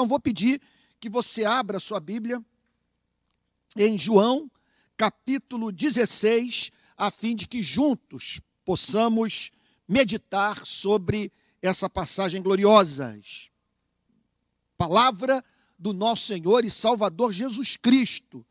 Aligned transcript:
Então 0.00 0.08
vou 0.08 0.18
pedir 0.18 0.62
que 0.98 1.10
você 1.10 1.44
abra 1.44 1.76
a 1.76 1.80
sua 1.80 2.00
Bíblia 2.00 2.42
em 3.76 3.98
João, 3.98 4.50
capítulo 4.96 5.70
16, 5.70 6.70
a 6.96 7.10
fim 7.10 7.36
de 7.36 7.46
que 7.46 7.62
juntos 7.62 8.40
possamos 8.64 9.50
meditar 9.86 10.64
sobre 10.64 11.30
essa 11.60 11.86
passagem 11.86 12.40
gloriosa. 12.40 13.20
Palavra 14.74 15.44
do 15.78 15.92
nosso 15.92 16.28
Senhor 16.28 16.64
e 16.64 16.70
Salvador 16.70 17.30
Jesus 17.30 17.76
Cristo. 17.76 18.42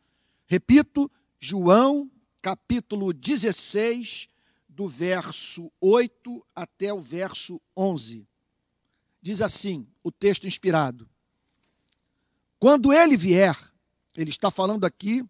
Repito, 0.46 1.10
João, 1.40 2.12
capítulo 2.44 3.12
16, 3.12 4.30
do 4.70 4.88
verso 4.88 5.72
8 5.82 6.46
até 6.56 6.94
o 6.94 7.02
verso 7.02 7.60
11. 7.76 8.28
Diz 9.20 9.42
assim 9.42 9.88
o 10.04 10.12
texto 10.12 10.48
inspirado: 10.48 11.10
Quando 12.60 12.91
ele 12.91 13.16
vier, 13.16 13.57
ele 14.18 14.29
está 14.29 14.52
falando 14.52 14.84
aqui 14.84 15.24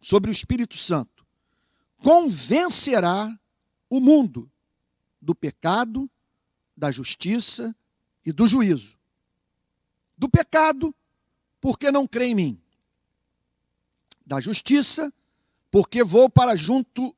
sobre 0.00 0.30
o 0.30 0.32
Espírito 0.32 0.76
Santo, 0.76 1.26
convencerá 1.98 3.38
o 3.90 4.00
mundo 4.00 4.50
do 5.20 5.34
pecado, 5.34 6.10
da 6.74 6.90
justiça 6.90 7.76
e 8.24 8.32
do 8.32 8.46
juízo. 8.46 8.98
Do 10.16 10.28
pecado, 10.28 10.94
porque 11.60 11.92
não 11.92 12.06
crê 12.06 12.26
em 12.28 12.34
mim. 12.34 12.62
Da 14.24 14.40
justiça, 14.40 15.12
porque 15.70 16.02
vou 16.02 16.30
para 16.30 16.56
junto, 16.56 17.14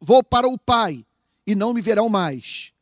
vou 0.00 0.24
para 0.24 0.48
o 0.48 0.58
Pai 0.58 1.04
e 1.46 1.54
não 1.54 1.74
me 1.74 1.82
verão 1.82 2.08
mais. 2.08 2.72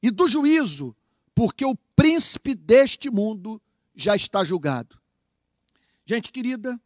E 0.00 0.10
do 0.12 0.28
juízo, 0.28 0.94
porque 1.34 1.64
o 1.64 1.74
príncipe 1.96 2.54
deste 2.54 3.10
mundo 3.10 3.60
já 3.94 4.14
está 4.14 4.44
julgado. 4.44 4.98
Gente 6.10 6.32
querida, 6.32 6.80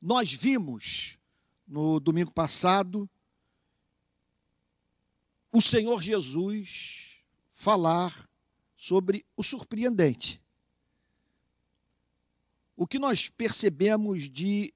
nós 0.00 0.32
vimos 0.32 1.18
no 1.68 2.00
domingo 2.00 2.32
passado 2.32 3.06
o 5.52 5.60
Senhor 5.60 6.02
Jesus 6.02 7.22
falar 7.50 8.26
sobre 8.74 9.26
o 9.36 9.42
surpreendente. 9.42 10.40
O 12.74 12.86
que 12.86 12.98
nós 12.98 13.28
percebemos 13.28 14.26
de 14.26 14.72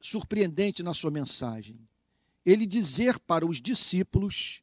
surpreendente 0.00 0.80
na 0.80 0.94
sua 0.94 1.10
mensagem? 1.10 1.88
Ele 2.46 2.64
dizer 2.64 3.18
para 3.18 3.44
os 3.44 3.60
discípulos 3.60 4.62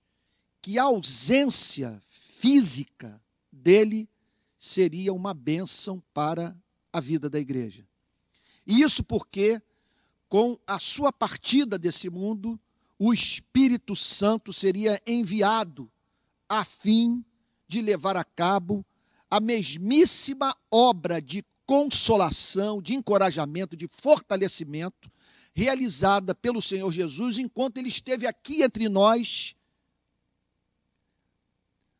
que 0.61 0.79
a 0.79 0.83
ausência 0.83 2.01
física 2.07 3.21
dele 3.51 4.09
seria 4.57 5.11
uma 5.11 5.33
bênção 5.33 6.01
para 6.13 6.57
a 6.93 7.01
vida 7.01 7.29
da 7.29 7.37
igreja. 7.37 7.85
Isso 8.67 9.01
porque, 9.01 9.61
com 10.27 10.59
a 10.67 10.77
sua 10.77 11.13
partida 11.13 11.79
desse 11.79 12.09
mundo, 12.09 12.59
o 12.99 13.13
Espírito 13.13 13.95
Santo 13.95 14.51
seria 14.51 15.01
enviado 15.07 15.89
a 16.49 16.65
fim 16.65 17.23
de 17.65 17.81
levar 17.81 18.17
a 18.17 18.25
cabo 18.25 18.85
a 19.29 19.39
mesmíssima 19.39 20.55
obra 20.69 21.21
de 21.21 21.45
consolação, 21.65 22.81
de 22.81 22.93
encorajamento, 22.93 23.75
de 23.75 23.87
fortalecimento 23.87 25.11
realizada 25.53 26.35
pelo 26.35 26.61
Senhor 26.61 26.91
Jesus 26.91 27.37
enquanto 27.37 27.77
ele 27.77 27.89
esteve 27.89 28.27
aqui 28.27 28.61
entre 28.61 28.87
nós, 28.87 29.55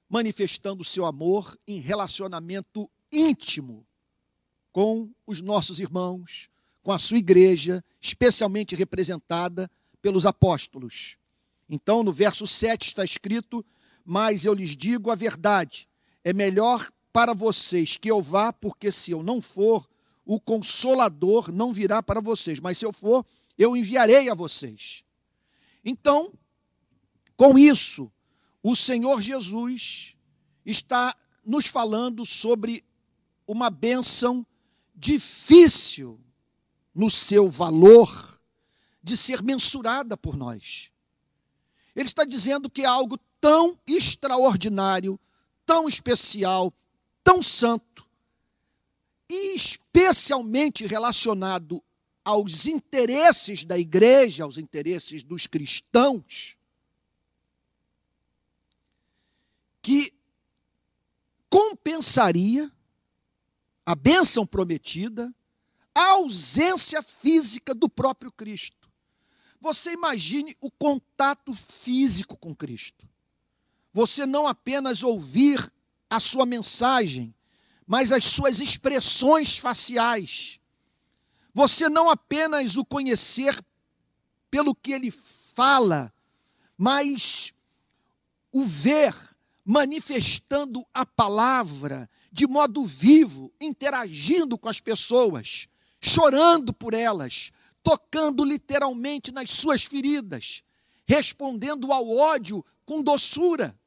manifestando 0.08 0.82
o 0.82 0.86
seu 0.86 1.06
amor 1.06 1.58
em 1.68 1.80
relacionamento 1.80 2.90
íntimo 3.12 3.86
com 4.72 5.12
os 5.26 5.42
nossos 5.42 5.80
irmãos, 5.80 6.50
com 6.88 6.93
a 6.93 6.97
sua 6.97 7.17
igreja, 7.17 7.83
especialmente 7.99 8.73
representada 8.73 9.69
pelos 10.02 10.25
apóstolos. 10.25 11.17
Então, 11.67 12.02
no 12.02 12.13
verso 12.13 12.47
7 12.47 12.87
está 12.87 13.03
escrito: 13.03 13.65
Mas 14.05 14.45
eu 14.45 14.53
lhes 14.53 14.73
digo 14.73 15.11
a 15.11 15.15
verdade, 15.15 15.86
é 16.23 16.31
melhor 16.31 16.89
para 17.11 17.33
vocês 17.33 17.97
que 17.97 18.09
eu 18.09 18.21
vá, 18.21 18.53
porque 18.53 18.89
se 18.89 19.11
eu 19.11 19.21
não 19.21 19.42
for, 19.42 19.86
o 20.23 20.39
consolador 20.39 21.52
não 21.52 21.73
virá 21.73 22.02
para 22.02 22.21
vocês, 22.21 22.58
mas 22.61 22.77
se 22.77 22.86
eu 22.86 22.93
for, 22.93 23.26
eu 23.58 23.76
enviarei 23.76 24.30
a 24.30 24.33
vocês. 24.33 25.03
Então, 25.83 26.31
com 27.36 27.59
isso, 27.59 28.09
o 28.64 28.77
Senhor 28.77 29.21
Jesus 29.21 30.15
está 30.65 31.14
nos 31.45 31.67
falando 31.67 32.26
sobre 32.26 32.81
uma 33.45 33.70
bênção 33.70 34.47
difícil 34.95 36.17
no 36.97 37.11
seu 37.11 37.47
valor 37.47 38.41
de 39.03 39.15
ser 39.15 39.43
mensurada 39.43 40.17
por 40.17 40.35
nós. 40.35 40.89
Ele 41.95 42.08
está 42.08 42.25
dizendo 42.25 42.69
que 42.69 42.81
é 42.81 42.85
algo 42.85 43.19
tão 43.39 43.80
extraordinário, 43.85 45.19
tão 45.63 45.87
especial, 45.87 46.73
tão 47.23 47.41
santo, 47.41 48.05
e 49.30 49.55
especialmente 49.55 50.87
relacionado 50.87 51.83
aos 52.25 52.65
interesses 52.65 53.64
da 53.64 53.77
igreja, 53.77 54.43
aos 54.43 54.58
interesses 54.58 55.21
dos 55.21 55.45
cristãos, 55.45 56.58
que 59.83 60.11
compensaria 61.47 62.71
a 63.85 63.93
bênção 63.93 64.45
prometida 64.45 65.33
a 65.97 66.11
ausência 66.11 67.02
física 67.02 67.73
do 67.73 67.89
próprio 67.89 68.31
Cristo. 68.31 68.87
Você 69.59 69.93
imagine 69.93 70.55
o 70.61 70.69
contato 70.69 71.53
físico 71.55 72.37
com 72.37 72.55
Cristo. 72.55 73.08
Você 73.91 74.25
não 74.25 74.47
apenas 74.47 75.02
ouvir 75.02 75.71
a 76.08 76.19
sua 76.19 76.45
mensagem, 76.45 77.33
mas 77.87 78.11
as 78.11 78.25
suas 78.25 78.59
expressões 78.59 79.58
faciais. 79.58 80.59
Você 81.52 81.89
não 81.89 82.09
apenas 82.09 82.77
o 82.77 82.85
conhecer 82.85 83.59
pelo 84.52 84.75
que 84.75 84.91
ele 84.91 85.09
fala, 85.09 86.14
mas 86.77 87.53
o 88.52 88.64
ver 88.64 89.15
manifestando 89.65 90.85
a 90.93 91.05
palavra 91.05 92.08
de 92.31 92.45
modo 92.45 92.85
vivo, 92.85 93.52
interagindo 93.59 94.58
com 94.59 94.69
as 94.69 94.79
pessoas, 94.79 95.67
chorando 95.99 96.73
por 96.73 96.93
elas, 96.93 97.52
tocando 97.83 98.43
literalmente 98.43 99.31
nas 99.31 99.49
suas 99.49 99.83
feridas, 99.83 100.63
respondendo 101.05 101.91
ao 101.91 102.09
ódio 102.09 102.63
com 102.85 103.02
doçura. 103.02 103.77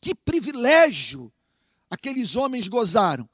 Que 0.00 0.14
privilégio 0.14 1.32
aqueles 1.88 2.36
homens 2.36 2.68
gozaram 2.68 3.28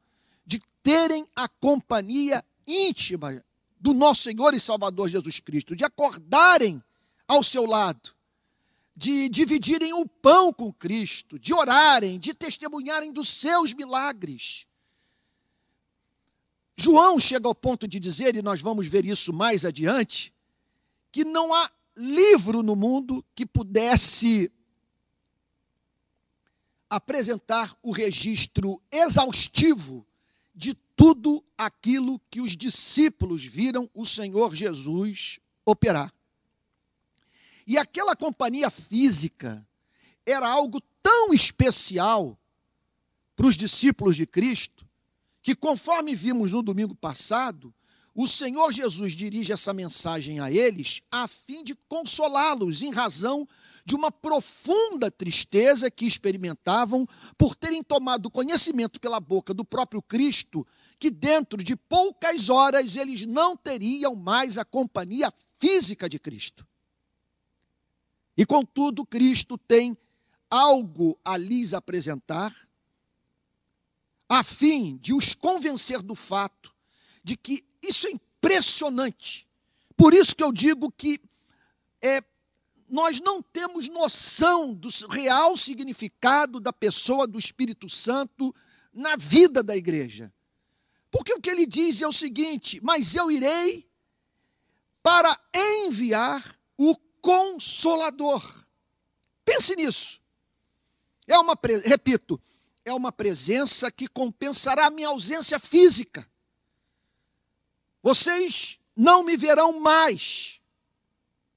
de 0.47 0.61
terem 0.83 1.27
a 1.35 1.49
companhia 1.49 2.45
íntima 2.67 3.45
do 3.81 3.95
nosso 3.95 4.23
Senhor 4.23 4.55
e 4.55 4.61
Salvador 4.61 5.09
Jesus 5.09 5.41
Cristo, 5.41 5.75
de 5.75 5.85
acordarem 5.85 6.83
ao 7.27 7.43
seu 7.43 7.67
lado, 7.67 8.15
de 8.97 9.29
dividirem 9.29 9.93
o 9.93 10.07
pão 10.07 10.53
com 10.53 10.73
Cristo, 10.73 11.39
de 11.39 11.55
orarem, 11.55 12.19
de 12.19 12.35
testemunharem 12.35 13.13
dos 13.13 13.29
seus 13.29 13.73
milagres. 13.73 14.67
João 16.81 17.19
chega 17.19 17.49
ao 17.49 17.55
ponto 17.57 17.89
de 17.89 17.99
dizer, 17.99 18.37
e 18.37 18.43
nós 18.43 18.61
vamos 18.61 18.87
ver 18.87 19.05
isso 19.05 19.33
mais 19.33 19.65
adiante, 19.65 20.33
que 21.11 21.25
não 21.25 21.53
há 21.53 21.69
livro 21.97 22.63
no 22.63 22.77
mundo 22.77 23.25
que 23.35 23.45
pudesse 23.45 24.49
apresentar 26.89 27.77
o 27.83 27.91
registro 27.91 28.81
exaustivo 28.93 30.07
de 30.55 30.73
tudo 30.95 31.45
aquilo 31.57 32.21
que 32.31 32.41
os 32.41 32.57
discípulos 32.57 33.45
viram 33.45 33.91
o 33.93 34.07
Senhor 34.07 34.55
Jesus 34.55 35.41
operar. 35.67 36.15
E 37.67 37.77
aquela 37.77 38.15
companhia 38.15 38.71
física 38.71 39.67
era 40.25 40.49
algo 40.49 40.81
tão 41.03 41.35
especial 41.35 42.39
para 43.35 43.47
os 43.47 43.57
discípulos 43.57 44.15
de 44.15 44.27
Cristo 44.27 44.88
que, 45.43 45.55
conforme 45.55 46.15
vimos 46.15 46.53
no 46.53 46.63
domingo 46.63 46.95
passado, 46.95 47.75
o 48.15 48.27
Senhor 48.27 48.73
Jesus 48.73 49.13
dirige 49.13 49.53
essa 49.53 49.73
mensagem 49.73 50.41
a 50.41 50.51
eles 50.51 51.01
a 51.09 51.29
fim 51.29 51.63
de 51.63 51.77
consolá-los 51.89 52.83
em 52.83 52.91
razão 52.91 53.47
de 53.85 53.95
uma 53.95 54.11
profunda 54.11 55.09
tristeza 55.09 55.89
que 55.89 56.05
experimentavam 56.05 57.07
por 57.39 57.55
terem 57.55 57.81
tomado 57.81 58.29
conhecimento 58.29 58.99
pela 58.99 59.21
boca 59.21 59.55
do 59.55 59.65
próprio 59.65 60.03
Cristo 60.03 60.67
que 60.99 61.11
dentro 61.11 61.63
de 61.63 61.77
poucas 61.77 62.51
horas 62.51 62.97
eles 62.97 63.25
não 63.25 63.57
teriam 63.57 64.17
mais 64.17 64.59
a 64.59 64.65
companhia 64.65 65.33
física 65.57 66.09
de 66.09 66.19
Cristo. 66.19 66.67
E 68.37 68.45
contudo, 68.45 69.07
Cristo 69.07 69.57
tem 69.57 69.97
algo 70.51 71.19
a 71.25 71.37
lhes 71.37 71.73
apresentar 71.73 72.53
a 74.29 74.43
fim 74.43 74.97
de 74.99 75.15
os 75.15 75.35
convencer 75.35 76.03
do 76.03 76.15
fato 76.15 76.75
de 77.25 77.37
que 77.37 77.65
isso 77.83 78.07
é 78.07 78.11
impressionante. 78.11 79.49
Por 79.97 80.13
isso 80.13 80.37
que 80.37 80.43
eu 80.43 80.53
digo 80.53 80.93
que 80.93 81.21
é, 82.03 82.23
nós 82.89 83.21
não 83.21 83.43
temos 83.43 83.89
noção 83.89 84.75
do 84.75 84.89
real 85.09 85.57
significado 85.57 86.61
da 86.61 86.73
pessoa 86.73 87.27
do 87.27 87.39
Espírito 87.39 87.89
Santo 87.89 88.55
na 88.93 89.17
vida 89.17 89.63
da 89.63 89.77
igreja. 89.77 90.33
Porque 91.11 91.33
o 91.33 91.41
que 91.41 91.51
ele 91.51 91.67
diz 91.67 92.03
é 92.03 92.07
o 92.07 92.13
seguinte: 92.13 92.81
Mas 92.83 93.15
eu 93.15 93.31
irei 93.31 93.89
para 95.03 95.39
enviar 95.55 96.59
o 96.77 96.95
Consolador. 97.21 98.67
Pense 99.45 99.75
nisso. 99.75 100.21
É 101.27 101.39
uma, 101.39 101.59
repito, 101.85 102.41
é 102.89 102.95
uma 102.95 103.13
presença 103.13 103.91
que 103.91 104.09
compensará 104.09 104.87
a 104.87 104.91
minha 104.91 105.09
ausência 105.09 105.59
física. 105.59 106.29
Vocês 108.03 108.79
não 108.97 109.23
me 109.23 109.37
verão 109.37 109.81
mais 109.81 110.61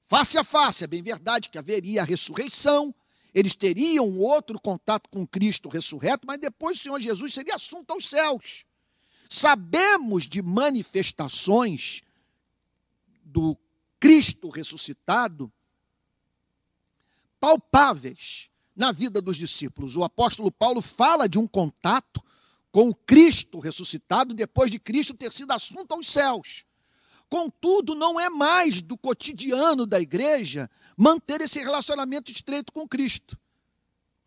face 0.08 0.36
a 0.36 0.44
face. 0.44 0.84
É 0.84 0.86
bem 0.86 1.02
verdade 1.02 1.48
que 1.48 1.58
haveria 1.58 2.02
a 2.02 2.04
ressurreição, 2.04 2.94
eles 3.34 3.54
teriam 3.54 4.18
outro 4.18 4.60
contato 4.60 5.08
com 5.08 5.26
Cristo 5.26 5.68
ressurreto, 5.68 6.26
mas 6.26 6.38
depois 6.38 6.78
o 6.78 6.82
Senhor 6.82 7.00
Jesus 7.00 7.32
seria 7.32 7.54
assunto 7.54 7.90
aos 7.90 8.06
céus. 8.06 8.66
Sabemos 9.28 10.28
de 10.28 10.42
manifestações 10.42 12.02
do 13.24 13.56
Cristo 13.98 14.50
ressuscitado 14.50 15.50
palpáveis 17.40 18.50
na 18.74 18.92
vida 18.92 19.20
dos 19.20 19.36
discípulos. 19.36 19.96
O 19.96 20.04
apóstolo 20.04 20.50
Paulo 20.50 20.80
fala 20.80 21.28
de 21.28 21.38
um 21.38 21.46
contato 21.46 22.22
com 22.70 22.88
o 22.88 22.94
Cristo 22.94 23.58
ressuscitado 23.58 24.34
depois 24.34 24.70
de 24.70 24.78
Cristo 24.78 25.14
ter 25.14 25.30
sido 25.32 25.52
assunto 25.52 25.92
aos 25.92 26.06
céus. 26.06 26.64
Contudo, 27.28 27.94
não 27.94 28.20
é 28.20 28.28
mais 28.28 28.82
do 28.82 28.96
cotidiano 28.96 29.86
da 29.86 30.00
igreja 30.00 30.70
manter 30.96 31.40
esse 31.40 31.58
relacionamento 31.60 32.30
estreito 32.30 32.72
com 32.72 32.86
Cristo. 32.86 33.38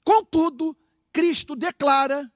Contudo, 0.03 0.75
Cristo 1.11 1.55
declara 1.55 2.31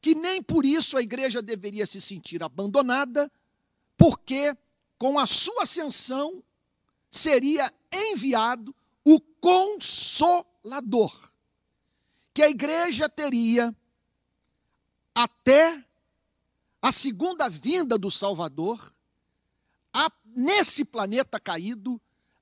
que 0.00 0.14
nem 0.14 0.42
por 0.42 0.64
isso 0.64 0.96
a 0.96 1.02
igreja 1.02 1.42
deveria 1.42 1.86
se 1.86 2.00
sentir 2.00 2.42
abandonada, 2.42 3.30
porque 3.96 4.56
com 4.98 5.18
a 5.18 5.26
sua 5.26 5.62
ascensão 5.62 6.42
seria 7.10 7.72
enviado 7.92 8.74
o 9.04 9.20
consolador, 9.40 11.29
que 12.40 12.44
a 12.44 12.48
igreja 12.48 13.06
teria 13.06 13.76
até 15.14 15.84
a 16.80 16.90
segunda 16.90 17.50
vinda 17.50 17.98
do 17.98 18.10
Salvador 18.10 18.94
a, 19.92 20.10
nesse 20.24 20.82
planeta 20.82 21.38
caído, 21.38 22.00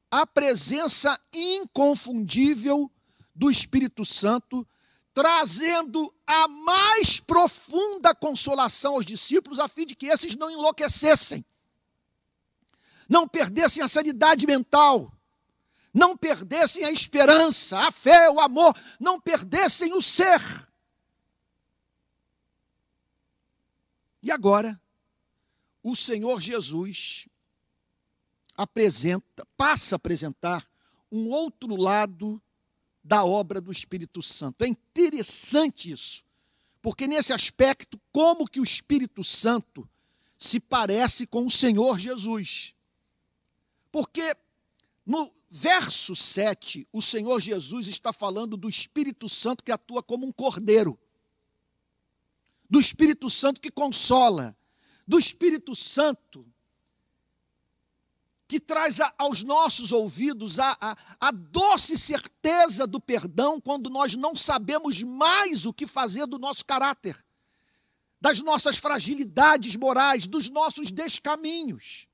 a 0.09 0.25
presença 0.25 1.21
inconfundível 1.33 2.89
do 3.35 3.51
Espírito 3.51 4.05
Santo, 4.05 4.65
trazendo 5.13 6.15
a 6.25 6.47
mais 6.47 7.19
profunda 7.19 8.15
consolação 8.15 8.95
aos 8.95 9.05
discípulos, 9.05 9.59
a 9.59 9.67
fim 9.67 9.85
de 9.85 9.97
que 9.97 10.07
esses 10.07 10.37
não 10.37 10.49
enlouquecessem, 10.49 11.45
não 13.09 13.27
perdessem 13.27 13.83
a 13.83 13.89
sanidade 13.89 14.47
mental, 14.47 15.13
não 15.93 16.17
perdessem 16.17 16.85
a 16.85 16.93
esperança, 16.93 17.79
a 17.79 17.91
fé, 17.91 18.31
o 18.31 18.41
amor, 18.41 18.77
não 19.01 19.21
perdessem 19.21 19.93
o 19.95 20.03
ser. 20.03 20.41
E 24.23 24.31
agora, 24.31 24.81
o 25.83 25.95
Senhor 25.95 26.41
Jesus 26.41 27.27
apresenta, 28.57 29.47
passa 29.57 29.95
a 29.95 29.97
apresentar 29.97 30.67
um 31.11 31.31
outro 31.31 31.77
lado 31.77 32.43
da 33.03 33.25
obra 33.25 33.61
do 33.61 33.73
Espírito 33.73 34.21
Santo. 34.21 34.63
É 34.65 34.69
interessante 34.69 35.91
isso, 35.91 36.25
porque 36.83 37.07
nesse 37.07 37.33
aspecto, 37.33 37.99
como 38.13 38.47
que 38.47 38.61
o 38.61 38.65
Espírito 38.65 39.25
Santo 39.25 39.89
se 40.39 40.61
parece 40.61 41.27
com 41.27 41.47
o 41.47 41.51
Senhor 41.51 41.99
Jesus? 41.99 42.75
Porque 43.91 44.37
no 45.09 45.35
verso 45.49 46.15
7, 46.15 46.87
o 46.93 47.01
Senhor 47.01 47.41
Jesus 47.41 47.87
está 47.87 48.13
falando 48.13 48.59
do 48.59 48.69
Espírito 48.69 49.27
Santo 49.27 49.65
que 49.65 49.73
atua 49.73 50.03
como 50.03 50.27
um 50.27 50.31
cordeiro, 50.31 51.01
do 52.69 52.79
Espírito 52.79 53.31
Santo 53.31 53.59
que 53.59 53.71
consola, 53.71 54.55
do 55.07 55.19
Espírito 55.19 55.75
Santo 55.75 56.47
que 58.47 58.61
traz 58.61 59.01
a, 59.01 59.15
aos 59.17 59.43
nossos 59.43 59.93
ouvidos 59.93 60.59
a, 60.59 60.77
a, 60.81 60.97
a 61.21 61.31
doce 61.31 61.97
certeza 61.97 62.87
do 62.87 63.01
perdão 63.01 63.59
quando 63.59 63.89
nós 63.89 64.15
não 64.15 64.35
sabemos 64.37 65.03
mais 65.03 65.65
o 65.65 65.73
que 65.73 65.87
fazer 65.87 66.27
do 66.27 66.39
nosso 66.39 66.65
caráter, 66.67 67.23
das 68.21 68.41
nossas 68.41 68.77
fragilidades 68.77 69.75
morais, 69.77 70.27
dos 70.27 70.51
nossos 70.51 70.91
descaminhos. 70.91 72.08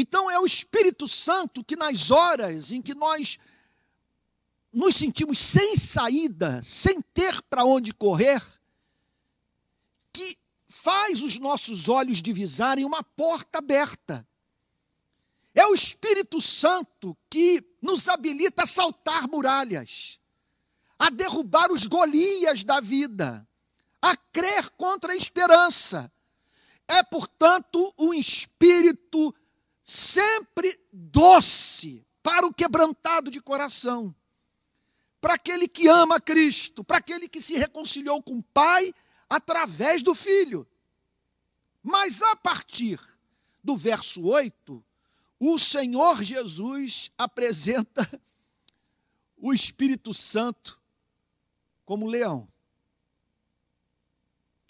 Então 0.00 0.30
é 0.30 0.38
o 0.38 0.46
Espírito 0.46 1.08
Santo 1.08 1.64
que, 1.64 1.74
nas 1.74 2.12
horas 2.12 2.70
em 2.70 2.80
que 2.80 2.94
nós 2.94 3.36
nos 4.72 4.94
sentimos 4.94 5.38
sem 5.40 5.74
saída, 5.74 6.62
sem 6.62 7.02
ter 7.02 7.42
para 7.42 7.64
onde 7.64 7.92
correr, 7.92 8.40
que 10.12 10.38
faz 10.68 11.20
os 11.20 11.36
nossos 11.40 11.88
olhos 11.88 12.22
divisarem 12.22 12.84
uma 12.84 13.02
porta 13.02 13.58
aberta 13.58 14.24
é 15.52 15.66
o 15.66 15.74
Espírito 15.74 16.40
Santo 16.40 17.18
que 17.28 17.60
nos 17.82 18.06
habilita 18.06 18.62
a 18.62 18.66
saltar 18.66 19.26
muralhas, 19.26 20.20
a 20.96 21.10
derrubar 21.10 21.72
os 21.72 21.84
Golias 21.84 22.62
da 22.62 22.78
vida, 22.78 23.44
a 24.00 24.16
crer 24.16 24.70
contra 24.76 25.12
a 25.12 25.16
esperança. 25.16 26.12
É, 26.86 27.02
portanto, 27.02 27.92
um 27.98 28.14
espírito 28.14 29.34
sempre 29.88 30.78
doce 30.92 32.06
para 32.22 32.46
o 32.46 32.52
quebrantado 32.52 33.30
de 33.30 33.40
coração, 33.40 34.14
para 35.18 35.32
aquele 35.32 35.66
que 35.66 35.88
ama 35.88 36.20
Cristo, 36.20 36.84
para 36.84 36.98
aquele 36.98 37.26
que 37.26 37.40
se 37.40 37.56
reconciliou 37.56 38.22
com 38.22 38.36
o 38.36 38.42
Pai 38.42 38.92
através 39.30 40.02
do 40.02 40.14
Filho. 40.14 40.68
Mas 41.82 42.20
a 42.20 42.36
partir 42.36 43.00
do 43.64 43.78
verso 43.78 44.22
8, 44.26 44.84
o 45.40 45.58
Senhor 45.58 46.22
Jesus 46.22 47.10
apresenta 47.16 48.06
o 49.38 49.54
Espírito 49.54 50.12
Santo 50.12 50.78
como 51.86 52.06
leão. 52.06 52.46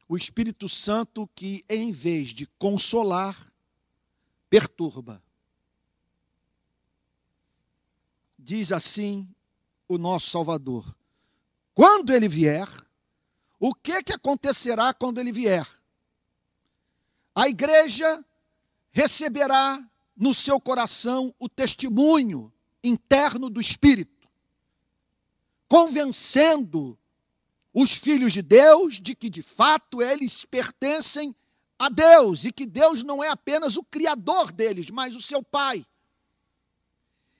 O 0.08 0.16
Espírito 0.16 0.68
Santo 0.68 1.28
que, 1.34 1.64
em 1.68 1.90
vez 1.90 2.28
de 2.28 2.46
consolar, 2.56 3.47
perturba. 4.48 5.22
Diz 8.38 8.72
assim 8.72 9.28
o 9.86 9.98
nosso 9.98 10.30
Salvador: 10.30 10.96
quando 11.74 12.12
ele 12.12 12.28
vier, 12.28 12.68
o 13.60 13.74
que, 13.74 14.02
que 14.02 14.12
acontecerá 14.12 14.94
quando 14.94 15.18
ele 15.18 15.32
vier? 15.32 15.66
A 17.34 17.48
igreja 17.48 18.24
receberá 18.90 19.80
no 20.16 20.34
seu 20.34 20.60
coração 20.60 21.32
o 21.38 21.48
testemunho 21.48 22.52
interno 22.82 23.48
do 23.48 23.60
Espírito, 23.60 24.28
convencendo 25.68 26.98
os 27.72 27.92
filhos 27.92 28.32
de 28.32 28.42
Deus 28.42 29.00
de 29.00 29.14
que 29.14 29.30
de 29.30 29.42
fato 29.42 30.02
eles 30.02 30.44
pertencem 30.44 31.34
a 31.78 31.88
Deus 31.88 32.44
e 32.44 32.52
que 32.52 32.66
Deus 32.66 33.04
não 33.04 33.22
é 33.22 33.28
apenas 33.28 33.76
o 33.76 33.84
criador 33.84 34.50
deles, 34.50 34.90
mas 34.90 35.14
o 35.14 35.22
seu 35.22 35.42
Pai. 35.42 35.86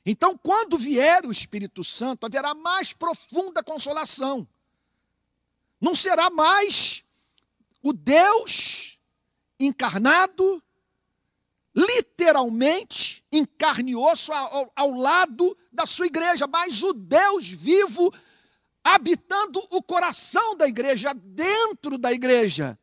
Então, 0.06 0.38
quando 0.38 0.78
vier 0.78 1.26
o 1.26 1.32
Espírito 1.32 1.82
Santo, 1.82 2.24
haverá 2.24 2.54
mais 2.54 2.92
profunda 2.92 3.62
consolação. 3.62 4.48
Não 5.80 5.94
será 5.94 6.30
mais 6.30 7.04
o 7.82 7.92
Deus 7.92 8.98
encarnado 9.60 10.62
literalmente 11.74 13.24
em 13.30 13.44
carne 13.44 13.92
e 13.92 13.96
osso 13.96 14.32
ao, 14.32 14.72
ao, 14.74 14.90
lado 14.92 15.56
da 15.72 15.86
sua 15.86 16.06
igreja, 16.06 16.46
mas 16.46 16.82
o 16.82 16.92
Deus 16.92 17.46
vivo 17.48 18.12
habitando 18.82 19.62
o 19.70 19.82
coração 19.82 20.56
da 20.56 20.66
igreja, 20.66 21.12
dentro 21.14 21.98
da 21.98 22.12
igreja, 22.12 22.78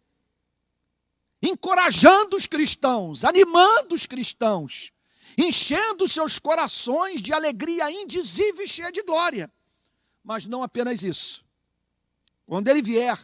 encorajando 1.45 2.35
os 2.35 2.45
cristãos, 2.45 3.23
animando 3.23 3.95
os 3.95 4.05
cristãos, 4.05 4.91
enchendo 5.37 6.07
seus 6.07 6.39
corações 6.39 7.21
de 7.21 7.33
alegria 7.33 7.91
indizível 7.91 8.63
e 8.63 8.67
cheia 8.67 8.91
de 8.91 9.03
glória. 9.03 9.51
Mas 10.23 10.45
não 10.45 10.63
apenas 10.63 11.03
isso. 11.03 11.45
Quando 12.45 12.67
ele 12.67 12.81
vier, 12.81 13.19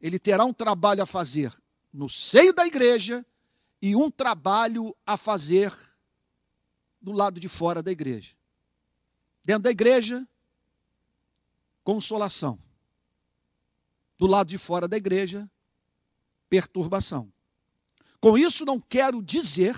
ele 0.00 0.18
terá 0.18 0.44
um 0.44 0.52
trabalho 0.52 1.02
a 1.02 1.06
fazer 1.06 1.52
no 1.92 2.08
seio 2.08 2.52
da 2.52 2.66
igreja 2.66 3.24
e 3.80 3.94
um 3.94 4.10
trabalho 4.10 4.94
a 5.06 5.16
fazer 5.16 5.72
do 7.00 7.12
lado 7.12 7.38
de 7.38 7.48
fora 7.48 7.82
da 7.82 7.92
igreja. 7.92 8.32
Dentro 9.44 9.64
da 9.64 9.70
igreja, 9.70 10.26
consolação. 11.82 12.58
Do 14.18 14.26
lado 14.26 14.48
de 14.48 14.58
fora 14.58 14.88
da 14.88 14.96
igreja, 14.96 15.48
perturbação. 16.54 17.32
Com 18.20 18.38
isso, 18.38 18.64
não 18.64 18.78
quero 18.78 19.20
dizer 19.20 19.76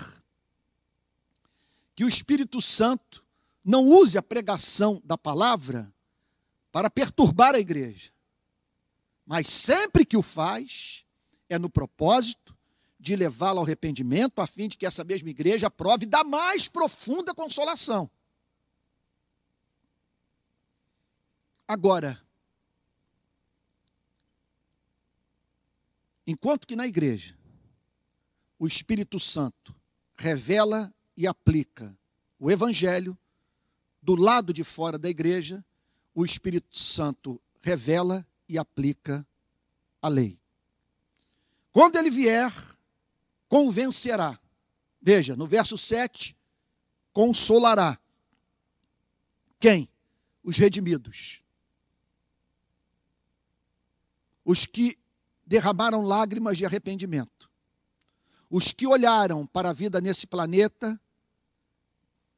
que 1.95 2.05
o 2.05 2.07
Espírito 2.07 2.61
Santo 2.61 3.25
não 3.65 3.87
use 3.87 4.15
a 4.15 4.21
pregação 4.21 5.01
da 5.03 5.17
palavra 5.17 5.91
para 6.71 6.87
perturbar 6.87 7.55
a 7.55 7.59
igreja. 7.59 8.11
Mas 9.25 9.47
sempre 9.47 10.05
que 10.05 10.15
o 10.15 10.21
faz, 10.21 11.03
é 11.49 11.57
no 11.57 11.67
propósito 11.67 12.55
de 12.99 13.15
levá-la 13.15 13.59
ao 13.59 13.65
arrependimento, 13.65 14.39
a 14.39 14.45
fim 14.45 14.67
de 14.67 14.77
que 14.77 14.85
essa 14.85 15.03
mesma 15.03 15.31
igreja 15.31 15.71
prove 15.71 16.05
da 16.05 16.23
mais 16.23 16.67
profunda 16.67 17.33
consolação. 17.33 18.07
Agora, 21.67 22.21
enquanto 26.27 26.67
que 26.67 26.75
na 26.75 26.85
igreja 26.85 27.37
o 28.59 28.67
Espírito 28.67 29.17
Santo 29.17 29.73
revela 30.17 30.93
e 31.15 31.25
aplica 31.25 31.97
o 32.37 32.51
Evangelho, 32.51 33.17
do 34.01 34.15
lado 34.15 34.53
de 34.53 34.63
fora 34.63 34.97
da 34.97 35.09
igreja, 35.09 35.65
o 36.13 36.25
Espírito 36.25 36.77
Santo 36.77 37.41
revela 37.61 38.27
e 38.47 38.57
aplica 38.57 39.25
a 40.01 40.07
lei. 40.07 40.39
Quando 41.71 41.97
ele 41.97 42.09
vier, 42.09 42.51
convencerá. 43.47 44.39
Veja, 45.01 45.35
no 45.35 45.47
verso 45.47 45.77
7, 45.77 46.35
consolará. 47.13 47.99
Quem? 49.59 49.89
Os 50.43 50.57
redimidos. 50.57 51.41
Os 54.45 54.65
que 54.65 54.97
derramaram 55.47 56.01
lágrimas 56.01 56.57
de 56.57 56.65
arrependimento. 56.65 57.49
Os 58.49 58.73
que 58.73 58.85
olharam 58.85 59.47
para 59.47 59.69
a 59.69 59.73
vida 59.73 60.01
nesse 60.01 60.27
planeta 60.27 60.99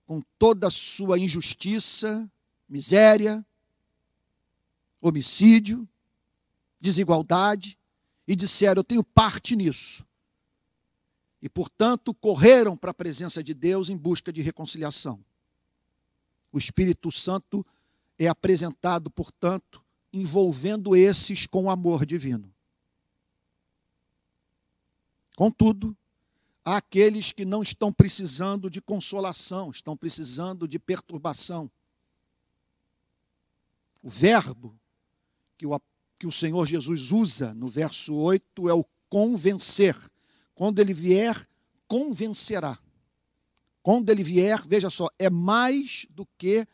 com 0.05 0.21
toda 0.37 0.67
a 0.67 0.71
sua 0.71 1.19
injustiça, 1.19 2.31
miséria, 2.67 3.45
homicídio, 5.01 5.87
desigualdade, 6.79 7.77
e 8.27 8.35
disseram: 8.35 8.79
Eu 8.79 8.83
tenho 8.83 9.03
parte 9.03 9.55
nisso. 9.55 10.05
E, 11.41 11.49
portanto, 11.49 12.13
correram 12.13 12.75
para 12.75 12.91
a 12.91 12.93
presença 12.93 13.43
de 13.43 13.53
Deus 13.53 13.89
em 13.89 13.97
busca 13.97 14.31
de 14.31 14.41
reconciliação. 14.41 15.23
O 16.51 16.57
Espírito 16.57 17.11
Santo 17.11 17.65
é 18.17 18.27
apresentado, 18.27 19.09
portanto, 19.09 19.83
envolvendo 20.11 20.95
esses 20.95 21.47
com 21.47 21.65
o 21.65 21.69
amor 21.69 22.05
divino. 22.05 22.53
Contudo, 25.39 25.95
há 26.65 26.75
aqueles 26.75 27.31
que 27.31 27.45
não 27.45 27.63
estão 27.63 27.93
precisando 27.93 28.69
de 28.69 28.81
consolação, 28.81 29.71
estão 29.71 29.95
precisando 29.95 30.67
de 30.67 30.77
perturbação. 30.77 31.71
O 34.03 34.09
verbo 34.09 34.77
que 35.57 35.65
o, 35.65 35.81
que 36.17 36.27
o 36.27 36.31
Senhor 36.31 36.67
Jesus 36.67 37.13
usa 37.13 37.53
no 37.53 37.69
verso 37.69 38.13
8 38.15 38.67
é 38.67 38.73
o 38.73 38.83
convencer. 39.07 39.95
Quando 40.53 40.79
ele 40.79 40.93
vier, 40.93 41.47
convencerá. 41.87 42.77
Quando 43.81 44.09
ele 44.09 44.23
vier, 44.23 44.61
veja 44.67 44.89
só, 44.89 45.07
é 45.17 45.29
mais 45.29 46.05
do 46.09 46.27
que 46.37 46.67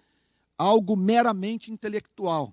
algo 0.58 0.98
meramente 0.98 1.72
intelectual. 1.72 2.52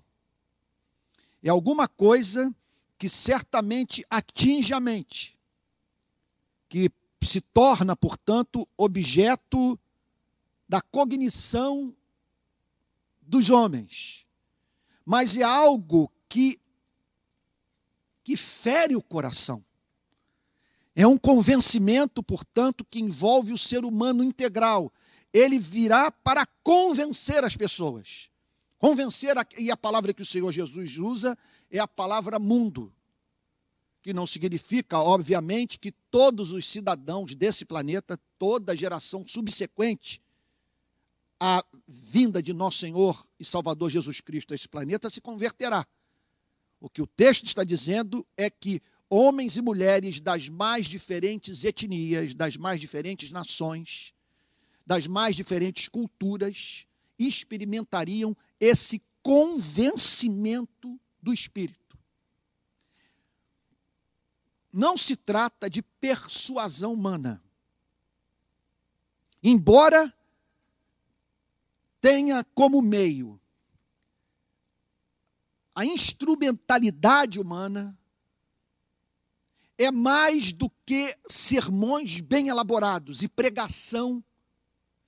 É 1.41 1.49
alguma 1.49 1.87
coisa 1.87 2.55
que 2.99 3.09
certamente 3.09 4.05
atinge 4.11 4.75
a 4.75 4.79
mente, 4.79 5.39
que 6.73 6.91
se 7.21 7.39
torna, 7.39 7.95
portanto, 7.95 8.67
objeto 8.75 9.79
da 10.67 10.81
cognição 10.81 11.95
dos 13.21 13.51
homens. 13.51 14.25
Mas 15.05 15.37
é 15.37 15.43
algo 15.43 16.11
que 16.27 16.59
que 18.23 18.35
fere 18.35 18.95
o 18.95 19.03
coração. 19.03 19.63
É 20.95 21.05
um 21.05 21.17
convencimento, 21.17 22.23
portanto, 22.23 22.83
que 22.89 22.99
envolve 22.99 23.53
o 23.53 23.57
ser 23.57 23.85
humano 23.85 24.23
integral. 24.23 24.91
Ele 25.31 25.59
virá 25.59 26.09
para 26.09 26.43
convencer 26.63 27.43
as 27.43 27.55
pessoas. 27.55 28.31
Convencer, 28.79 29.35
e 29.59 29.69
a 29.69 29.77
palavra 29.77 30.11
que 30.11 30.21
o 30.23 30.25
Senhor 30.25 30.51
Jesus 30.51 30.97
usa 30.97 31.37
é 31.69 31.77
a 31.77 31.87
palavra 31.87 32.39
mundo 32.39 32.91
que 34.03 34.13
não 34.13 34.27
significa, 34.27 34.99
obviamente, 34.99 35.79
que 35.79 35.93
todos 36.11 36.51
os 36.51 36.67
cidadãos 36.67 37.33
desse 37.33 37.63
planeta, 37.63 38.19
toda 38.37 38.75
geração 38.75 39.25
subsequente 39.25 40.21
à 41.39 41.63
vinda 41.87 42.43
de 42.43 42.53
nosso 42.53 42.79
Senhor 42.79 43.25
e 43.39 43.45
Salvador 43.45 43.89
Jesus 43.89 44.19
Cristo 44.19 44.51
a 44.51 44.55
esse 44.55 44.67
planeta 44.67 45.09
se 45.09 45.21
converterá. 45.21 45.87
O 46.81 46.89
que 46.89 47.01
o 47.01 47.07
texto 47.07 47.45
está 47.45 47.63
dizendo 47.63 48.27
é 48.35 48.49
que 48.49 48.81
homens 49.09 49.55
e 49.55 49.61
mulheres 49.61 50.19
das 50.19 50.49
mais 50.49 50.85
diferentes 50.85 51.63
etnias, 51.63 52.33
das 52.33 52.57
mais 52.57 52.81
diferentes 52.81 53.31
nações, 53.31 54.13
das 54.85 55.07
mais 55.07 55.33
diferentes 55.33 55.87
culturas, 55.87 56.85
experimentariam 57.17 58.35
esse 58.59 59.01
convencimento 59.21 60.99
do 61.21 61.33
Espírito 61.33 61.82
não 64.73 64.97
se 64.97 65.15
trata 65.15 65.69
de 65.69 65.83
persuasão 65.83 66.93
humana. 66.93 67.41
Embora 69.43 70.11
tenha 72.01 72.43
como 72.43 72.81
meio 72.81 73.39
a 75.75 75.85
instrumentalidade 75.85 77.39
humana, 77.39 77.97
é 79.77 79.91
mais 79.91 80.51
do 80.51 80.69
que 80.85 81.15
sermões 81.27 82.21
bem 82.21 82.47
elaborados 82.47 83.23
e 83.23 83.27
pregação 83.27 84.23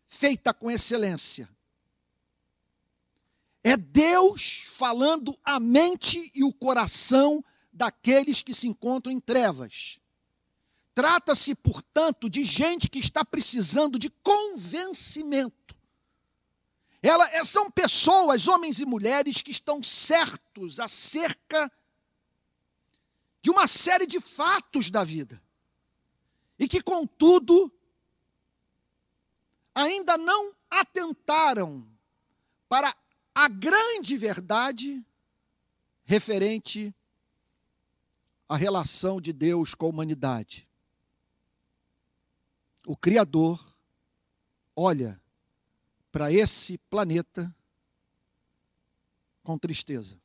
feita 0.07 0.53
com 0.53 0.69
excelência. 0.71 1.49
É 3.63 3.75
Deus 3.75 4.63
falando 4.67 5.37
a 5.43 5.59
mente 5.59 6.31
e 6.35 6.43
o 6.43 6.53
coração 6.53 7.43
daqueles 7.75 8.41
que 8.41 8.53
se 8.53 8.67
encontram 8.67 9.11
em 9.11 9.19
trevas. 9.19 9.99
Trata-se, 10.93 11.53
portanto, 11.53 12.29
de 12.29 12.43
gente 12.43 12.89
que 12.89 12.99
está 12.99 13.25
precisando 13.25 13.99
de 13.99 14.09
convencimento. 14.09 15.75
Ela, 17.03 17.29
é, 17.31 17.43
são 17.43 17.69
pessoas, 17.69 18.47
homens 18.47 18.79
e 18.79 18.85
mulheres, 18.85 19.41
que 19.41 19.51
estão 19.51 19.83
certos 19.83 20.79
acerca 20.79 21.69
de 23.41 23.51
uma 23.51 23.67
série 23.67 24.07
de 24.07 24.21
fatos 24.21 24.89
da 24.89 25.03
vida. 25.03 25.39
E 26.57 26.67
que, 26.67 26.81
contudo, 26.81 27.71
ainda 29.75 30.17
não 30.17 30.55
atentaram 30.69 31.85
para 32.69 32.95
a 33.35 33.49
grande 33.49 34.17
verdade 34.17 35.05
referente 36.05 36.95
a 38.47 38.55
relação 38.55 39.19
de 39.19 39.33
Deus 39.33 39.73
com 39.73 39.87
a 39.87 39.89
humanidade. 39.89 40.67
O 42.85 42.95
Criador 42.95 43.59
olha 44.75 45.19
para 46.11 46.31
esse 46.31 46.77
planeta 46.77 47.53
com 49.43 49.57
tristeza. 49.57 50.19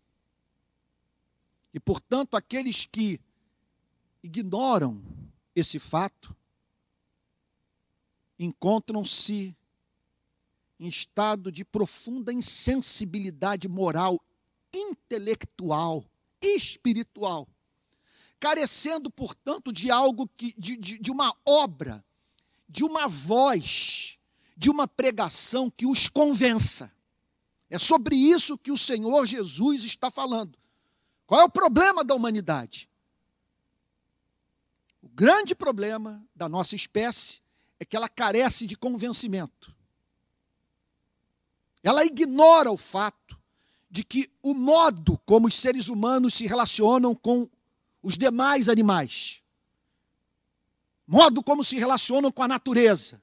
E, 1.72 1.80
portanto, 1.80 2.36
aqueles 2.36 2.84
que 2.84 3.18
ignoram 4.22 5.02
esse 5.54 5.78
fato 5.78 6.36
encontram-se 8.38 9.56
em 10.78 10.88
estado 10.88 11.52
de 11.52 11.64
profunda 11.64 12.32
insensibilidade 12.32 13.68
moral, 13.68 14.20
intelectual, 14.72 16.04
espiritual 16.40 17.46
carecendo, 18.40 19.10
portanto, 19.10 19.70
de 19.70 19.90
algo 19.90 20.26
que, 20.36 20.54
de, 20.58 20.76
de, 20.76 20.98
de 20.98 21.10
uma 21.10 21.32
obra, 21.46 22.02
de 22.66 22.82
uma 22.82 23.06
voz, 23.06 24.18
de 24.56 24.70
uma 24.70 24.88
pregação 24.88 25.70
que 25.70 25.86
os 25.86 26.08
convença. 26.08 26.90
É 27.68 27.78
sobre 27.78 28.16
isso 28.16 28.58
que 28.58 28.72
o 28.72 28.78
Senhor 28.78 29.26
Jesus 29.26 29.84
está 29.84 30.10
falando. 30.10 30.58
Qual 31.26 31.40
é 31.40 31.44
o 31.44 31.50
problema 31.50 32.02
da 32.02 32.14
humanidade? 32.14 32.90
O 35.02 35.08
grande 35.08 35.54
problema 35.54 36.24
da 36.34 36.48
nossa 36.48 36.74
espécie 36.74 37.40
é 37.78 37.84
que 37.84 37.94
ela 37.96 38.08
carece 38.08 38.66
de 38.66 38.76
convencimento. 38.76 39.74
Ela 41.82 42.04
ignora 42.04 42.70
o 42.70 42.76
fato 42.76 43.38
de 43.90 44.04
que 44.04 44.30
o 44.42 44.54
modo 44.54 45.18
como 45.24 45.48
os 45.48 45.54
seres 45.54 45.88
humanos 45.88 46.34
se 46.34 46.46
relacionam 46.46 47.14
com 47.14 47.48
os 48.02 48.16
demais 48.16 48.68
animais, 48.68 49.42
modo 51.06 51.42
como 51.42 51.64
se 51.64 51.76
relacionam 51.76 52.30
com 52.30 52.42
a 52.42 52.48
natureza, 52.48 53.22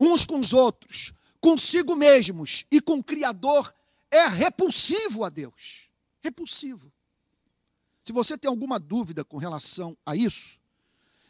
uns 0.00 0.24
com 0.24 0.38
os 0.38 0.52
outros, 0.52 1.12
consigo 1.40 1.96
mesmos 1.96 2.66
e 2.70 2.80
com 2.80 2.98
o 2.98 3.04
Criador, 3.04 3.72
é 4.10 4.26
repulsivo 4.26 5.24
a 5.24 5.28
Deus. 5.28 5.88
Repulsivo. 6.20 6.92
Se 8.02 8.12
você 8.12 8.36
tem 8.36 8.48
alguma 8.48 8.78
dúvida 8.78 9.24
com 9.24 9.36
relação 9.36 9.96
a 10.04 10.16
isso, 10.16 10.58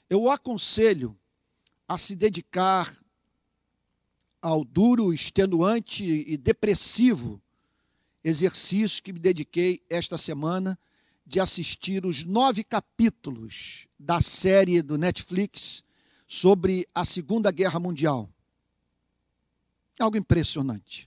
eu 0.08 0.22
o 0.22 0.30
aconselho 0.30 1.18
a 1.86 1.98
se 1.98 2.14
dedicar 2.14 2.96
ao 4.40 4.64
duro, 4.64 5.12
extenuante 5.12 6.04
e 6.04 6.36
depressivo 6.36 7.42
exercício 8.22 9.02
que 9.02 9.12
me 9.12 9.18
dediquei 9.18 9.82
esta 9.88 10.16
semana 10.16 10.78
de 11.28 11.38
assistir 11.38 12.06
os 12.06 12.24
nove 12.24 12.64
capítulos 12.64 13.86
da 13.98 14.18
série 14.18 14.80
do 14.80 14.96
Netflix 14.96 15.84
sobre 16.26 16.88
a 16.94 17.04
Segunda 17.04 17.50
Guerra 17.50 17.78
Mundial. 17.78 18.32
Algo 20.00 20.16
impressionante. 20.16 21.06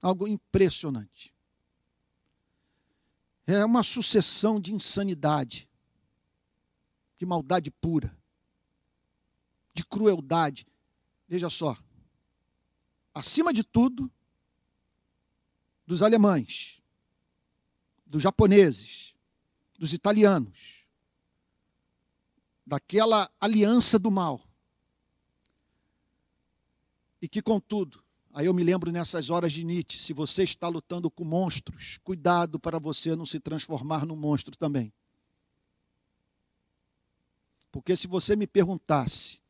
Algo 0.00 0.26
impressionante. 0.26 1.34
É 3.46 3.62
uma 3.62 3.82
sucessão 3.82 4.58
de 4.58 4.72
insanidade, 4.72 5.68
de 7.18 7.26
maldade 7.26 7.70
pura, 7.70 8.16
de 9.74 9.84
crueldade. 9.84 10.66
Veja 11.28 11.50
só. 11.50 11.76
Acima 13.12 13.52
de 13.52 13.62
tudo, 13.62 14.10
dos 15.86 16.00
alemães, 16.00 16.81
dos 18.12 18.22
japoneses, 18.22 19.14
dos 19.78 19.94
italianos, 19.94 20.84
daquela 22.66 23.30
aliança 23.40 23.98
do 23.98 24.10
mal. 24.10 24.38
E 27.22 27.26
que, 27.26 27.40
contudo, 27.40 28.04
aí 28.34 28.44
eu 28.44 28.52
me 28.52 28.62
lembro 28.62 28.92
nessas 28.92 29.30
horas 29.30 29.50
de 29.50 29.64
Nietzsche: 29.64 29.98
se 29.98 30.12
você 30.12 30.42
está 30.42 30.68
lutando 30.68 31.10
com 31.10 31.24
monstros, 31.24 31.98
cuidado 32.04 32.60
para 32.60 32.78
você 32.78 33.16
não 33.16 33.24
se 33.24 33.40
transformar 33.40 34.04
num 34.04 34.14
monstro 34.14 34.54
também. 34.58 34.92
Porque 37.70 37.96
se 37.96 38.06
você 38.06 38.36
me 38.36 38.46
perguntasse 38.46 39.40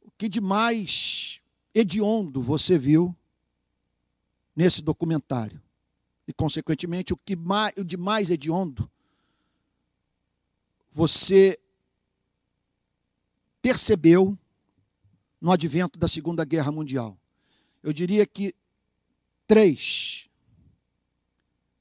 o 0.00 0.10
que 0.12 0.30
de 0.30 0.40
mais 0.40 1.42
hediondo 1.74 2.42
você 2.42 2.78
viu 2.78 3.14
nesse 4.56 4.80
documentário, 4.80 5.62
e 6.28 6.32
consequentemente 6.34 7.14
o 7.14 7.16
que 7.16 7.34
mais, 7.34 7.72
o 7.78 7.82
de 7.82 7.96
mais 7.96 8.28
hediondo, 8.28 8.88
você 10.92 11.58
percebeu 13.62 14.38
no 15.40 15.50
advento 15.50 15.98
da 15.98 16.06
Segunda 16.06 16.44
Guerra 16.44 16.70
Mundial. 16.70 17.18
Eu 17.82 17.94
diria 17.94 18.26
que 18.26 18.54
três 19.46 20.28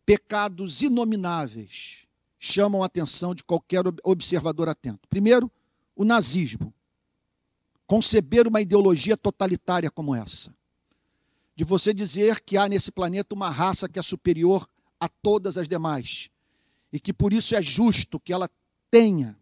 pecados 0.05 0.81
inomináveis 0.81 2.07
chamam 2.39 2.81
a 2.81 2.85
atenção 2.85 3.35
de 3.35 3.43
qualquer 3.43 3.83
observador 4.01 4.69
atento. 4.69 5.09
Primeiro, 5.09 5.51
o 5.93 6.05
nazismo. 6.05 6.73
Conceber 7.85 8.47
uma 8.47 8.61
ideologia 8.61 9.17
totalitária 9.17 9.91
como 9.91 10.15
essa. 10.15 10.55
De 11.57 11.63
você 11.63 11.91
dizer 11.91 12.39
que 12.41 12.55
há 12.55 12.69
nesse 12.69 12.91
planeta 12.91 13.33
uma 13.33 13.49
raça 13.49 13.89
que 13.89 13.97
é 13.97 14.03
superior 14.03 14.69
a 14.99 15.09
todas 15.09 15.57
as 15.57 15.67
demais. 15.67 16.29
E 16.93 16.99
que 16.99 17.11
por 17.11 17.33
isso 17.33 17.55
é 17.55 17.61
justo 17.63 18.19
que 18.19 18.31
ela 18.31 18.47
tenha 18.91 19.35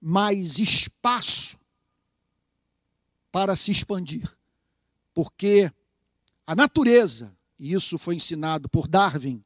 mais 0.00 0.60
espaço 0.60 1.58
para 3.32 3.56
se 3.56 3.72
expandir. 3.72 4.32
Porque 5.12 5.68
a 6.46 6.54
natureza, 6.54 7.36
e 7.58 7.72
isso 7.72 7.98
foi 7.98 8.14
ensinado 8.14 8.68
por 8.68 8.86
Darwin, 8.86 9.44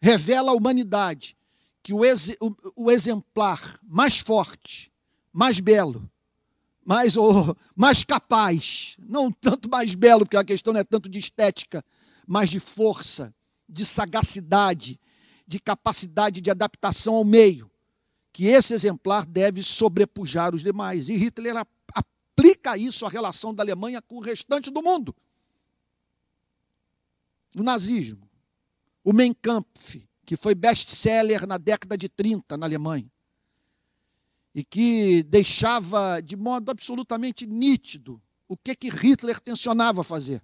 revela 0.00 0.50
à 0.50 0.54
humanidade 0.54 1.36
que 1.82 1.92
o, 1.92 2.02
ex, 2.06 2.30
o, 2.40 2.84
o 2.84 2.90
exemplar 2.90 3.78
mais 3.82 4.18
forte, 4.18 4.90
mais 5.30 5.60
belo, 5.60 6.10
mais, 6.84 7.16
oh, 7.16 7.56
mais 7.74 8.04
capaz, 8.04 8.96
não 8.98 9.32
tanto 9.32 9.68
mais 9.68 9.94
belo, 9.94 10.24
porque 10.24 10.36
a 10.36 10.44
questão 10.44 10.72
não 10.72 10.80
é 10.80 10.84
tanto 10.84 11.08
de 11.08 11.18
estética, 11.18 11.84
mas 12.26 12.50
de 12.50 12.60
força, 12.60 13.34
de 13.68 13.84
sagacidade, 13.86 15.00
de 15.46 15.58
capacidade 15.58 16.40
de 16.40 16.50
adaptação 16.50 17.14
ao 17.14 17.24
meio, 17.24 17.70
que 18.32 18.46
esse 18.46 18.74
exemplar 18.74 19.24
deve 19.24 19.62
sobrepujar 19.62 20.54
os 20.54 20.62
demais. 20.62 21.08
E 21.08 21.14
Hitler 21.14 21.54
aplica 21.94 22.76
isso 22.76 23.06
à 23.06 23.08
relação 23.08 23.54
da 23.54 23.62
Alemanha 23.62 24.02
com 24.02 24.16
o 24.16 24.20
restante 24.20 24.70
do 24.70 24.82
mundo. 24.82 25.14
O 27.56 27.62
nazismo, 27.62 28.28
o 29.04 29.12
Mein 29.12 29.32
Kampf, 29.32 30.08
que 30.26 30.36
foi 30.36 30.54
best-seller 30.54 31.46
na 31.46 31.58
década 31.58 31.96
de 31.96 32.08
30 32.08 32.56
na 32.56 32.66
Alemanha, 32.66 33.10
e 34.54 34.64
que 34.64 35.22
deixava 35.24 36.20
de 36.20 36.36
modo 36.36 36.70
absolutamente 36.70 37.46
nítido 37.46 38.22
o 38.48 38.56
que, 38.56 38.76
que 38.76 38.88
Hitler 38.88 39.40
tensionava 39.40 40.04
fazer. 40.04 40.40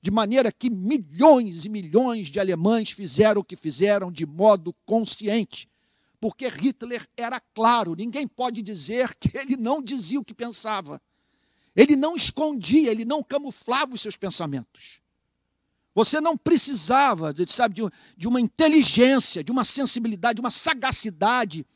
De 0.00 0.10
maneira 0.10 0.50
que 0.52 0.70
milhões 0.70 1.64
e 1.64 1.68
milhões 1.68 2.28
de 2.28 2.40
alemães 2.40 2.92
fizeram 2.92 3.40
o 3.40 3.44
que 3.44 3.56
fizeram 3.56 4.10
de 4.10 4.24
modo 4.24 4.74
consciente, 4.86 5.68
porque 6.20 6.48
Hitler 6.48 7.06
era 7.16 7.40
claro, 7.54 7.94
ninguém 7.94 8.26
pode 8.26 8.62
dizer 8.62 9.14
que 9.16 9.36
ele 9.36 9.56
não 9.56 9.82
dizia 9.82 10.20
o 10.20 10.24
que 10.24 10.32
pensava. 10.32 11.00
Ele 11.74 11.94
não 11.94 12.16
escondia, 12.16 12.90
ele 12.90 13.04
não 13.04 13.22
camuflava 13.22 13.94
os 13.94 14.00
seus 14.00 14.16
pensamentos. 14.16 15.00
Você 15.94 16.20
não 16.20 16.36
precisava, 16.36 17.34
sabe, 17.48 17.82
de 18.16 18.28
uma 18.28 18.40
inteligência, 18.40 19.44
de 19.44 19.52
uma 19.52 19.64
sensibilidade, 19.64 20.36
de 20.36 20.40
uma 20.40 20.50
sagacidade, 20.50 21.66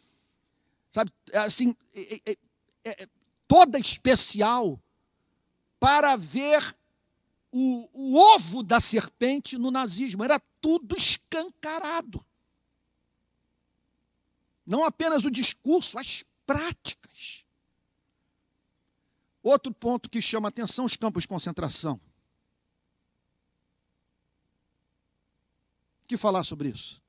sabe, 0.91 1.13
assim, 1.35 1.75
é, 1.95 2.33
é, 2.33 2.37
é, 2.85 3.09
toda 3.47 3.79
especial 3.79 4.81
para 5.79 6.17
ver 6.17 6.77
o, 7.51 7.89
o 7.93 8.17
ovo 8.17 8.63
da 8.63 8.81
serpente 8.81 9.57
no 9.57 9.71
nazismo. 9.71 10.23
Era 10.23 10.41
tudo 10.61 10.97
escancarado. 10.97 12.25
Não 14.65 14.85
apenas 14.85 15.25
o 15.25 15.31
discurso, 15.31 15.99
as 15.99 16.25
práticas. 16.47 17.45
Outro 19.43 19.73
ponto 19.73 20.11
que 20.11 20.21
chama 20.21 20.49
atenção: 20.49 20.85
os 20.85 20.97
campos 20.97 21.23
de 21.23 21.29
concentração. 21.29 22.01
O 26.05 26.07
que 26.07 26.17
falar 26.17 26.45
sobre 26.45 26.69
isso? 26.69 27.01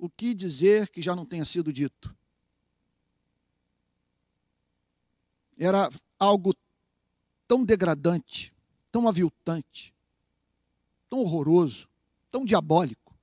O 0.00 0.08
que 0.08 0.32
dizer 0.32 0.88
que 0.88 1.02
já 1.02 1.14
não 1.14 1.26
tenha 1.26 1.44
sido 1.44 1.70
dito? 1.70 2.16
Era 5.58 5.90
algo 6.18 6.54
tão 7.46 7.62
degradante, 7.62 8.50
tão 8.90 9.06
aviltante, 9.06 9.94
tão 11.10 11.18
horroroso, 11.18 11.86
tão 12.30 12.46
diabólico 12.46 13.14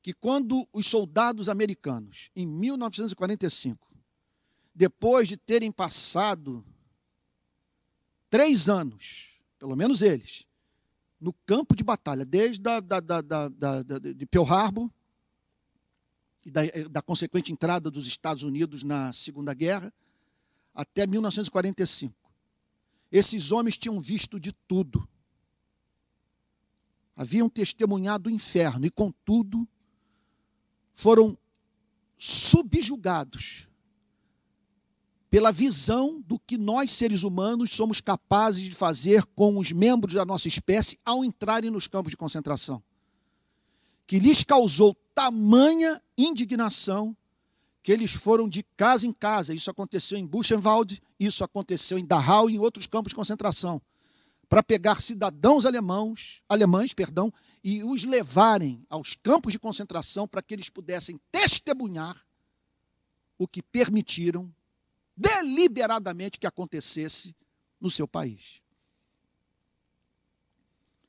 que 0.00 0.14
quando 0.14 0.64
os 0.72 0.86
soldados 0.86 1.48
americanos, 1.48 2.30
em 2.36 2.46
1945, 2.46 3.92
depois 4.72 5.26
de 5.26 5.36
terem 5.36 5.72
passado 5.72 6.64
três 8.30 8.68
anos, 8.68 9.40
pelo 9.58 9.74
menos 9.74 10.02
eles, 10.02 10.46
no 11.20 11.32
campo 11.44 11.74
de 11.74 11.82
batalha, 11.82 12.24
desde 12.24 12.60
da, 12.60 12.78
da, 12.78 13.00
da, 13.00 13.48
da 13.48 13.98
de 13.98 14.24
Pearl 14.24 14.46
Harbor 14.46 14.88
e 16.50 16.82
da, 16.82 16.88
da 16.90 17.02
consequente 17.02 17.52
entrada 17.52 17.90
dos 17.90 18.06
Estados 18.06 18.42
Unidos 18.42 18.82
na 18.82 19.12
Segunda 19.12 19.54
Guerra, 19.54 19.92
até 20.74 21.06
1945. 21.06 22.14
Esses 23.12 23.52
homens 23.52 23.76
tinham 23.76 24.00
visto 24.00 24.40
de 24.40 24.52
tudo. 24.66 25.08
Haviam 27.14 27.48
testemunhado 27.48 28.28
o 28.28 28.32
inferno 28.32 28.84
e, 28.86 28.90
contudo, 28.90 29.68
foram 30.92 31.38
subjugados 32.18 33.68
pela 35.28 35.52
visão 35.52 36.20
do 36.22 36.38
que 36.40 36.58
nós, 36.58 36.90
seres 36.90 37.22
humanos, 37.22 37.70
somos 37.70 38.00
capazes 38.00 38.64
de 38.64 38.74
fazer 38.74 39.24
com 39.26 39.58
os 39.58 39.70
membros 39.70 40.14
da 40.14 40.24
nossa 40.24 40.48
espécie 40.48 40.98
ao 41.04 41.24
entrarem 41.24 41.70
nos 41.70 41.86
campos 41.86 42.10
de 42.10 42.16
concentração. 42.16 42.82
Que 44.06 44.18
lhes 44.18 44.42
causou 44.42 44.96
tamanha 45.20 46.02
indignação 46.16 47.14
que 47.82 47.92
eles 47.92 48.10
foram 48.10 48.48
de 48.48 48.62
casa 48.74 49.06
em 49.06 49.12
casa. 49.12 49.52
Isso 49.52 49.70
aconteceu 49.70 50.16
em 50.16 50.26
Buchenwald, 50.26 50.98
isso 51.18 51.44
aconteceu 51.44 51.98
em 51.98 52.06
Dachau 52.06 52.48
e 52.48 52.54
em 52.54 52.58
outros 52.58 52.86
campos 52.86 53.10
de 53.10 53.16
concentração, 53.16 53.82
para 54.48 54.62
pegar 54.62 54.98
cidadãos 54.98 55.66
alemãos, 55.66 56.42
alemães, 56.48 56.94
perdão, 56.94 57.30
e 57.62 57.84
os 57.84 58.04
levarem 58.04 58.82
aos 58.88 59.14
campos 59.14 59.52
de 59.52 59.58
concentração 59.58 60.26
para 60.26 60.40
que 60.40 60.54
eles 60.54 60.70
pudessem 60.70 61.20
testemunhar 61.30 62.26
o 63.36 63.46
que 63.46 63.62
permitiram 63.62 64.50
deliberadamente 65.14 66.38
que 66.38 66.46
acontecesse 66.46 67.36
no 67.78 67.90
seu 67.90 68.08
país. 68.08 68.62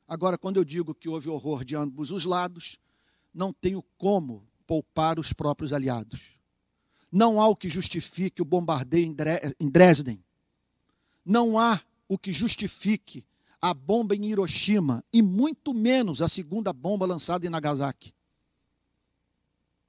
Agora, 0.06 0.38
quando 0.38 0.58
eu 0.58 0.66
digo 0.66 0.94
que 0.94 1.08
houve 1.08 1.30
horror 1.30 1.64
de 1.64 1.78
ambos 1.78 2.12
os 2.12 2.26
lados, 2.26 2.78
não 3.34 3.54
tenho 3.54 3.84
como 3.98 4.48
poupar 4.66 5.20
os 5.20 5.34
próprios 5.34 5.74
aliados. 5.74 6.38
Não 7.12 7.42
há 7.42 7.48
o 7.48 7.56
que 7.56 7.70
justifique 7.70 8.42
o 8.42 8.46
bombardeio 8.46 9.14
em 9.60 9.70
Dresden. 9.70 10.24
Não 11.26 11.60
há 11.60 11.82
o 12.08 12.18
que 12.18 12.32
justifique 12.32 13.26
a 13.62 13.74
bomba 13.74 14.16
em 14.16 14.26
Hiroshima 14.26 15.04
e 15.14 15.22
muito 15.22 15.74
menos 15.74 16.22
a 16.22 16.28
segunda 16.28 16.74
bomba 16.74 17.06
lançada 17.06 17.46
em 17.46 17.50
Nagasaki. 17.50 18.14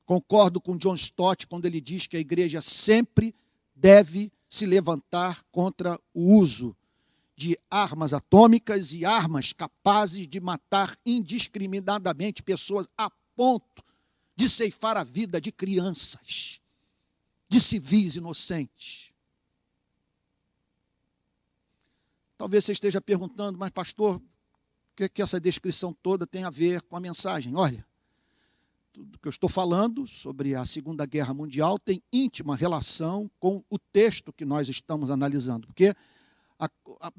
Concordo 0.05 0.61
com 0.61 0.76
John 0.76 0.94
Stott 0.94 1.46
quando 1.46 1.64
ele 1.64 1.81
diz 1.81 2.07
que 2.07 2.16
a 2.16 2.20
igreja 2.20 2.61
sempre 2.61 3.35
deve 3.74 4.33
se 4.48 4.66
levantar 4.66 5.42
contra 5.50 5.98
o 6.12 6.37
uso 6.37 6.76
de 7.37 7.59
armas 7.70 8.12
atômicas 8.12 8.92
e 8.92 9.05
armas 9.05 9.52
capazes 9.52 10.28
de 10.28 10.40
matar 10.40 10.96
indiscriminadamente 11.07 12.42
pessoas 12.42 12.87
a 12.96 13.11
ponto 13.42 13.85
de 14.37 14.48
ceifar 14.48 14.96
a 14.96 15.02
vida 15.02 15.40
de 15.40 15.50
crianças 15.50 16.61
de 17.48 17.61
civis 17.61 18.14
inocentes. 18.14 19.12
Talvez 22.38 22.64
você 22.64 22.70
esteja 22.70 23.00
perguntando, 23.00 23.59
mas 23.59 23.70
pastor, 23.70 24.18
o 24.18 24.22
que, 24.94 25.02
é 25.05 25.09
que 25.09 25.20
essa 25.20 25.40
descrição 25.40 25.92
toda 25.92 26.24
tem 26.24 26.44
a 26.44 26.50
ver 26.50 26.83
com 26.83 26.96
a 26.96 27.00
mensagem? 27.00 27.57
Olha, 27.57 27.85
tudo 28.92 29.18
que 29.18 29.26
eu 29.26 29.31
estou 29.31 29.50
falando 29.50 30.07
sobre 30.07 30.55
a 30.55 30.64
Segunda 30.64 31.05
Guerra 31.05 31.35
Mundial 31.35 31.81
tem 31.81 32.00
íntima 32.12 32.55
relação 32.55 33.28
com 33.40 33.64
o 33.68 33.76
texto 33.76 34.33
que 34.33 34.44
nós 34.44 34.68
estamos 34.68 35.11
analisando, 35.11 35.66
porque 35.66 35.92
a, 36.57 36.70
a, 37.00 37.12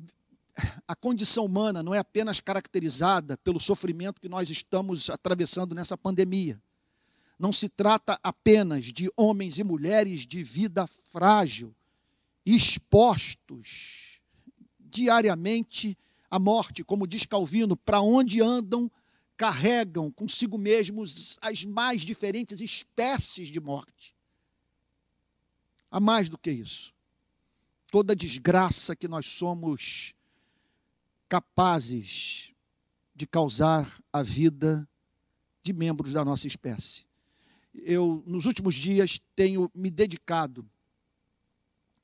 a 0.88 0.96
condição 0.96 1.46
humana 1.46 1.82
não 1.82 1.94
é 1.94 2.00
apenas 2.00 2.39
caracterizada 2.39 3.38
pelo 3.38 3.60
sofrimento 3.60 4.22
que 4.22 4.30
nós 4.30 4.50
estamos 4.50 5.10
atravessando 5.10 5.74
nessa 5.74 5.98
pandemia 5.98 6.62
não 7.44 7.52
se 7.52 7.68
trata 7.68 8.18
apenas 8.24 8.86
de 8.86 9.12
homens 9.18 9.58
e 9.58 9.63
mulheres 9.66 10.26
de 10.26 10.44
vida 10.44 10.88
frágil, 10.88 11.76
expostos 12.46 14.22
diariamente 14.80 15.98
à 16.30 16.39
morte, 16.39 16.84
como 16.86 17.08
diz 17.08 17.26
Calvino, 17.26 17.76
para 17.76 18.02
onde 18.02 18.42
andam, 18.42 18.89
carregam 19.36 20.12
consigo 20.12 20.58
mesmos 20.58 21.38
as 21.42 21.66
mais 21.66 22.02
diferentes 22.02 22.62
espécies 22.62 23.50
de 23.50 23.60
morte. 23.60 24.16
Há 25.92 26.00
mais 26.00 26.30
do 26.30 26.38
que 26.38 26.50
isso. 26.50 26.94
Toda 27.92 28.16
desgraça 28.16 28.96
que 28.96 29.08
nós 29.08 29.28
somos 29.28 30.16
capazes 31.34 32.54
de 33.15 33.26
causar 33.26 33.91
à 34.12 34.22
vida 34.22 34.88
de 35.63 35.74
membros 35.74 36.13
da 36.13 36.24
nossa 36.24 36.46
espécie 36.46 37.06
eu, 37.74 38.24
nos 38.26 38.46
últimos 38.46 38.76
dias, 38.76 39.19
tenho 39.36 39.69
me 39.74 39.89
dedicado 39.89 40.69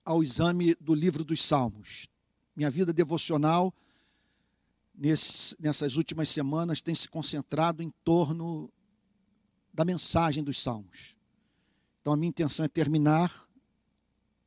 ao 0.04 0.24
exame 0.24 0.76
do 0.76 0.96
livro 0.96 1.24
dos 1.24 1.44
Salmos. 1.44 2.08
Minha 2.56 2.70
vida 2.70 2.92
devocional, 2.92 3.74
nesse, 4.96 5.56
nessas 5.60 5.96
últimas 5.96 6.30
semanas, 6.30 6.82
tem 6.82 6.96
se 6.96 7.08
concentrado 7.08 7.84
em 7.84 7.92
torno 8.04 8.72
da 9.72 9.86
mensagem 9.86 10.44
dos 10.44 10.60
Salmos. 10.60 11.16
Então, 12.02 12.14
a 12.14 12.18
minha 12.18 12.30
intenção 12.30 12.66
é 12.66 12.68
terminar 12.68 13.48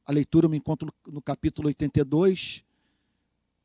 a 0.05 0.11
leitura, 0.11 0.47
eu 0.47 0.51
me 0.51 0.57
encontro 0.57 0.93
no 1.07 1.23
capítulo 1.23 1.69
82. 1.69 2.65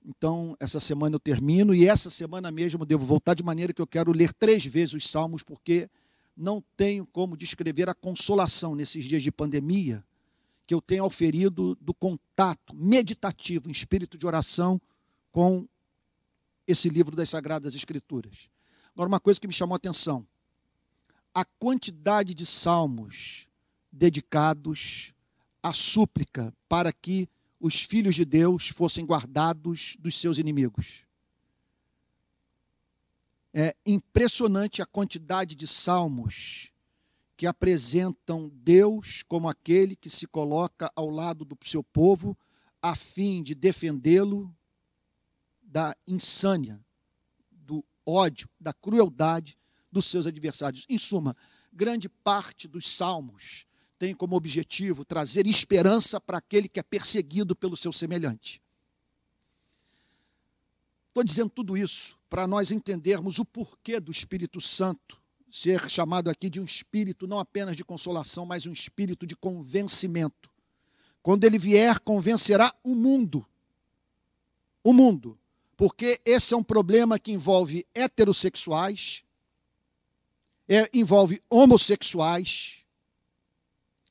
Então, 0.09 0.55
essa 0.57 0.79
semana 0.79 1.15
eu 1.15 1.19
termino, 1.19 1.75
e 1.75 1.85
essa 1.85 2.09
semana 2.09 2.49
mesmo 2.49 2.85
devo 2.85 3.05
voltar, 3.05 3.33
de 3.33 3.43
maneira 3.43 3.73
que 3.73 3.81
eu 3.81 3.87
quero 3.87 4.13
ler 4.13 4.31
três 4.31 4.65
vezes 4.65 4.93
os 4.93 5.09
Salmos, 5.09 5.43
porque 5.43 5.89
não 6.35 6.63
tenho 6.77 7.05
como 7.05 7.35
descrever 7.35 7.89
a 7.89 7.93
consolação 7.93 8.73
nesses 8.73 9.03
dias 9.03 9.21
de 9.21 9.33
pandemia 9.33 10.01
que 10.65 10.73
eu 10.73 10.81
tenho 10.81 11.03
auferido 11.03 11.75
do 11.81 11.93
contato 11.93 12.73
meditativo 12.73 13.67
em 13.67 13.71
espírito 13.71 14.17
de 14.17 14.25
oração 14.25 14.79
com 15.29 15.67
esse 16.65 16.87
livro 16.87 17.13
das 17.13 17.29
Sagradas 17.29 17.75
Escrituras. 17.75 18.49
Agora, 18.93 19.09
uma 19.09 19.19
coisa 19.19 19.41
que 19.41 19.47
me 19.47 19.53
chamou 19.53 19.75
a 19.75 19.77
atenção: 19.77 20.25
a 21.33 21.43
quantidade 21.43 22.33
de 22.33 22.45
salmos 22.45 23.45
dedicados 23.91 25.13
à 25.61 25.73
súplica 25.73 26.53
para 26.69 26.93
que 26.93 27.27
os 27.59 27.81
filhos 27.83 28.15
de 28.15 28.25
Deus 28.25 28.69
fossem 28.69 29.05
guardados 29.05 29.95
dos 29.99 30.15
seus 30.15 30.37
inimigos. 30.37 31.05
É 33.53 33.75
impressionante 33.85 34.81
a 34.81 34.85
quantidade 34.85 35.55
de 35.55 35.65
salmos 35.65 36.71
que 37.35 37.47
apresentam 37.47 38.49
Deus 38.53 39.23
como 39.27 39.49
aquele 39.49 39.95
que 39.95 40.09
se 40.09 40.27
coloca 40.27 40.91
ao 40.95 41.09
lado 41.09 41.45
do 41.45 41.57
seu 41.63 41.83
povo 41.83 42.37
a 42.81 42.95
fim 42.95 43.41
de 43.41 43.55
defendê-lo 43.55 44.55
da 45.61 45.95
insânia, 46.05 46.83
do 47.51 47.83
ódio, 48.05 48.49
da 48.59 48.73
crueldade 48.73 49.57
dos 49.91 50.05
seus 50.05 50.25
adversários. 50.25 50.85
Em 50.87 50.97
suma, 50.97 51.35
grande 51.73 52.07
parte 52.09 52.67
dos 52.67 52.89
salmos 52.89 53.65
tem 53.97 54.13
como 54.13 54.35
objetivo 54.35 55.03
trazer 55.03 55.47
esperança 55.47 56.19
para 56.21 56.37
aquele 56.37 56.67
que 56.67 56.79
é 56.79 56.83
perseguido 56.83 57.55
pelo 57.55 57.75
seu 57.75 57.91
semelhante. 57.91 58.61
Estou 61.07 61.23
dizendo 61.23 61.49
tudo 61.49 61.75
isso 61.75 62.17
para 62.29 62.45
nós 62.45 62.71
entendermos 62.71 63.39
o 63.39 63.45
porquê 63.45 63.99
do 63.99 64.11
Espírito 64.11 64.61
Santo 64.61 65.21
ser 65.49 65.89
chamado 65.89 66.29
aqui 66.29 66.49
de 66.49 66.59
um 66.59 66.65
espírito 66.65 67.25
não 67.25 67.39
apenas 67.39 67.75
de 67.75 67.83
consolação, 67.83 68.45
mas 68.45 68.65
um 68.65 68.73
espírito 68.73 69.25
de 69.25 69.35
convencimento. 69.35 70.51
Quando 71.23 71.43
ele 71.45 71.57
vier, 71.57 71.99
convencerá 71.99 72.73
o 72.83 72.93
mundo. 72.93 73.45
O 74.83 74.93
mundo. 74.93 75.37
Porque 75.75 76.19
esse 76.25 76.53
é 76.53 76.57
um 76.57 76.63
problema 76.63 77.19
que 77.19 77.31
envolve 77.31 77.85
heterossexuais, 77.93 79.23
é, 80.67 80.89
envolve 80.93 81.41
homossexuais, 81.49 82.76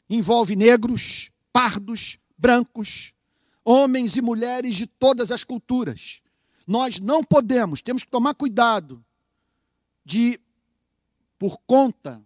envolve 0.09 0.55
negros, 0.55 1.31
pardos, 1.53 2.19
brancos, 2.37 3.13
homens 3.65 4.17
e 4.17 4.23
mulheres 4.23 4.77
de 4.77 4.87
todas 4.87 5.31
as 5.31 5.43
culturas. 5.43 6.23
Nós 6.67 7.01
não 7.01 7.23
podemos, 7.23 7.83
temos 7.83 8.05
que 8.05 8.11
tomar 8.11 8.35
cuidado 8.35 9.05
de, 10.05 10.41
por 11.39 11.59
conta 11.67 12.25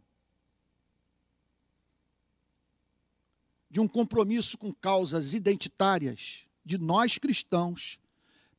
de 3.71 3.81
um 3.81 3.87
compromisso 3.87 4.59
com 4.59 4.73
causas 4.73 5.33
identitárias, 5.33 6.45
de 6.64 6.77
nós 6.77 7.19
cristãos 7.19 7.99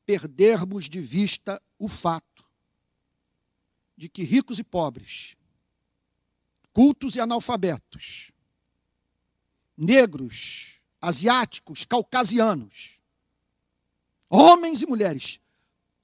perdermos 0.06 0.90
de 0.90 1.02
vista 1.02 1.62
o 1.78 1.88
fato 1.88 2.46
de 3.96 4.10
que 4.10 4.24
ricos 4.24 4.58
e 4.58 4.64
pobres, 4.64 5.36
cultos 6.74 7.16
e 7.16 7.20
analfabetos, 7.20 8.31
negros, 9.78 10.80
asiáticos, 11.02 11.86
caucasianos, 11.86 13.00
homens 14.30 14.82
e 14.82 14.86
mulheres, 14.86 15.42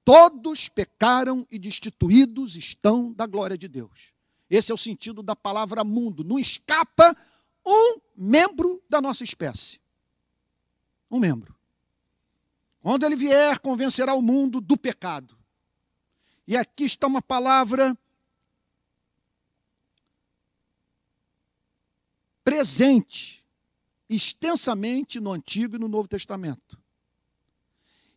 Todos 0.08 0.70
pecaram 0.70 1.46
e 1.52 1.60
destituídos 1.60 2.56
estão 2.56 3.12
da 3.12 3.26
glória 3.26 3.58
de 3.58 3.68
Deus. 3.68 4.14
Esse 4.50 4.72
é 4.72 4.74
o 4.74 4.78
sentido 4.78 5.22
da 5.22 5.36
palavra 5.36 5.84
mundo. 5.84 6.24
Não 6.24 6.40
escapa 6.40 7.14
um 7.66 8.00
membro 8.16 8.82
da 8.90 9.02
nossa 9.02 9.26
espécie. 9.26 9.82
Um 11.12 11.20
membro. 11.20 11.54
Quando 12.80 13.06
ele 13.06 13.18
vier, 13.18 13.60
convencerá 13.60 14.14
o 14.14 14.22
mundo 14.22 14.62
do 14.62 14.78
pecado. 14.78 15.38
E 16.48 16.56
aqui 16.56 16.86
está 16.86 17.06
uma 17.06 17.22
palavra 17.22 17.94
presente 22.46 23.37
extensamente 24.10 25.20
no 25.20 25.32
Antigo 25.32 25.76
e 25.76 25.80
no 25.80 25.88
Novo 25.88 26.08
Testamento. 26.08 26.80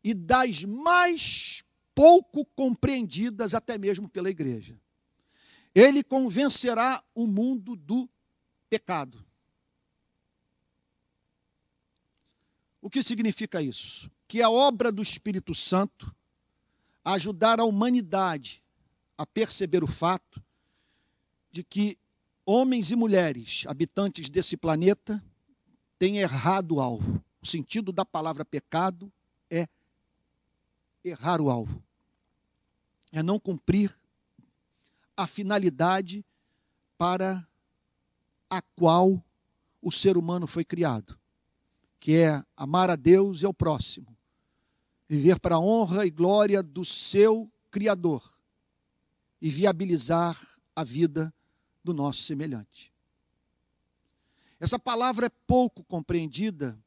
E 0.03 0.15
das 0.15 0.65
mais 0.65 1.63
pouco 1.95 2.45
compreendidas 2.57 3.55
até 3.55 3.77
mesmo 3.77 4.09
pela 4.09 4.31
igreja. 4.31 4.81
ele 5.75 6.03
convencerá 6.03 7.03
o 7.15 7.27
mundo 7.27 7.77
do 7.77 8.09
pecado. 8.69 9.25
O 12.83 12.89
que 12.89 13.03
significa 13.03 13.61
isso? 13.63 14.11
Que 14.27 14.43
a 14.43 14.51
obra 14.51 14.91
do 14.91 15.03
Espírito 15.03 15.55
Santo 15.55 16.15
ajudar 17.05 17.61
a 17.61 17.65
humanidade 17.65 18.63
a 19.17 19.27
perceber 19.27 19.85
o 19.85 19.87
fato 19.87 20.43
de 21.53 21.63
que 21.63 21.99
homens 22.47 22.91
e 22.91 22.97
mulheres 22.97 23.65
habitantes 23.69 24.29
desse 24.29 24.57
planeta 24.57 25.23
têm 26.01 26.17
errado 26.17 26.77
o 26.77 26.81
alvo. 26.81 27.23
O 27.43 27.47
sentido 27.47 27.93
da 27.93 28.07
palavra 28.07 28.43
pecado 28.43 29.13
é 29.51 29.69
errar 31.05 31.41
o 31.41 31.51
alvo, 31.51 31.83
é 33.13 33.23
não 33.23 33.39
cumprir 33.39 33.97
a 35.17 35.27
finalidade 35.27 36.25
para 36.97 37.47
a 38.49 38.61
qual 38.61 39.23
o 39.81 39.93
ser 39.93 40.17
humano 40.17 40.47
foi 40.47 40.65
criado, 40.65 41.19
que 41.99 42.17
é 42.17 42.45
amar 42.57 42.91
a 42.91 42.97
Deus 42.97 43.43
e 43.43 43.47
ao 43.47 43.55
próximo, 43.55 44.17
viver 45.09 45.39
para 45.39 45.57
a 45.57 45.61
honra 45.61 46.07
e 46.07 46.11
glória 46.11 46.63
do 46.63 46.85
seu 46.85 47.51
Criador 47.71 48.35
e 49.41 49.49
viabilizar 49.49 50.39
a 50.75 50.83
vida 50.83 51.33
do 51.85 51.95
nosso 51.95 52.23
semelhante. 52.23 52.90
Essa 54.61 54.79
palavra 54.79 55.27
é 55.27 55.31
pouco 55.47 55.83
compreendida 55.83 56.79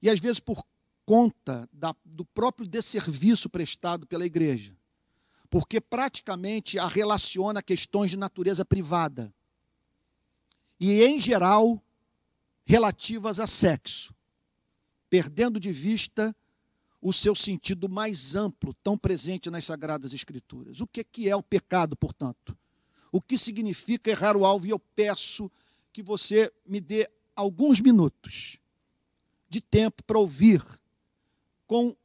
e 0.00 0.08
às 0.08 0.18
vezes 0.18 0.40
por 0.40 0.64
conta 1.04 1.68
da, 1.70 1.94
do 2.04 2.24
próprio 2.24 2.66
desserviço 2.66 3.50
prestado 3.50 4.06
pela 4.06 4.24
igreja, 4.24 4.74
porque 5.50 5.80
praticamente 5.80 6.78
a 6.78 6.88
relaciona 6.88 7.60
a 7.60 7.62
questões 7.62 8.10
de 8.10 8.16
natureza 8.16 8.64
privada 8.64 9.32
e, 10.78 11.02
em 11.02 11.20
geral, 11.20 11.82
relativas 12.64 13.38
a 13.38 13.46
sexo, 13.46 14.14
perdendo 15.10 15.60
de 15.60 15.72
vista 15.72 16.34
o 17.02 17.12
seu 17.12 17.34
sentido 17.34 17.88
mais 17.88 18.34
amplo, 18.34 18.72
tão 18.82 18.96
presente 18.96 19.50
nas 19.50 19.64
Sagradas 19.66 20.14
Escrituras. 20.14 20.80
O 20.80 20.86
que 20.86 21.28
é 21.28 21.36
o 21.36 21.42
pecado, 21.42 21.96
portanto? 21.96 22.56
O 23.12 23.20
que 23.20 23.36
significa 23.36 24.10
errar 24.10 24.36
o 24.36 24.44
alvo? 24.44 24.66
E 24.66 24.70
eu 24.70 24.78
peço 24.78 25.50
que 25.92 26.02
você 26.02 26.52
me 26.66 26.80
dê 26.80 27.08
alguns 27.34 27.80
minutos 27.80 28.58
de 29.48 29.60
tempo 29.60 30.02
para 30.04 30.18
ouvir 30.18 30.64
com 31.66 31.96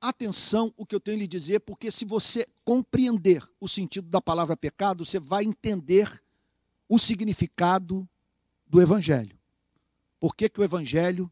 atenção 0.00 0.72
o 0.76 0.86
que 0.86 0.94
eu 0.94 1.00
tenho 1.00 1.18
lhe 1.18 1.26
dizer, 1.26 1.60
porque 1.60 1.90
se 1.90 2.04
você 2.04 2.46
compreender 2.64 3.46
o 3.60 3.68
sentido 3.68 4.08
da 4.08 4.20
palavra 4.20 4.56
pecado, 4.56 5.04
você 5.04 5.18
vai 5.18 5.44
entender 5.44 6.22
o 6.88 6.98
significado 6.98 8.08
do 8.66 8.80
Evangelho. 8.80 9.38
Por 10.20 10.34
que, 10.34 10.48
que 10.48 10.60
o 10.60 10.64
Evangelho 10.64 11.30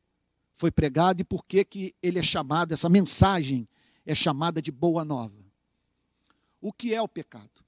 foi 0.56 0.70
pregado 0.70 1.20
e 1.20 1.24
por 1.24 1.44
que, 1.44 1.64
que 1.64 1.94
ele 2.02 2.18
é 2.18 2.22
chamado, 2.22 2.72
essa 2.72 2.88
mensagem 2.88 3.68
é 4.06 4.14
chamada 4.14 4.62
de 4.62 4.72
boa 4.72 5.04
nova. 5.04 5.44
O 6.60 6.72
que 6.72 6.94
é 6.94 7.02
o 7.02 7.08
pecado? 7.08 7.65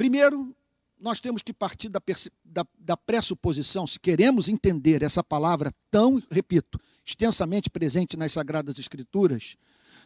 Primeiro, 0.00 0.56
nós 0.98 1.20
temos 1.20 1.42
que 1.42 1.52
partir 1.52 1.90
da, 1.90 2.00
da, 2.42 2.66
da, 2.78 2.96
pressuposição, 2.96 3.86
se 3.86 4.00
queremos 4.00 4.48
entender 4.48 5.02
essa 5.02 5.22
palavra 5.22 5.70
tão, 5.90 6.22
repito, 6.30 6.80
extensamente 7.04 7.68
presente 7.68 8.16
nas 8.16 8.32
Sagradas 8.32 8.78
Escrituras, 8.78 9.58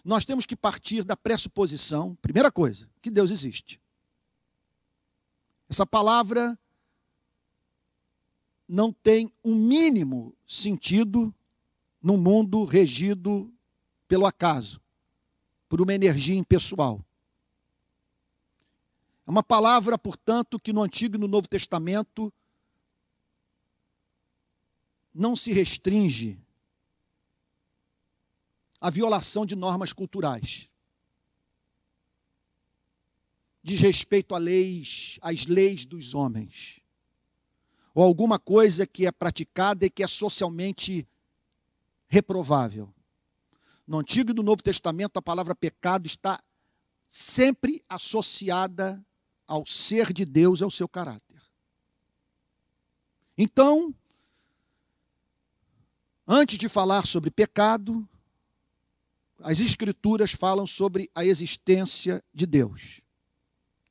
nós 0.05 0.25
temos 0.25 0.45
que 0.47 0.57
partir 0.57 1.05
da 1.05 1.17
pressuposição, 1.17 2.17
primeira 2.17 2.51
coisa, 2.51 2.91
que 3.01 3.09
Deus 3.09 3.31
existe. 3.31 3.81
Essa 5.69 5.87
palavra 5.87 6.59
não 8.67 8.93
tem 8.93 9.33
um 9.45 9.55
mínimo 9.55 10.35
sentido 10.45 11.33
num 12.03 12.17
mundo 12.17 12.65
regido 12.65 13.49
pelo 14.09 14.27
acaso, 14.27 14.81
por 15.69 15.81
uma 15.81 15.95
energia 15.95 16.35
impessoal. 16.35 17.01
É 19.27 19.31
uma 19.31 19.43
palavra, 19.43 19.97
portanto, 19.97 20.61
que 20.61 20.73
no 20.73 20.83
Antigo 20.83 21.17
e 21.17 21.19
no 21.19 21.27
Novo 21.27 21.49
Testamento 21.49 22.33
não 25.15 25.35
se 25.35 25.53
restringe 25.53 26.39
à 28.81 28.91
violação 28.91 29.47
de 29.47 29.57
normas 29.57 29.93
culturais. 29.93 30.69
Diz 33.63 33.81
respeito 33.81 34.35
a 34.35 34.39
leis, 34.39 35.19
às 35.23 35.47
leis 35.47 35.87
dos 35.87 36.13
homens. 36.13 36.81
Ou 37.95 38.03
alguma 38.03 38.39
coisa 38.39 38.87
que 38.87 39.07
é 39.07 39.13
praticada 39.13 39.87
e 39.87 39.91
que 39.91 40.03
é 40.03 40.07
socialmente 40.07 41.09
reprovável. 42.09 42.93
No 43.87 44.01
Antigo 44.01 44.33
e 44.33 44.35
no 44.35 44.43
Novo 44.43 44.63
Testamento, 44.63 45.17
a 45.17 45.23
palavra 45.23 45.55
pecado 45.55 46.07
está 46.07 46.43
sempre 47.09 47.83
associada 47.89 49.03
ao 49.47 49.67
ser 49.67 50.13
de 50.13 50.25
Deus 50.25 50.61
e 50.61 50.65
ao 50.65 50.71
seu 50.71 50.89
caráter. 50.89 51.43
Então, 53.37 53.95
antes 56.27 56.57
de 56.57 56.69
falar 56.69 57.07
sobre 57.07 57.31
pecado, 57.31 58.09
as 59.41 59.61
Escrituras 59.61 60.33
falam 60.33 60.67
sobre 60.67 61.11
a 61.15 61.25
existência 61.25 62.23
de 62.33 62.47
Deus, 62.47 63.01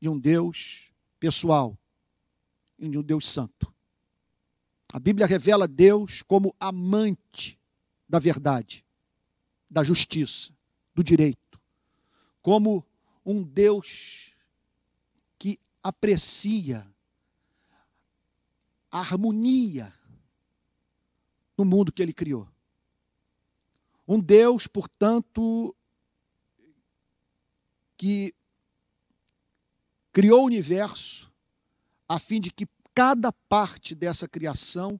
de 0.02 0.10
um 0.10 0.18
Deus 0.18 0.92
pessoal 1.20 1.78
de 2.90 2.98
um 2.98 3.04
Deus 3.04 3.30
santo. 3.30 3.74
A 4.92 5.00
Bíblia 5.00 5.26
revela 5.26 5.68
Deus 5.68 6.22
como 6.22 6.56
amante 6.60 7.60
da 8.08 8.20
verdade, 8.20 8.86
da 9.70 9.84
justiça, 9.84 10.54
do 10.94 11.04
direito, 11.04 11.60
como 12.42 12.86
um 13.26 13.42
Deus 13.42 14.33
aprecia 15.84 16.88
a 18.90 19.00
harmonia 19.00 19.94
no 21.58 21.66
mundo 21.66 21.92
que 21.92 22.02
ele 22.02 22.14
criou. 22.14 22.48
Um 24.08 24.20
Deus, 24.20 24.66
portanto, 24.66 25.76
que 27.98 28.34
criou 30.12 30.44
o 30.44 30.46
universo 30.46 31.32
a 32.08 32.20
fim 32.20 32.40
de 32.40 32.52
que 32.52 32.68
cada 32.94 33.32
parte 33.32 33.96
dessa 33.96 34.28
criação 34.28 35.00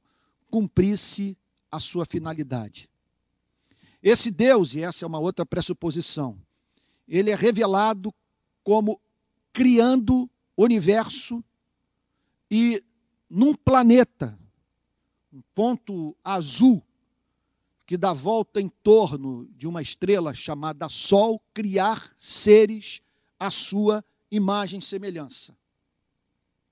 cumprisse 0.50 1.38
a 1.72 1.80
sua 1.80 2.06
finalidade. 2.06 2.90
Esse 4.02 4.32
Deus, 4.32 4.74
e 4.74 4.84
essa 4.84 5.06
é 5.06 5.08
uma 5.08 5.20
outra 5.20 5.46
pressuposição, 5.46 6.38
ele 7.08 7.30
é 7.30 7.36
revelado 7.36 8.14
como 8.64 9.00
criando 9.52 10.30
universo 10.58 11.44
e 12.50 12.84
num 13.30 13.56
planeta, 13.56 14.38
um 15.32 15.42
ponto 15.56 16.16
azul, 16.24 16.84
que 17.86 17.98
dá 17.98 18.14
volta 18.14 18.62
em 18.62 18.70
torno 18.70 19.48
de 19.58 19.68
uma 19.68 19.82
estrela 19.82 20.34
chamada 20.34 20.88
Sol, 20.88 21.42
criar 21.54 22.12
seres 22.18 23.02
à 23.40 23.52
sua 23.52 24.04
imagem 24.32 24.80
e 24.80 24.82
semelhança. 24.82 25.56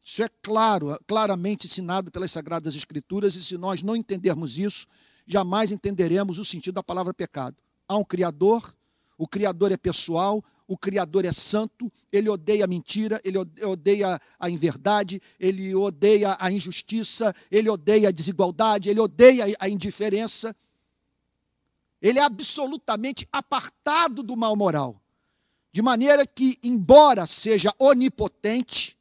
Isso 0.03 0.23
é 0.23 0.29
claro, 0.41 0.99
claramente 1.07 1.67
ensinado 1.67 2.11
pelas 2.11 2.31
Sagradas 2.31 2.75
Escrituras, 2.75 3.35
e 3.35 3.43
se 3.43 3.57
nós 3.57 3.81
não 3.81 3.95
entendermos 3.95 4.57
isso, 4.57 4.87
jamais 5.25 5.71
entenderemos 5.71 6.39
o 6.39 6.45
sentido 6.45 6.75
da 6.75 6.83
palavra 6.83 7.13
pecado. 7.13 7.57
Há 7.87 7.97
um 7.97 8.03
Criador, 8.03 8.75
o 9.17 9.27
Criador 9.27 9.71
é 9.71 9.77
pessoal, 9.77 10.43
o 10.71 10.77
Criador 10.77 11.25
é 11.25 11.33
santo, 11.33 11.91
ele 12.09 12.29
odeia 12.29 12.63
a 12.63 12.67
mentira, 12.67 13.19
ele 13.25 13.37
odeia 13.37 14.17
a 14.39 14.49
inverdade, 14.49 15.21
ele 15.37 15.75
odeia 15.75 16.37
a 16.39 16.49
injustiça, 16.49 17.35
ele 17.51 17.69
odeia 17.69 18.07
a 18.07 18.11
desigualdade, 18.11 18.89
ele 18.89 19.01
odeia 19.01 19.53
a 19.59 19.67
indiferença. 19.67 20.55
Ele 22.01 22.19
é 22.19 22.23
absolutamente 22.23 23.27
apartado 23.33 24.23
do 24.23 24.37
mal 24.37 24.55
moral. 24.55 25.01
De 25.73 25.81
maneira 25.81 26.25
que, 26.25 26.57
embora 26.63 27.25
seja 27.25 27.75
onipotente, 27.77 28.97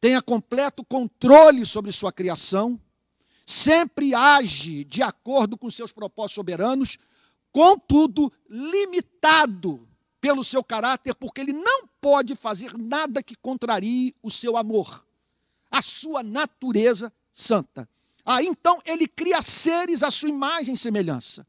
tenha 0.00 0.22
completo 0.22 0.84
controle 0.84 1.66
sobre 1.66 1.90
sua 1.90 2.12
criação, 2.12 2.80
sempre 3.44 4.14
age 4.14 4.84
de 4.84 5.02
acordo 5.02 5.58
com 5.58 5.68
seus 5.68 5.90
propósitos 5.90 6.36
soberanos, 6.36 6.96
contudo, 7.50 8.32
limitado 8.48 9.84
pelo 10.20 10.42
seu 10.42 10.62
caráter, 10.64 11.14
porque 11.14 11.40
ele 11.40 11.52
não 11.52 11.86
pode 12.00 12.34
fazer 12.34 12.76
nada 12.76 13.22
que 13.22 13.36
contrarie 13.36 14.14
o 14.22 14.30
seu 14.30 14.56
amor, 14.56 15.06
a 15.70 15.80
sua 15.80 16.22
natureza 16.22 17.12
santa. 17.32 17.88
Ah, 18.24 18.42
então 18.42 18.80
ele 18.84 19.06
cria 19.06 19.40
seres 19.42 20.02
à 20.02 20.10
sua 20.10 20.28
imagem 20.28 20.74
e 20.74 20.78
semelhança. 20.78 21.46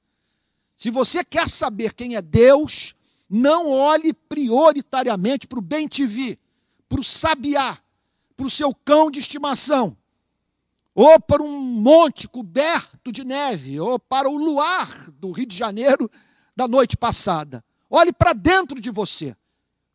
Se 0.78 0.92
você 0.92 1.24
quer 1.24 1.50
saber 1.50 1.94
quem 1.94 2.16
é 2.16 2.22
Deus, 2.22 2.94
Não 3.30 3.70
olhe 3.70 4.14
prioritariamente 4.14 5.48
para 5.48 5.60
o 5.60 5.62
bem 5.62 5.88
TV, 5.88 6.40
para 6.88 7.00
o 7.00 7.04
sabiá, 7.04 7.78
para 8.36 8.46
o 8.46 8.50
seu 8.50 8.74
cão 8.74 9.12
de 9.12 9.20
estimação, 9.20 9.98
ou 10.96 11.20
para 11.20 11.44
um 11.44 11.60
monte 11.60 12.28
coberto 12.28 13.12
de 13.12 13.26
neve, 13.26 13.80
ou 13.80 14.00
para 14.00 14.30
o 14.30 14.38
luar 14.38 15.12
do 15.12 15.32
Rio 15.32 15.46
de 15.46 15.58
Janeiro 15.58 16.10
da 16.56 16.68
noite 16.68 16.96
passada. 16.96 17.64
Olhe 17.90 18.12
para 18.12 18.34
dentro 18.34 18.80
de 18.80 18.90
você. 18.90 19.36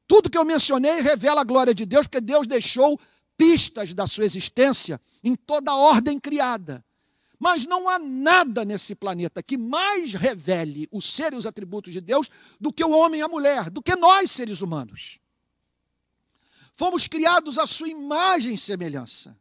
Tudo 0.06 0.30
que 0.30 0.38
eu 0.38 0.44
mencionei 0.44 1.00
revela 1.00 1.40
a 1.40 1.44
glória 1.44 1.74
de 1.74 1.86
Deus, 1.86 2.06
porque 2.06 2.20
Deus 2.20 2.46
deixou 2.46 2.98
pistas 3.36 3.94
da 3.94 4.06
sua 4.06 4.24
existência 4.24 5.00
em 5.22 5.34
toda 5.34 5.70
a 5.70 5.76
ordem 5.76 6.18
criada. 6.18 6.84
Mas 7.38 7.66
não 7.66 7.88
há 7.88 7.98
nada 7.98 8.64
nesse 8.64 8.94
planeta 8.94 9.42
que 9.42 9.56
mais 9.56 10.14
revele 10.14 10.88
o 10.92 11.02
ser 11.02 11.32
e 11.32 11.36
os 11.36 11.44
atributos 11.44 11.92
de 11.92 12.00
Deus 12.00 12.30
do 12.60 12.72
que 12.72 12.84
o 12.84 12.90
homem 12.90 13.20
e 13.20 13.22
a 13.22 13.28
mulher, 13.28 13.68
do 13.68 13.82
que 13.82 13.96
nós, 13.96 14.30
seres 14.30 14.60
humanos. 14.60 15.18
Fomos 16.72 17.06
criados 17.06 17.58
à 17.58 17.66
sua 17.66 17.88
imagem 17.88 18.54
e 18.54 18.58
semelhança. 18.58 19.36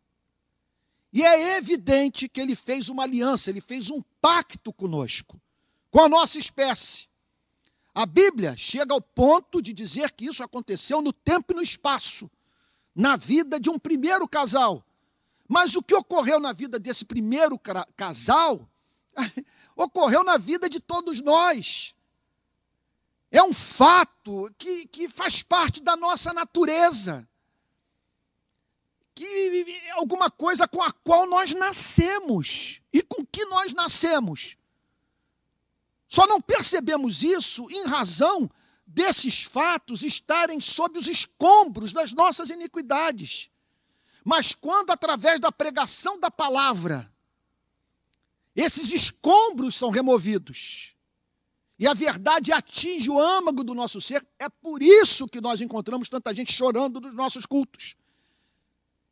E 1.14 1.22
é 1.22 1.58
evidente 1.58 2.28
que 2.28 2.42
ele 2.42 2.56
fez 2.56 2.90
uma 2.90 3.04
aliança, 3.04 3.50
ele 3.50 3.62
fez 3.62 3.90
um 3.90 4.02
pacto 4.20 4.72
conosco, 4.72 5.40
com 5.92 6.02
a 6.02 6.10
nossa 6.10 6.40
espécie. 6.40 7.11
A 7.94 8.06
Bíblia 8.06 8.56
chega 8.56 8.94
ao 8.94 9.02
ponto 9.02 9.62
de 9.62 9.74
dizer 9.74 10.12
que 10.12 10.26
isso 10.26 10.44
aconteceu 10.44 11.02
no 11.02 11.12
tempo 11.12 11.52
e 11.52 11.56
no 11.56 11.62
espaço, 11.62 12.30
na 12.96 13.16
vida 13.16 13.60
de 13.60 13.70
um 13.70 13.78
primeiro 13.78 14.28
casal. 14.28 14.86
Mas 15.48 15.76
o 15.76 15.84
que 15.84 15.94
ocorreu 15.94 16.40
na 16.40 16.54
vida 16.54 16.80
desse 16.80 17.04
primeiro 17.04 17.60
casal 17.96 18.70
ocorreu 19.76 20.24
na 20.24 20.38
vida 20.38 20.70
de 20.70 20.80
todos 20.80 21.22
nós. 21.22 21.94
É 23.30 23.44
um 23.44 23.54
fato 23.54 24.54
que, 24.58 24.88
que 24.88 25.10
faz 25.10 25.44
parte 25.44 25.82
da 25.82 25.96
nossa 25.98 26.34
natureza. 26.34 27.28
Que 29.14 29.82
é 29.86 29.92
alguma 29.92 30.32
coisa 30.32 30.68
com 30.68 30.82
a 30.82 30.92
qual 30.92 31.28
nós 31.28 31.54
nascemos. 31.54 32.82
E 32.94 33.02
com 33.02 33.26
que 33.26 33.46
nós 33.46 33.74
nascemos? 33.74 34.58
Só 36.12 36.28
não 36.28 36.42
percebemos 36.42 37.24
isso 37.24 37.72
em 37.72 37.86
razão 37.86 38.52
desses 38.86 39.44
fatos 39.44 40.04
estarem 40.04 40.60
sob 40.60 41.00
os 41.00 41.08
escombros 41.08 41.94
das 41.94 42.12
nossas 42.12 42.50
iniquidades. 42.50 43.50
Mas 44.22 44.54
quando, 44.54 44.92
através 44.92 45.40
da 45.40 45.54
pregação 45.54 46.20
da 46.20 46.30
palavra, 46.30 47.10
esses 48.54 48.92
escombros 48.92 49.74
são 49.74 49.90
removidos, 49.90 50.94
e 51.80 51.88
a 51.88 51.94
verdade 51.94 52.52
atinge 52.52 53.10
o 53.10 53.18
âmago 53.18 53.64
do 53.64 53.74
nosso 53.74 54.02
ser, 54.02 54.28
é 54.38 54.50
por 54.50 54.84
isso 54.84 55.30
que 55.30 55.40
nós 55.40 55.62
encontramos 55.62 56.10
tanta 56.10 56.36
gente 56.36 56.52
chorando 56.52 57.00
nos 57.00 57.14
nossos 57.14 57.46
cultos. 57.46 57.96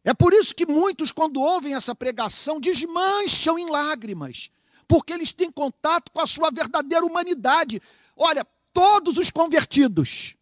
É 0.04 0.14
por 0.14 0.34
isso 0.34 0.54
que 0.54 0.66
muitos, 0.66 1.14
quando 1.14 1.40
ouvem 1.40 1.76
essa 1.76 1.96
pregação, 1.96 2.60
desmancham 2.60 3.58
em 3.58 3.70
lágrimas, 3.70 4.52
porque 4.90 5.14
eles 5.14 5.32
têm 5.32 5.52
contato 5.52 6.12
com 6.12 6.20
a 6.20 6.26
sua 6.26 6.50
verdadeira 6.50 7.06
humanidade. 7.06 7.80
Olha, 8.18 8.44
todos 8.74 9.20
os 9.20 9.30
convertidos 9.30 10.36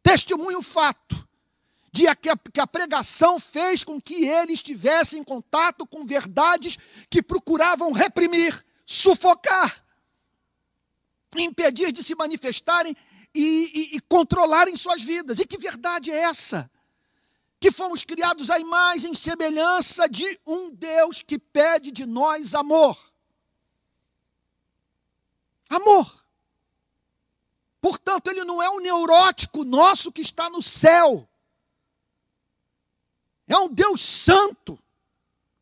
testemunham 0.00 0.60
o 0.60 0.62
fato 0.62 1.28
de 1.92 2.04
que 2.14 2.28
a, 2.30 2.38
a 2.60 2.66
pregação 2.66 3.40
fez 3.40 3.82
com 3.82 4.00
que 4.00 4.24
eles 4.24 4.60
estivessem 4.60 5.18
em 5.18 5.24
contato 5.24 5.84
com 5.84 6.06
verdades 6.06 6.78
que 7.10 7.20
procuravam 7.20 7.90
reprimir, 7.90 8.64
sufocar, 8.86 9.84
impedir 11.36 11.90
de 11.90 12.04
se 12.04 12.14
manifestarem 12.14 12.96
e, 13.34 13.90
e, 13.94 13.96
e 13.96 14.00
controlarem 14.02 14.76
suas 14.76 15.02
vidas. 15.02 15.40
E 15.40 15.46
que 15.46 15.58
verdade 15.58 16.12
é 16.12 16.20
essa? 16.20 16.70
que 17.60 17.72
fomos 17.72 18.04
criados 18.04 18.50
à 18.50 18.60
imagem 18.60 19.10
e 19.10 19.16
semelhança 19.16 20.08
de 20.08 20.24
um 20.46 20.70
Deus 20.70 21.20
que 21.20 21.40
pede 21.40 21.90
de 21.90 22.06
nós 22.06 22.54
amor. 22.54 22.96
Amor. 25.68 26.24
Portanto, 27.80 28.28
ele 28.28 28.44
não 28.44 28.62
é 28.62 28.68
um 28.70 28.80
neurótico 28.80 29.64
nosso 29.64 30.10
que 30.10 30.20
está 30.20 30.50
no 30.50 30.60
céu. 30.60 31.28
É 33.46 33.56
um 33.56 33.68
Deus 33.68 34.00
santo, 34.00 34.78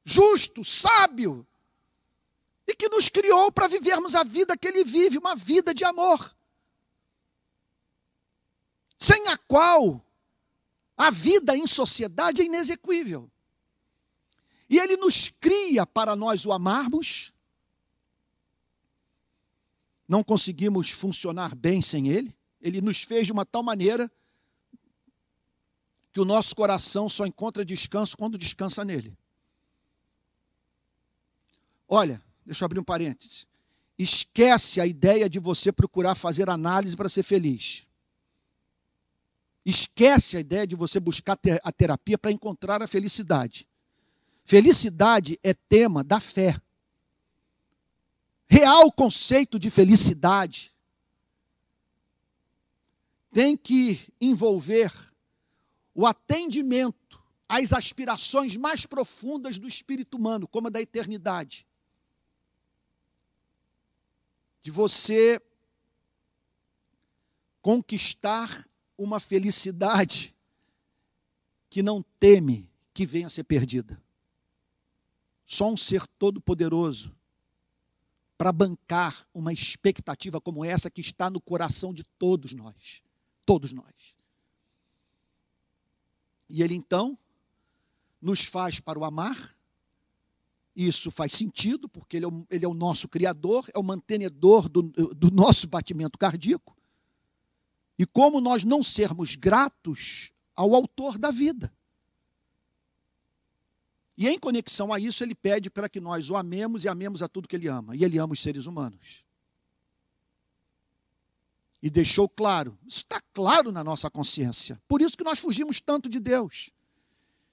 justo, 0.05 0.65
sábio, 0.65 1.47
e 2.67 2.75
que 2.75 2.89
nos 2.89 3.09
criou 3.09 3.53
para 3.53 3.69
vivermos 3.69 4.15
a 4.15 4.25
vida 4.25 4.57
que 4.57 4.67
ele 4.67 4.85
vive, 4.85 5.19
uma 5.19 5.37
vida 5.37 5.73
de 5.73 5.85
amor. 5.85 6.35
Sem 8.99 9.29
a 9.29 9.37
qual 9.37 10.05
a 10.97 11.11
vida 11.11 11.57
em 11.57 11.67
sociedade 11.67 12.43
é 12.43 12.45
inexequível. 12.47 13.31
E 14.69 14.79
ele 14.79 14.97
nos 14.97 15.29
cria 15.29 15.87
para 15.87 16.17
nós 16.17 16.45
o 16.45 16.53
amarmos, 16.53 17.33
não 20.09 20.23
conseguimos 20.23 20.91
funcionar 20.91 21.55
bem 21.55 21.83
sem 21.83 22.09
Ele. 22.09 22.37
Ele 22.61 22.81
nos 22.81 23.03
fez 23.03 23.27
de 23.27 23.33
uma 23.33 23.45
tal 23.45 23.63
maneira 23.63 24.11
que 26.13 26.21
o 26.21 26.25
nosso 26.25 26.57
coração 26.57 27.09
só 27.09 27.27
encontra 27.27 27.65
descanso 27.65 28.17
quando 28.17 28.39
descansa 28.39 28.83
nele. 28.85 29.15
Olha, 31.87 32.23
deixa 32.45 32.65
eu 32.65 32.67
abrir 32.67 32.81
um 32.81 32.85
parêntese. 32.85 33.47
Esquece 33.99 34.81
a 34.81 34.87
ideia 34.87 35.29
de 35.29 35.39
você 35.39 35.71
procurar 35.71 36.15
fazer 36.15 36.49
análise 36.49 36.97
para 36.97 37.09
ser 37.11 37.23
feliz. 37.23 37.87
Esquece 39.63 40.37
a 40.37 40.41
ideia 40.41 40.67
de 40.67 40.75
você 40.75 40.99
buscar 40.99 41.39
a 41.63 41.71
terapia 41.71 42.17
para 42.17 42.33
encontrar 42.33 42.83
a 42.83 42.87
felicidade. 42.87 43.69
Felicidade 44.45 45.39
é 45.43 45.53
tema 45.53 46.03
da 46.03 46.19
fé 46.19 46.59
real 48.49 48.91
conceito 48.93 49.59
de 49.59 49.71
felicidade 49.71 50.75
tem 53.33 53.57
que 53.57 54.01
envolver 54.21 54.93
o 55.95 56.07
atendimento 56.07 57.23
às 57.49 57.73
aspirações 57.73 58.57
mais 58.57 58.87
profundas 58.87 59.59
do 59.59 59.69
espírito 59.69 60.17
humano, 60.17 60.49
como 60.49 60.69
a 60.69 60.71
da 60.71 60.81
eternidade. 60.81 61.67
De 64.63 64.71
você 64.71 65.41
conquistar 67.63 68.67
uma 68.97 69.21
felicidade 69.21 70.35
que 71.69 71.83
não 71.83 72.03
teme 72.19 72.71
que 72.93 73.05
venha 73.05 73.27
a 73.27 73.31
ser 73.31 73.45
perdida. 73.45 74.03
Só 75.47 75.71
um 75.71 75.77
ser 75.77 76.07
todo-poderoso 76.07 77.16
para 78.37 78.53
bancar 78.53 79.27
uma 79.33 79.53
expectativa 79.53 80.41
como 80.41 80.65
essa 80.65 80.91
que 80.91 81.01
está 81.01 81.31
no 81.31 81.41
coração 81.41 81.93
de 81.93 82.05
todos 82.19 82.53
nós. 82.53 83.03
Todos 83.45 83.73
nós. 83.73 83.95
E 86.49 86.63
ele 86.63 86.75
então 86.75 87.19
nos 88.21 88.45
faz 88.45 88.81
para 88.81 88.99
o 88.99 89.05
amar. 89.05 89.57
Isso 90.75 91.11
faz 91.11 91.33
sentido, 91.33 91.89
porque 91.89 92.19
ele 92.19 92.27
é 92.27 92.29
o, 92.29 92.47
ele 92.51 92.65
é 92.65 92.69
o 92.69 92.75
nosso 92.75 93.09
Criador, 93.09 93.67
é 93.75 93.79
o 93.79 93.83
mantenedor 93.83 94.69
do, 94.69 94.83
do 94.83 95.31
nosso 95.31 95.67
batimento 95.67 96.19
cardíaco. 96.19 96.77
E 97.99 98.05
como 98.05 98.41
nós 98.41 98.63
não 98.63 98.83
sermos 98.83 99.35
gratos 99.37 100.33
ao 100.55 100.75
autor 100.75 101.19
da 101.19 101.31
vida? 101.31 101.73
E 104.17 104.29
em 104.29 104.39
conexão 104.39 104.93
a 104.93 104.99
isso, 104.99 105.23
ele 105.23 105.35
pede 105.35 105.69
para 105.69 105.89
que 105.89 106.01
nós 106.01 106.31
o 106.31 106.37
amemos 106.37 106.85
e 106.85 106.89
amemos 106.89 107.23
a 107.23 107.29
tudo 107.29 107.47
que 107.47 107.55
ele 107.55 107.69
ama. 107.69 107.95
E 107.95 108.03
ele 108.03 108.19
ama 108.19 108.33
os 108.33 108.41
seres 108.41 108.65
humanos. 108.65 109.25
E 111.83 111.91
deixou 111.91 112.29
claro, 112.29 112.79
isso 112.87 113.01
está 113.01 113.21
claro 113.35 113.71
na 113.71 113.85
nossa 113.85 114.11
consciência. 114.11 114.81
Por 114.89 115.03
isso 115.03 115.17
que 115.17 115.25
nós 115.25 115.39
fugimos 115.39 115.81
tanto 115.81 116.09
de 116.09 116.19
Deus. 116.19 116.71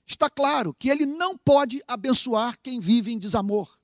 Está 0.06 0.30
claro 0.30 0.74
que 0.74 0.90
ele 0.90 1.06
não 1.06 1.38
pode 1.38 1.84
abençoar 1.88 2.58
quem 2.62 2.80
vive 2.80 3.12
em 3.12 3.20
desamor. 3.20 3.78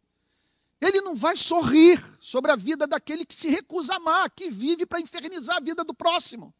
Ele 0.81 1.01
não 1.01 1.15
vai 1.15 1.35
sorrir 1.35 2.01
sobre 2.21 2.51
a 2.51 2.55
vida 2.55 2.87
daquele 2.87 3.25
que 3.25 3.35
se 3.35 3.49
recusa 3.49 3.93
a 3.93 3.97
amar, 3.97 4.29
que 4.31 4.49
vive 4.49 4.85
para 4.85 5.01
infernizar 5.01 5.57
a 5.57 5.59
vida 5.59 5.83
do 5.83 5.93
próximo. 5.93 6.53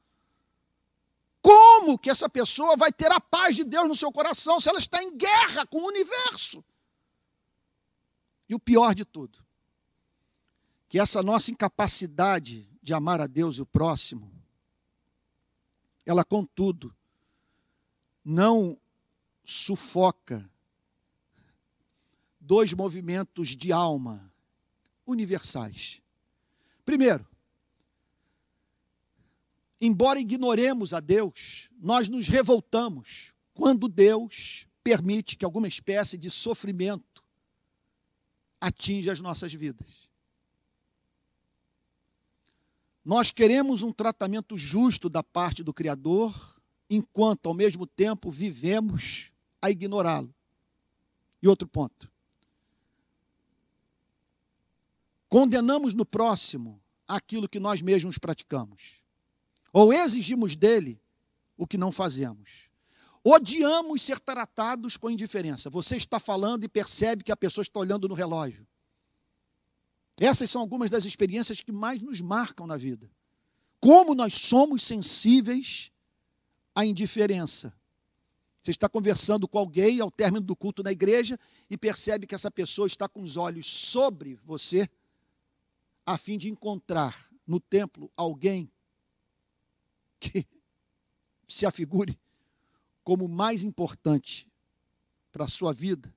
Como 1.42 1.98
que 1.98 2.10
essa 2.10 2.30
pessoa 2.30 2.76
vai 2.76 2.92
ter 2.92 3.12
a 3.12 3.20
paz 3.20 3.56
de 3.56 3.64
Deus 3.64 3.88
no 3.88 3.96
seu 3.96 4.12
coração 4.12 4.60
se 4.60 4.70
ela 4.70 4.80
está 4.80 5.02
em 5.02 5.16
guerra 5.16 5.66
com 5.66 5.80
o 5.80 5.88
universo? 5.88 6.64
E 8.48 8.56
o 8.56 8.60
pior 8.60 8.94
de 8.94 9.06
tudo, 9.06 9.46
que 10.90 11.00
essa 11.00 11.22
nossa 11.22 11.52
incapacidade 11.52 12.68
de 12.82 12.94
amar 12.94 13.22
a 13.22 13.28
Deus 13.28 13.58
e 13.58 13.62
o 13.62 13.66
próximo, 13.66 14.34
ela, 16.06 16.26
contudo, 16.26 16.96
não 18.26 18.78
sufoca 19.46 20.50
dois 22.40 22.74
movimentos 22.74 23.50
de 23.50 23.72
alma 23.72 24.34
universais. 25.06 26.02
Primeiro, 26.84 27.28
embora 29.80 30.20
ignoremos 30.20 30.94
a 30.94 31.00
Deus, 31.00 31.70
nós 31.80 32.08
nos 32.08 32.28
revoltamos 32.28 33.34
quando 33.54 33.88
Deus 33.88 34.68
permite 34.84 35.36
que 35.36 35.46
alguma 35.46 35.68
espécie 35.68 36.18
de 36.18 36.30
sofrimento 36.30 37.24
atinja 38.60 39.12
as 39.12 39.20
nossas 39.20 39.54
vidas. 39.54 40.10
Nós 43.04 43.32
queremos 43.32 43.82
um 43.82 43.92
tratamento 43.92 44.58
justo 44.58 45.10
da 45.10 45.24
parte 45.24 45.64
do 45.64 45.74
Criador, 45.74 46.62
enquanto 46.90 47.48
ao 47.48 47.54
mesmo 47.54 47.88
tempo 47.88 48.30
vivemos 48.30 49.32
a 49.62 49.72
ignorá-lo. 49.72 50.34
E 51.42 51.48
outro 51.48 51.68
ponto. 51.68 52.12
Condenamos 55.30 55.94
no 55.94 56.06
próximo 56.06 56.82
aquilo 57.08 57.48
que 57.48 57.60
nós 57.60 57.82
mesmos 57.82 58.18
praticamos. 58.18 58.99
Ou 59.72 59.94
exigimos 59.94 60.56
dele 60.56 61.02
o 61.58 61.68
que 61.68 61.78
não 61.78 61.92
fazemos. 61.92 62.70
Odiamos 63.24 64.02
ser 64.02 64.20
tratados 64.20 64.96
com 64.96 65.10
indiferença. 65.10 65.70
Você 65.70 65.98
está 65.98 66.20
falando 66.20 66.64
e 66.64 66.70
percebe 66.70 67.24
que 67.24 67.32
a 67.32 67.38
pessoa 67.38 67.62
está 67.62 67.80
olhando 67.80 68.08
no 68.08 68.16
relógio. 68.16 68.66
Essas 70.18 70.50
são 70.50 70.62
algumas 70.62 70.90
das 70.90 71.06
experiências 71.06 71.62
que 71.62 71.72
mais 71.72 72.02
nos 72.02 72.22
marcam 72.22 72.66
na 72.66 72.78
vida. 72.78 73.10
Como 73.80 74.16
nós 74.16 74.34
somos 74.34 74.84
sensíveis 74.84 75.92
à 76.76 76.86
indiferença. 76.86 77.74
Você 78.62 78.72
está 78.72 78.90
conversando 78.90 79.48
com 79.48 79.58
alguém 79.58 80.02
ao 80.02 80.12
término 80.12 80.46
do 80.46 80.56
culto 80.56 80.84
na 80.84 80.92
igreja 80.92 81.40
e 81.70 81.78
percebe 81.78 82.28
que 82.28 82.36
essa 82.36 82.52
pessoa 82.52 82.88
está 82.88 83.08
com 83.08 83.22
os 83.22 83.38
olhos 83.38 83.66
sobre 83.66 84.36
você, 84.44 84.90
a 86.06 86.18
fim 86.18 86.38
de 86.38 86.50
encontrar 86.50 87.30
no 87.48 87.60
templo 87.60 88.12
alguém 88.18 88.70
que 90.20 90.46
se 91.48 91.66
afigure 91.66 92.20
como 93.04 93.28
mais 93.28 93.64
importante 93.64 94.48
para 95.32 95.46
a 95.46 95.48
sua 95.48 95.74
vida 95.74 96.14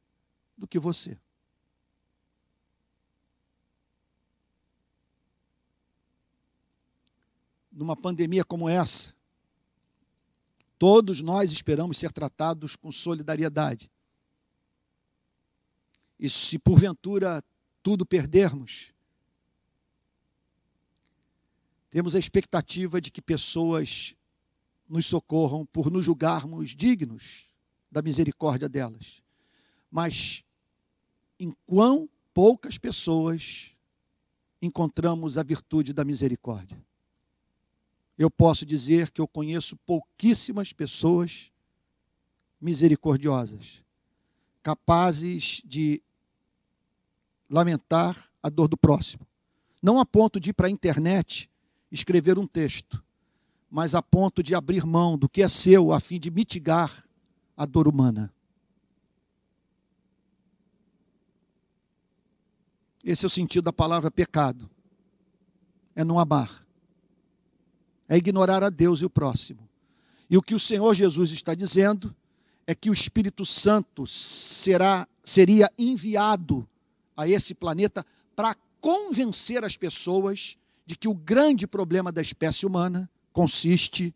do 0.56 0.66
que 0.66 0.78
você. 0.78 1.18
Numa 7.70 7.96
pandemia 7.96 8.44
como 8.44 8.68
essa, 8.68 9.14
todos 10.78 11.20
nós 11.20 11.50
esperamos 11.50 11.96
ser 11.96 12.12
tratados 12.12 12.76
com 12.76 12.92
solidariedade. 12.92 13.90
E 16.18 16.28
se 16.28 16.58
porventura 16.58 17.42
tudo 17.82 18.04
perdermos, 18.04 18.92
temos 21.92 22.14
a 22.14 22.18
expectativa 22.18 23.02
de 23.02 23.10
que 23.10 23.20
pessoas 23.20 24.16
nos 24.88 25.04
socorram 25.04 25.66
por 25.66 25.90
nos 25.90 26.06
julgarmos 26.06 26.70
dignos 26.70 27.50
da 27.90 28.00
misericórdia 28.00 28.66
delas. 28.66 29.22
Mas 29.90 30.42
em 31.38 31.54
quão 31.66 32.08
poucas 32.32 32.78
pessoas 32.78 33.72
encontramos 34.62 35.36
a 35.36 35.42
virtude 35.42 35.92
da 35.92 36.02
misericórdia? 36.02 36.82
Eu 38.16 38.30
posso 38.30 38.64
dizer 38.64 39.10
que 39.10 39.20
eu 39.20 39.28
conheço 39.28 39.76
pouquíssimas 39.76 40.72
pessoas 40.72 41.52
misericordiosas, 42.58 43.84
capazes 44.62 45.60
de 45.62 46.02
lamentar 47.50 48.16
a 48.42 48.48
dor 48.48 48.66
do 48.66 48.78
próximo. 48.78 49.26
Não 49.82 50.00
a 50.00 50.06
ponto 50.06 50.40
de 50.40 50.50
ir 50.50 50.52
para 50.54 50.68
a 50.68 50.70
internet 50.70 51.51
escrever 51.92 52.38
um 52.38 52.46
texto, 52.46 53.04
mas 53.70 53.94
a 53.94 54.02
ponto 54.02 54.42
de 54.42 54.54
abrir 54.54 54.84
mão 54.84 55.16
do 55.16 55.28
que 55.28 55.42
é 55.42 55.48
seu 55.48 55.92
a 55.92 56.00
fim 56.00 56.18
de 56.18 56.30
mitigar 56.30 57.04
a 57.56 57.66
dor 57.66 57.86
humana. 57.86 58.32
Esse 63.04 63.24
é 63.24 63.28
o 63.28 63.30
sentido 63.30 63.64
da 63.64 63.72
palavra 63.72 64.10
pecado. 64.10 64.70
É 65.94 66.04
não 66.04 66.18
amar. 66.18 66.64
É 68.08 68.16
ignorar 68.16 68.62
a 68.62 68.70
Deus 68.70 69.00
e 69.00 69.04
o 69.04 69.10
próximo. 69.10 69.68
E 70.30 70.36
o 70.36 70.42
que 70.42 70.54
o 70.54 70.58
Senhor 70.58 70.94
Jesus 70.94 71.30
está 71.30 71.54
dizendo 71.54 72.14
é 72.66 72.74
que 72.74 72.88
o 72.88 72.92
Espírito 72.92 73.44
Santo 73.44 74.06
será 74.06 75.06
seria 75.24 75.70
enviado 75.78 76.68
a 77.16 77.28
esse 77.28 77.54
planeta 77.54 78.04
para 78.34 78.56
convencer 78.80 79.64
as 79.64 79.76
pessoas 79.76 80.56
de 80.84 80.96
que 80.96 81.08
o 81.08 81.14
grande 81.14 81.66
problema 81.66 82.10
da 82.10 82.20
espécie 82.20 82.66
humana 82.66 83.10
consiste 83.32 84.14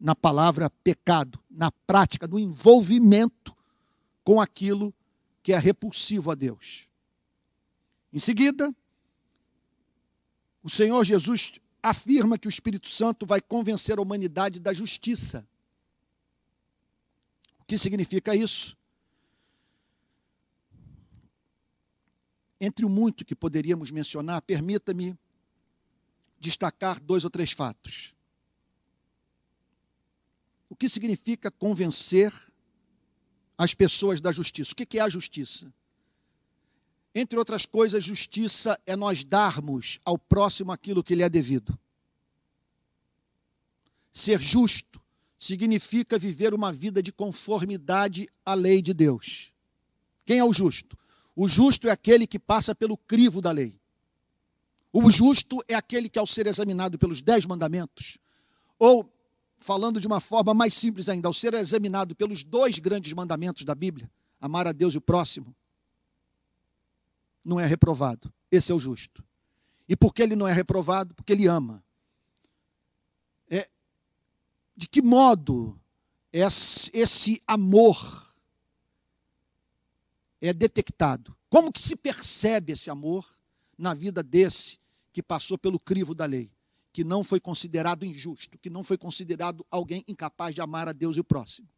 na 0.00 0.14
palavra 0.14 0.70
pecado, 0.70 1.38
na 1.50 1.70
prática, 1.70 2.26
no 2.26 2.38
envolvimento 2.38 3.56
com 4.24 4.40
aquilo 4.40 4.94
que 5.42 5.52
é 5.52 5.58
repulsivo 5.58 6.30
a 6.30 6.34
Deus. 6.34 6.88
Em 8.12 8.18
seguida, 8.18 8.74
o 10.62 10.70
Senhor 10.70 11.04
Jesus 11.04 11.52
afirma 11.82 12.38
que 12.38 12.48
o 12.48 12.50
Espírito 12.50 12.88
Santo 12.88 13.24
vai 13.24 13.40
convencer 13.40 13.98
a 13.98 14.02
humanidade 14.02 14.60
da 14.60 14.72
justiça. 14.72 15.46
O 17.60 17.64
que 17.64 17.78
significa 17.78 18.34
isso? 18.34 18.76
Entre 22.60 22.84
o 22.84 22.88
muito 22.88 23.24
que 23.24 23.36
poderíamos 23.36 23.90
mencionar, 23.90 24.42
permita-me 24.42 25.16
destacar 26.38 27.00
dois 27.00 27.24
ou 27.24 27.30
três 27.30 27.52
fatos. 27.52 28.14
O 30.68 30.76
que 30.76 30.88
significa 30.88 31.50
convencer 31.50 32.32
as 33.56 33.74
pessoas 33.74 34.20
da 34.20 34.30
justiça? 34.30 34.72
O 34.72 34.76
que 34.76 34.98
é 34.98 35.02
a 35.02 35.08
justiça? 35.08 35.72
Entre 37.14 37.38
outras 37.38 37.66
coisas, 37.66 38.04
justiça 38.04 38.78
é 38.86 38.94
nós 38.94 39.24
darmos 39.24 39.98
ao 40.04 40.18
próximo 40.18 40.70
aquilo 40.70 41.02
que 41.02 41.14
lhe 41.14 41.22
é 41.22 41.28
devido. 41.28 41.78
Ser 44.12 44.40
justo 44.40 45.00
significa 45.38 46.18
viver 46.18 46.52
uma 46.52 46.72
vida 46.72 47.02
de 47.02 47.12
conformidade 47.12 48.28
à 48.44 48.54
lei 48.54 48.82
de 48.82 48.92
Deus. 48.92 49.52
Quem 50.26 50.38
é 50.38 50.44
o 50.44 50.52
justo? 50.52 50.98
O 51.34 51.48
justo 51.48 51.88
é 51.88 51.90
aquele 51.90 52.26
que 52.26 52.38
passa 52.38 52.74
pelo 52.74 52.96
crivo 52.96 53.40
da 53.40 53.50
lei. 53.50 53.77
O 54.92 55.10
justo 55.10 55.58
é 55.68 55.74
aquele 55.74 56.08
que, 56.08 56.18
ao 56.18 56.26
ser 56.26 56.46
examinado 56.46 56.98
pelos 56.98 57.20
dez 57.20 57.44
mandamentos, 57.44 58.18
ou 58.78 59.12
falando 59.58 60.00
de 60.00 60.06
uma 60.06 60.20
forma 60.20 60.54
mais 60.54 60.74
simples 60.74 61.08
ainda, 61.08 61.28
ao 61.28 61.34
ser 61.34 61.54
examinado 61.54 62.14
pelos 62.14 62.44
dois 62.44 62.78
grandes 62.78 63.12
mandamentos 63.12 63.64
da 63.64 63.74
Bíblia, 63.74 64.10
amar 64.40 64.66
a 64.66 64.72
Deus 64.72 64.94
e 64.94 64.98
o 64.98 65.00
próximo, 65.00 65.54
não 67.44 67.58
é 67.58 67.66
reprovado. 67.66 68.32
Esse 68.50 68.72
é 68.72 68.74
o 68.74 68.80
justo. 68.80 69.24
E 69.88 69.96
por 69.96 70.12
que 70.12 70.22
ele 70.22 70.36
não 70.36 70.46
é 70.46 70.52
reprovado? 70.52 71.14
Porque 71.14 71.32
ele 71.32 71.46
ama. 71.46 71.82
É, 73.48 73.68
de 74.76 74.86
que 74.86 75.00
modo 75.00 75.80
esse, 76.32 77.42
amor 77.46 78.26
é 80.40 80.52
detectado? 80.52 81.36
Como 81.48 81.72
que 81.72 81.80
se 81.80 81.96
percebe 81.96 82.74
esse 82.74 82.90
amor 82.90 83.26
na 83.78 83.94
vida 83.94 84.22
desse 84.22 84.78
que 85.12 85.22
passou 85.22 85.56
pelo 85.56 85.78
crivo 85.78 86.14
da 86.14 86.26
lei? 86.26 86.50
que 86.92 87.04
não 87.04 87.22
foi 87.22 87.38
considerado 87.38 88.04
injusto, 88.04 88.58
que 88.58 88.70
não 88.70 88.82
foi 88.82 88.98
considerado 88.98 89.64
alguém 89.70 90.04
incapaz 90.08 90.54
de 90.54 90.60
amar 90.60 90.88
a 90.88 90.92
Deus 90.92 91.16
e 91.16 91.20
o 91.20 91.24
próximo. 91.24 91.68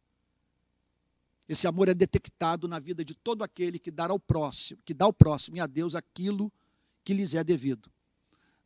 Esse 1.47 1.67
amor 1.67 1.89
é 1.89 1.93
detectado 1.93 2.67
na 2.67 2.79
vida 2.79 3.03
de 3.03 3.13
todo 3.13 3.43
aquele 3.43 3.77
que 3.77 3.91
dá 3.91 4.07
ao 4.07 4.19
próximo, 4.19 4.81
que 4.85 4.93
dá 4.93 5.05
ao 5.05 5.13
próximo 5.13 5.57
e 5.57 5.59
a 5.59 5.67
Deus 5.67 5.95
aquilo 5.95 6.51
que 7.03 7.13
lhes 7.13 7.33
é 7.33 7.43
devido. 7.43 7.91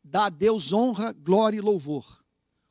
Dá 0.02 0.26
a 0.26 0.28
Deus 0.28 0.72
honra, 0.72 1.12
glória 1.12 1.58
e 1.58 1.60
louvor. 1.60 2.24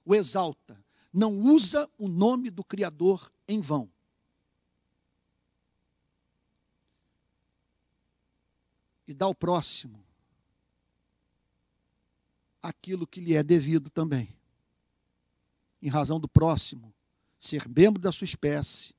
O 0.06 0.16
exalta. 0.16 0.82
Não 1.12 1.38
usa 1.40 1.90
o 1.98 2.08
nome 2.08 2.50
do 2.50 2.64
Criador 2.64 3.32
em 3.48 3.60
vão. 3.60 3.90
E 9.08 9.14
dá 9.14 9.26
ao 9.26 9.36
próximo 9.36 10.05
aquilo 12.66 13.06
que 13.06 13.22
lhe 13.22 13.36
é 13.36 13.44
devido 13.44 13.90
também. 13.90 14.36
Em 15.82 15.88
razão 15.88 16.20
do 16.20 16.28
próximo 16.28 16.94
ser 17.40 17.68
membro 17.70 18.02
da 18.02 18.12
sua 18.12 18.26
espécie 18.26 18.96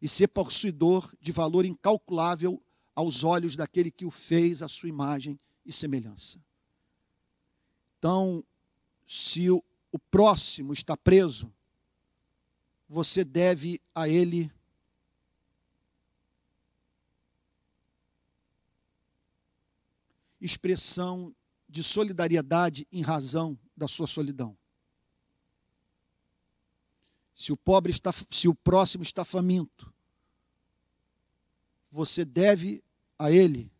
e 0.00 0.08
ser 0.08 0.28
possuidor 0.28 1.14
de 1.20 1.30
valor 1.30 1.66
incalculável 1.66 2.62
aos 2.94 3.24
olhos 3.24 3.54
daquele 3.54 3.90
que 3.90 4.06
o 4.06 4.10
fez 4.10 4.62
à 4.62 4.68
sua 4.68 4.88
imagem 4.88 5.38
e 5.66 5.72
semelhança. 5.72 6.40
Então, 7.98 8.42
se 9.06 9.50
o, 9.50 9.62
o 9.92 9.98
próximo 9.98 10.72
está 10.72 10.96
preso, 10.96 11.52
você 12.88 13.22
deve 13.22 13.80
a 13.94 14.08
ele 14.08 14.50
expressão 20.40 21.34
de 21.68 21.82
solidariedade 21.82 22.86
em 22.90 23.02
razão 23.02 23.58
da 23.76 23.86
sua 23.86 24.06
solidão. 24.06 24.56
se 27.38 27.52
o 27.52 27.56
pobre 27.56 27.92
está, 27.92 28.10
se 28.12 28.48
o 28.48 28.54
próximo 28.54 29.04
está 29.04 29.24
faminto, 29.24 29.94
você 31.88 32.24
deve 32.24 32.82
a 33.16 33.30
ele 33.30 33.72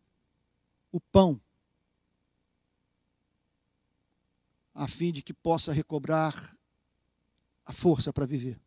o 0.93 1.01
pão, 1.01 1.39
a 4.73 4.87
fim 4.87 5.11
de 5.11 5.21
que 5.21 5.33
possa 5.33 5.73
recobrar 5.73 6.57
a 7.65 7.73
força 7.73 8.13
para 8.13 8.25
viver. 8.25 8.57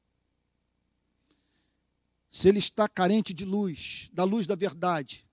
Se 2.28 2.50
ele 2.50 2.58
está 2.58 2.86
carente 2.86 3.32
de 3.32 3.46
luz, 3.46 4.10
da 4.12 4.24
luz 4.24 4.46
da 4.46 4.54
verdade, 4.54 5.26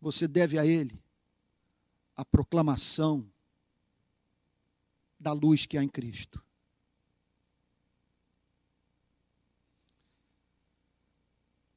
você 0.00 0.28
deve 0.28 0.56
a 0.56 0.64
ele 0.64 1.02
a 2.16 2.24
proclamação 2.24 3.30
da 5.20 5.32
luz 5.32 5.66
que 5.66 5.76
há 5.76 5.82
em 5.82 5.88
Cristo. 5.88 6.42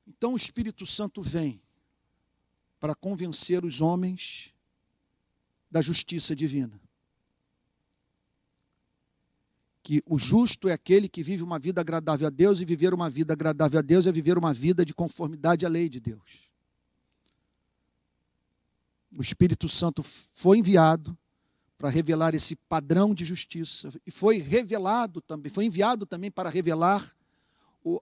Então 0.08 0.34
o 0.34 0.38
Espírito 0.38 0.86
Santo 0.86 1.22
vem 1.22 1.62
para 2.80 2.96
convencer 2.96 3.64
os 3.64 3.82
homens 3.82 4.54
da 5.70 5.82
justiça 5.82 6.36
divina. 6.36 6.80
Que 9.84 10.04
o 10.06 10.18
justo 10.18 10.68
é 10.68 10.74
aquele 10.74 11.08
que 11.10 11.24
vive 11.24 11.44
uma 11.44 11.58
vida 11.58 11.82
agradável 11.82 12.28
a 12.28 12.30
Deus, 12.30 12.60
e 12.60 12.66
viver 12.66 12.94
uma 12.94 13.10
vida 13.10 13.34
agradável 13.34 13.80
a 13.80 13.82
Deus 13.82 14.06
é 14.06 14.12
viver 14.12 14.38
uma 14.38 14.54
vida 14.54 14.86
de 14.86 14.94
conformidade 14.94 15.66
à 15.66 15.70
lei 15.70 15.90
de 15.90 16.00
Deus. 16.00 16.49
O 19.16 19.22
Espírito 19.22 19.68
Santo 19.68 20.04
foi 20.04 20.60
enviado 20.60 21.18
para 21.78 21.90
revelar 21.90 22.36
esse 22.36 22.56
padrão 22.56 23.14
de 23.14 23.24
justiça 23.24 23.90
e 24.06 24.12
foi 24.12 24.40
revelado 24.40 25.22
também, 25.22 25.52
foi 25.52 25.66
enviado 25.66 26.06
também 26.06 26.30
para 26.30 26.50
revelar 26.50 27.16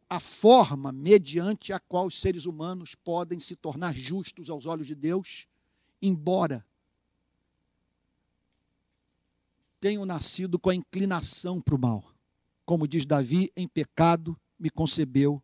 a 0.10 0.20
forma 0.20 0.92
mediante 0.92 1.72
a 1.72 1.80
qual 1.80 2.08
os 2.08 2.20
seres 2.20 2.46
humanos 2.46 2.96
podem 2.96 3.40
se 3.40 3.56
tornar 3.56 3.94
justos 3.96 4.50
aos 4.50 4.66
olhos 4.66 4.88
de 4.88 4.96
Deus, 4.96 5.48
embora 6.02 6.66
tenham 9.80 10.06
nascido 10.06 10.58
com 10.58 10.70
a 10.72 10.76
inclinação 10.76 11.62
para 11.62 11.76
o 11.76 11.80
mal. 11.80 12.04
Como 12.66 12.88
diz 12.88 13.06
Davi, 13.06 13.52
em 13.56 13.68
pecado 13.68 14.38
me 14.60 14.70
concebeu 14.70 15.42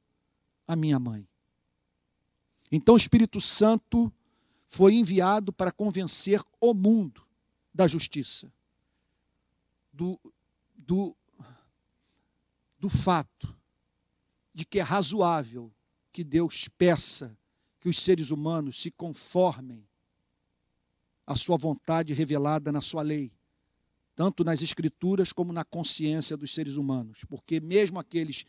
a 0.68 0.76
minha 0.76 1.00
mãe. 1.00 1.28
Então 2.72 2.96
o 2.96 2.98
Espírito 2.98 3.40
Santo 3.40 4.12
foi 4.74 4.96
enviado 4.96 5.54
para 5.54 5.72
convencer 5.72 6.42
o 6.60 6.74
mundo 6.74 7.24
da 7.72 7.88
justiça, 7.88 8.52
do, 9.92 10.20
do, 10.76 11.16
do 12.80 12.90
fato 12.90 13.56
de 14.52 14.66
que 14.66 14.80
é 14.80 14.82
razoável 14.82 15.72
que 16.12 16.24
Deus 16.24 16.68
peça 16.76 17.38
que 17.80 17.88
os 17.88 18.00
seres 18.00 18.32
humanos 18.32 18.82
se 18.82 18.90
conformem 18.90 19.88
à 21.28 21.36
sua 21.36 21.56
vontade 21.56 22.12
revelada 22.12 22.72
na 22.72 22.82
sua 22.82 23.04
lei, 23.04 23.32
tanto 24.16 24.44
nas 24.44 24.64
escrituras 24.64 25.32
como 25.32 25.54
na 25.54 25.64
consciência 25.64 26.36
dos 26.36 26.52
seres 26.52 26.78
humanos, 26.78 27.24
porque 27.30 27.60
mesmo 27.60 28.00
aqueles 28.00 28.44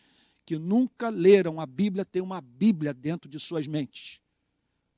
que 0.46 0.56
nunca 0.56 1.10
leram 1.10 1.60
a 1.60 1.66
Bíblia 1.66 2.02
têm 2.02 2.22
uma 2.22 2.40
Bíblia 2.40 2.94
dentro 2.94 3.28
de 3.28 3.38
suas 3.38 3.66
mentes. 3.66 4.22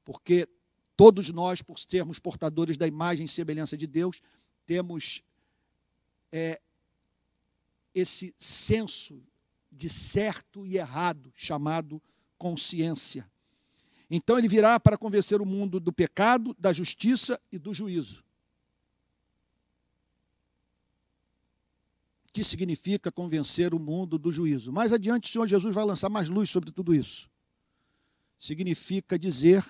Porque 0.04 0.48
todos 0.96 1.30
nós, 1.30 1.62
por 1.62 1.78
sermos 1.78 2.18
portadores 2.18 2.76
da 2.76 2.86
imagem 2.86 3.26
e 3.26 3.28
semelhança 3.28 3.76
de 3.76 3.86
Deus, 3.86 4.22
temos 4.64 5.22
é, 6.32 6.60
esse 7.94 8.34
senso 8.38 9.22
de 9.70 9.90
certo 9.90 10.66
e 10.66 10.78
errado, 10.78 11.32
chamado 11.34 12.02
consciência. 12.38 13.30
Então 14.10 14.38
ele 14.38 14.48
virá 14.48 14.78
para 14.78 14.96
convencer 14.96 15.40
o 15.40 15.46
mundo 15.46 15.78
do 15.78 15.92
pecado, 15.92 16.56
da 16.58 16.72
justiça 16.72 17.40
e 17.52 17.58
do 17.58 17.74
juízo. 17.74 18.24
que 22.36 22.44
significa 22.44 23.10
convencer 23.10 23.72
o 23.72 23.78
mundo 23.78 24.18
do 24.18 24.30
juízo. 24.30 24.70
Mais 24.70 24.92
adiante, 24.92 25.30
o 25.30 25.32
Senhor 25.32 25.46
Jesus 25.46 25.74
vai 25.74 25.86
lançar 25.86 26.10
mais 26.10 26.28
luz 26.28 26.50
sobre 26.50 26.70
tudo 26.70 26.94
isso. 26.94 27.30
Significa 28.38 29.18
dizer 29.18 29.64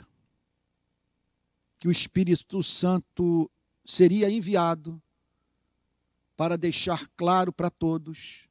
que 1.78 1.88
o 1.88 1.90
Espírito 1.92 2.62
Santo 2.62 3.50
seria 3.84 4.30
enviado 4.30 5.00
para 6.36 6.56
deixar 6.56 7.08
claro 7.16 7.52
para 7.52 7.70
todos 7.70 8.48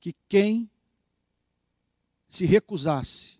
que 0.00 0.14
quem 0.28 0.70
se 2.28 2.44
recusasse 2.44 3.38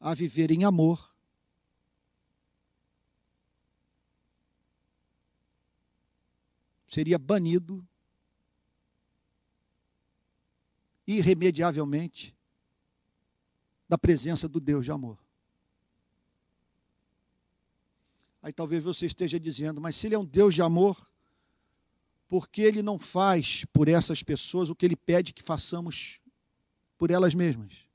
a 0.00 0.14
viver 0.14 0.50
em 0.50 0.64
amor, 0.64 1.14
seria 6.88 7.18
banido 7.18 7.86
irremediavelmente 11.06 12.34
da 13.88 13.98
presença 13.98 14.48
do 14.48 14.60
Deus 14.60 14.84
de 14.84 14.92
amor. 14.92 15.18
Aí 18.42 18.52
talvez 18.52 18.82
você 18.82 19.06
esteja 19.06 19.38
dizendo, 19.38 19.80
mas 19.80 19.96
se 19.96 20.06
ele 20.06 20.14
é 20.14 20.18
um 20.18 20.24
Deus 20.24 20.54
de 20.54 20.62
amor, 20.62 20.96
porque 22.28 22.62
ele 22.62 22.82
não 22.82 22.98
faz 22.98 23.64
por 23.72 23.88
essas 23.88 24.22
pessoas 24.22 24.70
o 24.70 24.74
que 24.74 24.84
ele 24.84 24.96
pede 24.96 25.32
que 25.32 25.42
façamos 25.42 26.20
por 26.96 27.10
elas 27.10 27.34
mesmas. 27.34 27.88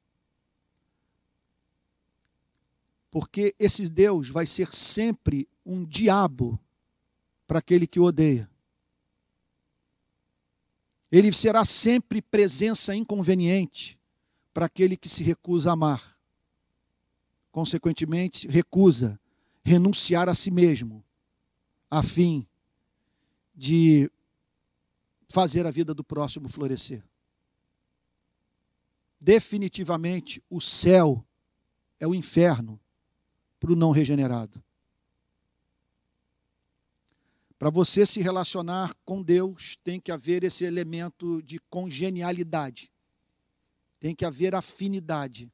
Porque 3.11 3.55
esse 3.59 3.87
Deus 3.87 4.29
vai 4.29 4.45
ser 4.45 4.73
sempre 4.73 5.47
um 5.63 5.85
diabo 5.85 6.59
para 7.45 7.59
aquele 7.59 7.85
que 7.85 7.99
o 7.99 8.03
odeia. 8.03 8.49
Ele 11.11 11.31
será 11.31 11.63
sempre 11.63 12.23
presença 12.23 12.95
inconveniente 12.95 13.99
para 14.51 14.65
aquele 14.65 14.97
que 14.97 15.07
se 15.07 15.23
recusa 15.23 15.69
a 15.69 15.73
amar. 15.73 16.17
Consequentemente, 17.51 18.47
recusa 18.47 19.19
renunciar 19.63 20.27
a 20.27 20.35
si 20.35 20.51
mesmo, 20.51 21.03
a 21.89 22.03
fim 22.03 22.47
de 23.55 24.11
fazer 25.29 25.65
a 25.65 25.71
vida 25.71 25.93
do 25.93 26.03
próximo 26.03 26.49
florescer. 26.49 27.03
Definitivamente, 29.19 30.43
o 30.49 30.59
céu 30.59 31.25
é 31.99 32.05
o 32.05 32.13
inferno 32.13 32.79
para 33.59 33.71
o 33.71 33.75
não 33.75 33.91
regenerado. 33.91 34.61
Para 37.57 37.69
você 37.69 38.05
se 38.05 38.19
relacionar 38.21 38.93
com 39.05 39.23
Deus, 39.23 39.77
tem 39.81 39.97
que 39.97 40.11
haver 40.11 40.43
esse 40.43 40.65
elemento 40.65 41.41
de 41.41 41.59
congenialidade. 41.69 42.91
Tem 44.01 44.13
que 44.13 44.25
haver 44.25 44.53
afinidade. 44.53 45.49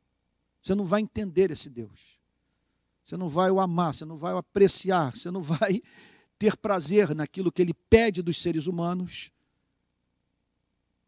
Você 0.60 0.74
não 0.74 0.86
vai 0.86 1.02
entender 1.02 1.52
esse 1.52 1.70
Deus. 1.70 2.19
Você 3.10 3.18
não 3.18 3.28
vai 3.28 3.50
o 3.50 3.60
amar, 3.60 3.96
você 3.96 4.06
não 4.06 4.16
vai 4.16 4.36
o 4.36 4.38
apreciar, 4.38 5.18
você 5.18 5.32
não 5.32 5.42
vai 5.42 5.82
ter 6.38 6.56
prazer 6.56 7.16
naquilo 7.16 7.52
que 7.52 7.60
ele 7.60 7.74
pede 7.74 8.22
dos 8.22 8.40
seres 8.40 8.68
humanos 8.68 9.32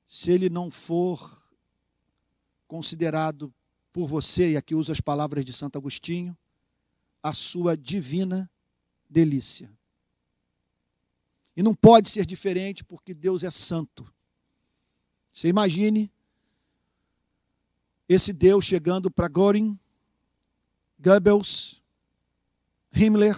se 0.08 0.32
ele 0.32 0.49
não 0.49 0.72
for 0.72 1.47
considerado 2.68 3.54
por 3.93 4.08
você, 4.08 4.54
e 4.54 4.58
aqui 4.58 4.74
usa 4.74 4.93
as 4.93 4.99
palavras 4.99 5.45
de 5.45 5.54
Santo 5.54 5.78
Agostinho, 5.78 6.36
a 7.22 7.34
sua 7.34 7.78
divina 7.78 8.49
delícia. 9.08 9.72
E 11.56 11.62
não 11.62 11.76
pode 11.76 12.10
ser 12.10 12.26
diferente 12.26 12.84
porque 12.84 13.14
Deus 13.14 13.43
é 13.43 13.52
santo. 13.52 14.12
Você 15.32 15.49
imagine 15.49 16.12
esse 18.10 18.34
Deus 18.34 18.66
chegando 18.66 19.12
para 19.12 19.30
Göring, 19.30 19.78
Goebbels, 20.99 21.80
Himmler, 22.93 23.37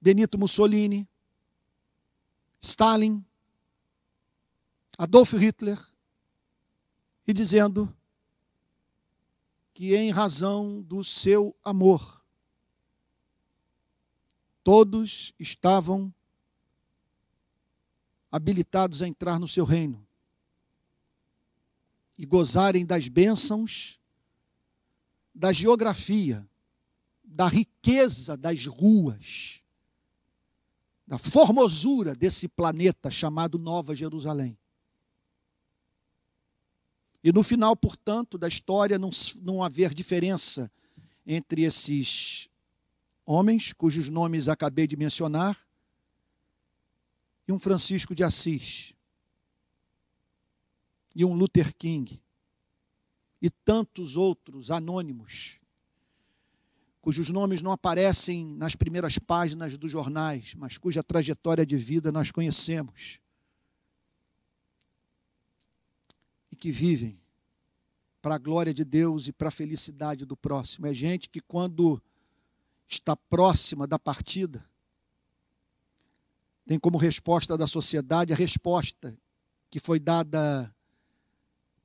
Benito 0.00 0.38
Mussolini, 0.38 1.08
Stalin, 2.60 3.24
Adolf 4.96 5.32
Hitler 5.32 5.78
e 7.26 7.32
dizendo 7.32 7.94
que, 9.74 9.94
em 9.94 10.10
razão 10.10 10.82
do 10.82 11.04
seu 11.04 11.54
amor, 11.62 12.24
todos 14.64 15.32
estavam 15.38 16.12
habilitados 18.30 19.02
a 19.02 19.08
entrar 19.08 19.38
no 19.38 19.46
seu 19.46 19.64
reino 19.64 20.06
e 22.18 22.26
gozarem 22.26 22.84
das 22.84 23.08
bênçãos 23.08 24.00
da 25.32 25.52
geografia, 25.52 26.46
da 27.30 27.46
riqueza 27.46 28.36
das 28.36 28.64
ruas, 28.66 29.62
da 31.06 31.18
formosura 31.18 32.14
desse 32.14 32.48
planeta 32.48 33.10
chamado 33.10 33.58
Nova 33.58 33.94
Jerusalém. 33.94 34.58
E 37.22 37.32
no 37.32 37.42
final, 37.42 37.76
portanto, 37.76 38.38
da 38.38 38.48
história, 38.48 38.98
não, 38.98 39.10
não 39.42 39.62
haver 39.62 39.92
diferença 39.92 40.70
entre 41.26 41.62
esses 41.62 42.48
homens, 43.24 43.72
cujos 43.72 44.08
nomes 44.08 44.48
acabei 44.48 44.86
de 44.86 44.96
mencionar, 44.96 45.58
e 47.46 47.52
um 47.52 47.58
Francisco 47.58 48.14
de 48.14 48.24
Assis, 48.24 48.94
e 51.14 51.24
um 51.24 51.34
Luther 51.34 51.74
King, 51.76 52.22
e 53.40 53.50
tantos 53.50 54.16
outros 54.16 54.70
anônimos, 54.70 55.57
cujos 57.08 57.30
nomes 57.30 57.62
não 57.62 57.72
aparecem 57.72 58.54
nas 58.56 58.76
primeiras 58.76 59.18
páginas 59.18 59.78
dos 59.78 59.90
jornais, 59.90 60.52
mas 60.54 60.76
cuja 60.76 61.02
trajetória 61.02 61.64
de 61.64 61.74
vida 61.74 62.12
nós 62.12 62.30
conhecemos. 62.30 63.18
E 66.52 66.54
que 66.54 66.70
vivem 66.70 67.18
para 68.20 68.34
a 68.34 68.38
glória 68.38 68.74
de 68.74 68.84
Deus 68.84 69.26
e 69.26 69.32
para 69.32 69.48
a 69.48 69.50
felicidade 69.50 70.26
do 70.26 70.36
próximo. 70.36 70.86
É 70.86 70.92
gente 70.92 71.30
que, 71.30 71.40
quando 71.40 71.98
está 72.86 73.16
próxima 73.16 73.86
da 73.86 73.98
partida, 73.98 74.68
tem 76.66 76.78
como 76.78 76.98
resposta 76.98 77.56
da 77.56 77.66
sociedade 77.66 78.34
a 78.34 78.36
resposta 78.36 79.18
que 79.70 79.80
foi 79.80 79.98
dada 79.98 80.70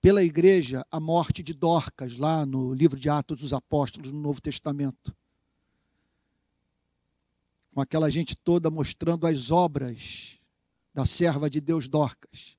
pela 0.03 0.21
igreja 0.21 0.85
à 0.91 0.99
morte 0.99 1.41
de 1.41 1.53
Dorcas, 1.53 2.17
lá 2.17 2.45
no 2.45 2.73
livro 2.73 2.99
de 2.99 3.09
Atos 3.09 3.37
dos 3.37 3.53
Apóstolos, 3.53 4.11
no 4.11 4.19
Novo 4.19 4.41
Testamento. 4.41 5.15
Com 7.73 7.79
aquela 7.79 8.11
gente 8.11 8.35
toda 8.35 8.69
mostrando 8.69 9.25
as 9.25 9.49
obras 9.49 10.37
da 10.93 11.05
serva 11.05 11.49
de 11.49 11.61
Deus 11.61 11.87
Dorcas, 11.87 12.57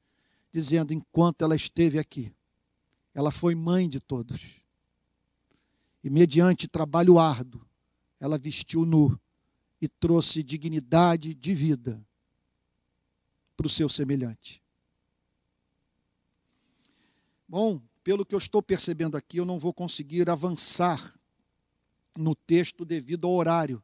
dizendo: 0.51 0.95
enquanto 0.95 1.45
ela 1.45 1.55
esteve 1.55 1.99
aqui, 1.99 2.33
ela 3.13 3.31
foi 3.31 3.55
mãe 3.55 3.91
de 3.91 4.01
todos. 4.01 4.63
E 6.03 6.09
mediante 6.09 6.67
trabalho 6.67 7.19
árduo, 7.19 7.61
ela 8.19 8.39
vestiu 8.39 8.87
nu 8.87 9.21
e 9.83 9.87
trouxe 9.87 10.43
dignidade 10.43 11.35
de 11.35 11.55
vida 11.55 12.03
para 13.55 13.67
o 13.67 13.71
seu 13.71 13.91
semelhante. 13.91 14.64
Bom, 17.55 17.81
pelo 18.03 18.27
que 18.27 18.35
eu 18.35 18.39
estou 18.41 18.61
percebendo 18.61 19.17
aqui, 19.17 19.37
eu 19.37 19.45
não 19.45 19.61
vou 19.61 19.73
conseguir 19.73 20.29
avançar 20.29 21.15
no 22.17 22.35
texto 22.35 22.85
devido 22.85 23.29
ao 23.29 23.33
horário, 23.33 23.81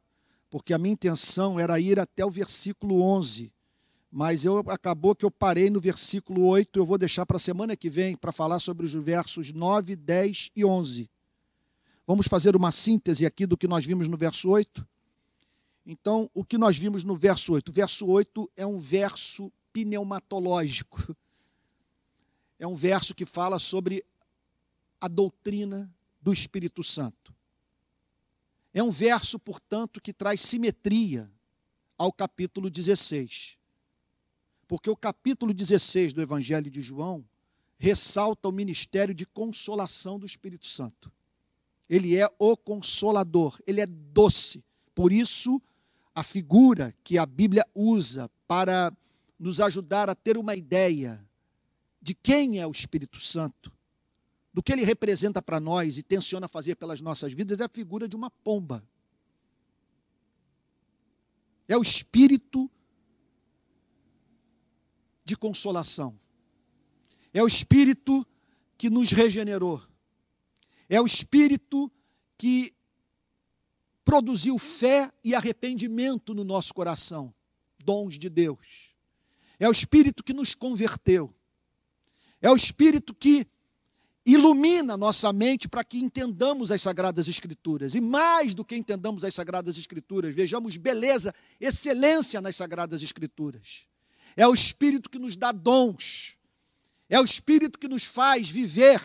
porque 0.49 0.73
a 0.73 0.77
minha 0.77 0.91
intenção 0.91 1.57
era 1.57 1.79
ir 1.79 1.97
até 1.97 2.25
o 2.25 2.29
versículo 2.29 3.01
11 3.01 3.49
mas 4.11 4.43
eu 4.43 4.59
acabou 4.67 5.15
que 5.15 5.23
eu 5.23 5.31
parei 5.31 5.69
no 5.69 5.79
versículo 5.79 6.45
8, 6.47 6.77
eu 6.77 6.85
vou 6.85 6.97
deixar 6.97 7.25
para 7.25 7.37
a 7.37 7.39
semana 7.39 7.77
que 7.77 7.89
vem 7.89 8.13
para 8.13 8.33
falar 8.33 8.59
sobre 8.59 8.85
os 8.85 8.91
versos 8.91 9.53
9, 9.53 9.95
10 9.95 10.51
e 10.53 10.65
11. 10.65 11.09
Vamos 12.05 12.27
fazer 12.27 12.57
uma 12.57 12.73
síntese 12.73 13.25
aqui 13.25 13.45
do 13.45 13.55
que 13.55 13.69
nós 13.69 13.85
vimos 13.85 14.09
no 14.09 14.17
verso 14.17 14.49
8? 14.49 14.85
Então, 15.85 16.29
o 16.33 16.43
que 16.43 16.57
nós 16.57 16.77
vimos 16.77 17.05
no 17.05 17.15
verso 17.15 17.53
8? 17.53 17.69
O 17.69 17.71
verso 17.71 18.05
8 18.05 18.51
é 18.57 18.67
um 18.67 18.77
verso 18.77 19.49
pneumatológico. 19.71 21.15
É 22.61 22.65
um 22.67 22.75
verso 22.75 23.13
que 23.13 23.25
fala 23.25 23.59
sobre 23.59 24.05
a 25.01 25.09
doutrina 25.09 25.93
do 26.21 26.31
Espírito 26.31 26.81
Santo. 26.81 27.35
É 28.73 28.81
um 28.81 28.89
verso, 28.89 29.37
portanto, 29.37 29.99
que 29.99 30.13
traz 30.13 30.39
simetria 30.39 31.29
ao 31.97 32.13
capítulo 32.13 32.69
16 32.69 33.59
porque 34.71 34.89
o 34.89 34.95
capítulo 34.95 35.53
16 35.53 36.13
do 36.13 36.21
Evangelho 36.21 36.71
de 36.71 36.81
João 36.81 37.25
ressalta 37.77 38.47
o 38.47 38.53
ministério 38.53 39.13
de 39.13 39.25
consolação 39.25 40.17
do 40.17 40.25
Espírito 40.25 40.65
Santo. 40.65 41.11
Ele 41.89 42.15
é 42.15 42.25
o 42.39 42.55
consolador, 42.55 43.59
ele 43.67 43.81
é 43.81 43.85
doce. 43.85 44.63
Por 44.95 45.11
isso, 45.11 45.61
a 46.15 46.23
figura 46.23 46.95
que 47.03 47.17
a 47.17 47.25
Bíblia 47.25 47.67
usa 47.75 48.31
para 48.47 48.95
nos 49.37 49.59
ajudar 49.59 50.09
a 50.09 50.15
ter 50.15 50.37
uma 50.37 50.55
ideia 50.55 51.21
de 52.01 52.15
quem 52.15 52.59
é 52.59 52.65
o 52.65 52.71
Espírito 52.71 53.19
Santo, 53.19 53.71
do 54.53 54.63
que 54.63 54.71
ele 54.71 54.83
representa 54.83 55.41
para 55.41 55.59
nós 55.59 55.97
e 55.97 56.03
tenciona 56.03 56.47
fazer 56.47 56.75
pelas 56.75 56.99
nossas 56.99 57.31
vidas, 57.33 57.59
é 57.59 57.63
a 57.63 57.69
figura 57.69 58.07
de 58.07 58.15
uma 58.15 58.29
pomba. 58.29 58.83
É 61.67 61.77
o 61.77 61.81
Espírito 61.81 62.69
de 65.23 65.37
consolação. 65.37 66.19
É 67.33 67.41
o 67.41 67.47
Espírito 67.47 68.27
que 68.77 68.89
nos 68.89 69.11
regenerou. 69.11 69.81
É 70.89 70.99
o 70.99 71.05
Espírito 71.05 71.89
que 72.37 72.75
produziu 74.03 74.57
fé 74.57 75.13
e 75.23 75.33
arrependimento 75.33 76.33
no 76.33 76.43
nosso 76.43 76.73
coração, 76.73 77.33
dons 77.79 78.19
de 78.19 78.29
Deus. 78.29 78.93
É 79.57 79.69
o 79.69 79.71
Espírito 79.71 80.23
que 80.23 80.33
nos 80.33 80.53
converteu. 80.53 81.33
É 82.41 82.49
o 82.49 82.55
Espírito 82.55 83.13
que 83.13 83.47
ilumina 84.25 84.95
nossa 84.97 85.31
mente 85.33 85.67
para 85.67 85.83
que 85.83 85.99
entendamos 85.99 86.71
as 86.71 86.81
Sagradas 86.81 87.27
Escrituras. 87.27 87.95
E 87.95 88.01
mais 88.01 88.53
do 88.53 88.63
que 88.63 88.75
entendamos 88.75 89.23
as 89.23 89.33
Sagradas 89.33 89.77
Escrituras, 89.77 90.33
vejamos 90.33 90.77
beleza, 90.77 91.33
excelência 91.59 92.41
nas 92.41 92.55
Sagradas 92.55 93.01
Escrituras. 93.03 93.85
É 94.35 94.47
o 94.47 94.53
Espírito 94.53 95.09
que 95.09 95.19
nos 95.19 95.35
dá 95.35 95.51
dons. 95.51 96.37
É 97.09 97.19
o 97.19 97.25
Espírito 97.25 97.77
que 97.77 97.87
nos 97.87 98.05
faz 98.05 98.49
viver 98.49 99.01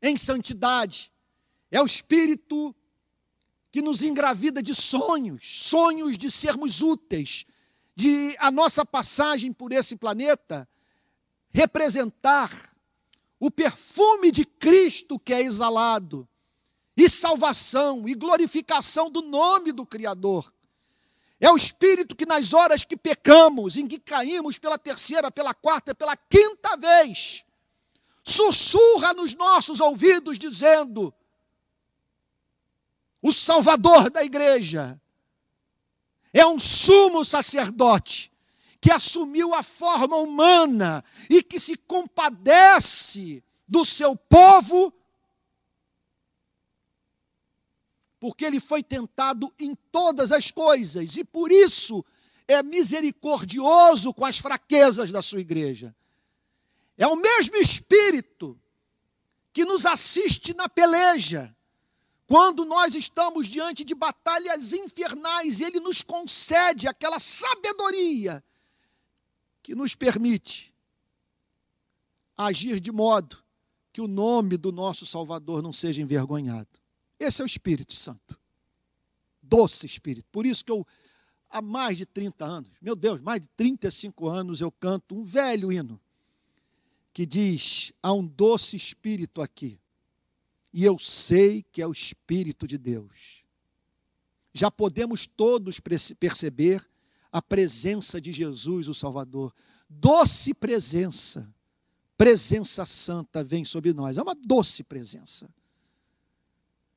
em 0.00 0.16
santidade. 0.16 1.12
É 1.70 1.80
o 1.80 1.86
Espírito 1.86 2.74
que 3.72 3.82
nos 3.82 4.02
engravida 4.02 4.62
de 4.62 4.72
sonhos, 4.72 5.42
sonhos 5.44 6.16
de 6.16 6.30
sermos 6.30 6.80
úteis, 6.80 7.44
de 7.96 8.36
a 8.38 8.50
nossa 8.50 8.86
passagem 8.86 9.52
por 9.52 9.72
esse 9.72 9.96
planeta 9.96 10.68
representar 11.54 12.50
o 13.38 13.48
perfume 13.48 14.32
de 14.32 14.44
Cristo 14.44 15.20
que 15.20 15.32
é 15.32 15.40
exalado, 15.40 16.28
e 16.96 17.08
salvação 17.08 18.08
e 18.08 18.14
glorificação 18.14 19.08
do 19.08 19.22
nome 19.22 19.70
do 19.70 19.86
Criador. 19.86 20.52
É 21.40 21.50
o 21.50 21.56
Espírito 21.56 22.16
que 22.16 22.26
nas 22.26 22.52
horas 22.52 22.82
que 22.82 22.96
pecamos, 22.96 23.76
em 23.76 23.86
que 23.86 23.98
caímos 23.98 24.58
pela 24.58 24.78
terceira, 24.78 25.30
pela 25.30 25.54
quarta, 25.54 25.94
pela 25.94 26.16
quinta 26.16 26.76
vez, 26.76 27.44
sussurra 28.24 29.12
nos 29.12 29.34
nossos 29.34 29.80
ouvidos, 29.80 30.38
dizendo: 30.38 31.12
O 33.20 33.32
Salvador 33.32 34.10
da 34.10 34.24
igreja 34.24 35.00
é 36.32 36.46
um 36.46 36.58
sumo 36.58 37.24
sacerdote 37.24 38.33
que 38.84 38.90
assumiu 38.90 39.54
a 39.54 39.62
forma 39.62 40.14
humana 40.16 41.02
e 41.30 41.42
que 41.42 41.58
se 41.58 41.74
compadece 41.74 43.42
do 43.66 43.82
seu 43.82 44.14
povo 44.14 44.92
porque 48.20 48.44
ele 48.44 48.60
foi 48.60 48.82
tentado 48.82 49.50
em 49.58 49.74
todas 49.90 50.30
as 50.30 50.50
coisas 50.50 51.16
e 51.16 51.24
por 51.24 51.50
isso 51.50 52.04
é 52.46 52.62
misericordioso 52.62 54.12
com 54.12 54.26
as 54.26 54.36
fraquezas 54.36 55.10
da 55.10 55.22
sua 55.22 55.40
igreja. 55.40 55.96
É 56.98 57.06
o 57.06 57.16
mesmo 57.16 57.56
Espírito 57.56 58.60
que 59.50 59.64
nos 59.64 59.86
assiste 59.86 60.52
na 60.52 60.68
peleja, 60.68 61.56
quando 62.26 62.66
nós 62.66 62.94
estamos 62.94 63.48
diante 63.48 63.82
de 63.82 63.94
batalhas 63.94 64.74
infernais, 64.74 65.62
ele 65.62 65.80
nos 65.80 66.02
concede 66.02 66.86
aquela 66.86 67.18
sabedoria 67.18 68.44
que 69.64 69.74
nos 69.74 69.94
permite 69.94 70.74
agir 72.36 72.78
de 72.78 72.92
modo 72.92 73.42
que 73.90 74.00
o 74.02 74.06
nome 74.06 74.58
do 74.58 74.70
nosso 74.70 75.06
Salvador 75.06 75.62
não 75.62 75.72
seja 75.72 76.02
envergonhado. 76.02 76.68
Esse 77.18 77.40
é 77.40 77.44
o 77.44 77.46
Espírito 77.46 77.94
Santo. 77.94 78.38
Doce 79.42 79.86
Espírito. 79.86 80.26
Por 80.30 80.44
isso 80.44 80.62
que 80.62 80.70
eu, 80.70 80.86
há 81.48 81.62
mais 81.62 81.96
de 81.96 82.04
30 82.04 82.44
anos, 82.44 82.70
meu 82.82 82.94
Deus, 82.94 83.22
mais 83.22 83.40
de 83.40 83.48
35 83.56 84.28
anos, 84.28 84.60
eu 84.60 84.70
canto 84.70 85.16
um 85.16 85.24
velho 85.24 85.72
hino 85.72 85.98
que 87.14 87.24
diz: 87.24 87.90
há 88.02 88.12
um 88.12 88.26
doce 88.26 88.76
Espírito 88.76 89.40
aqui. 89.40 89.80
E 90.74 90.84
eu 90.84 90.98
sei 90.98 91.64
que 91.72 91.80
é 91.80 91.86
o 91.86 91.92
Espírito 91.92 92.66
de 92.66 92.76
Deus. 92.76 93.44
Já 94.52 94.70
podemos 94.70 95.26
todos 95.26 95.80
perceber 95.80 96.86
a 97.34 97.42
presença 97.42 98.20
de 98.20 98.30
Jesus, 98.30 98.86
o 98.86 98.94
Salvador. 98.94 99.52
Doce 99.90 100.54
presença, 100.54 101.52
presença 102.16 102.86
santa 102.86 103.42
vem 103.42 103.64
sobre 103.64 103.92
nós. 103.92 104.16
É 104.16 104.22
uma 104.22 104.36
doce 104.36 104.84
presença 104.84 105.52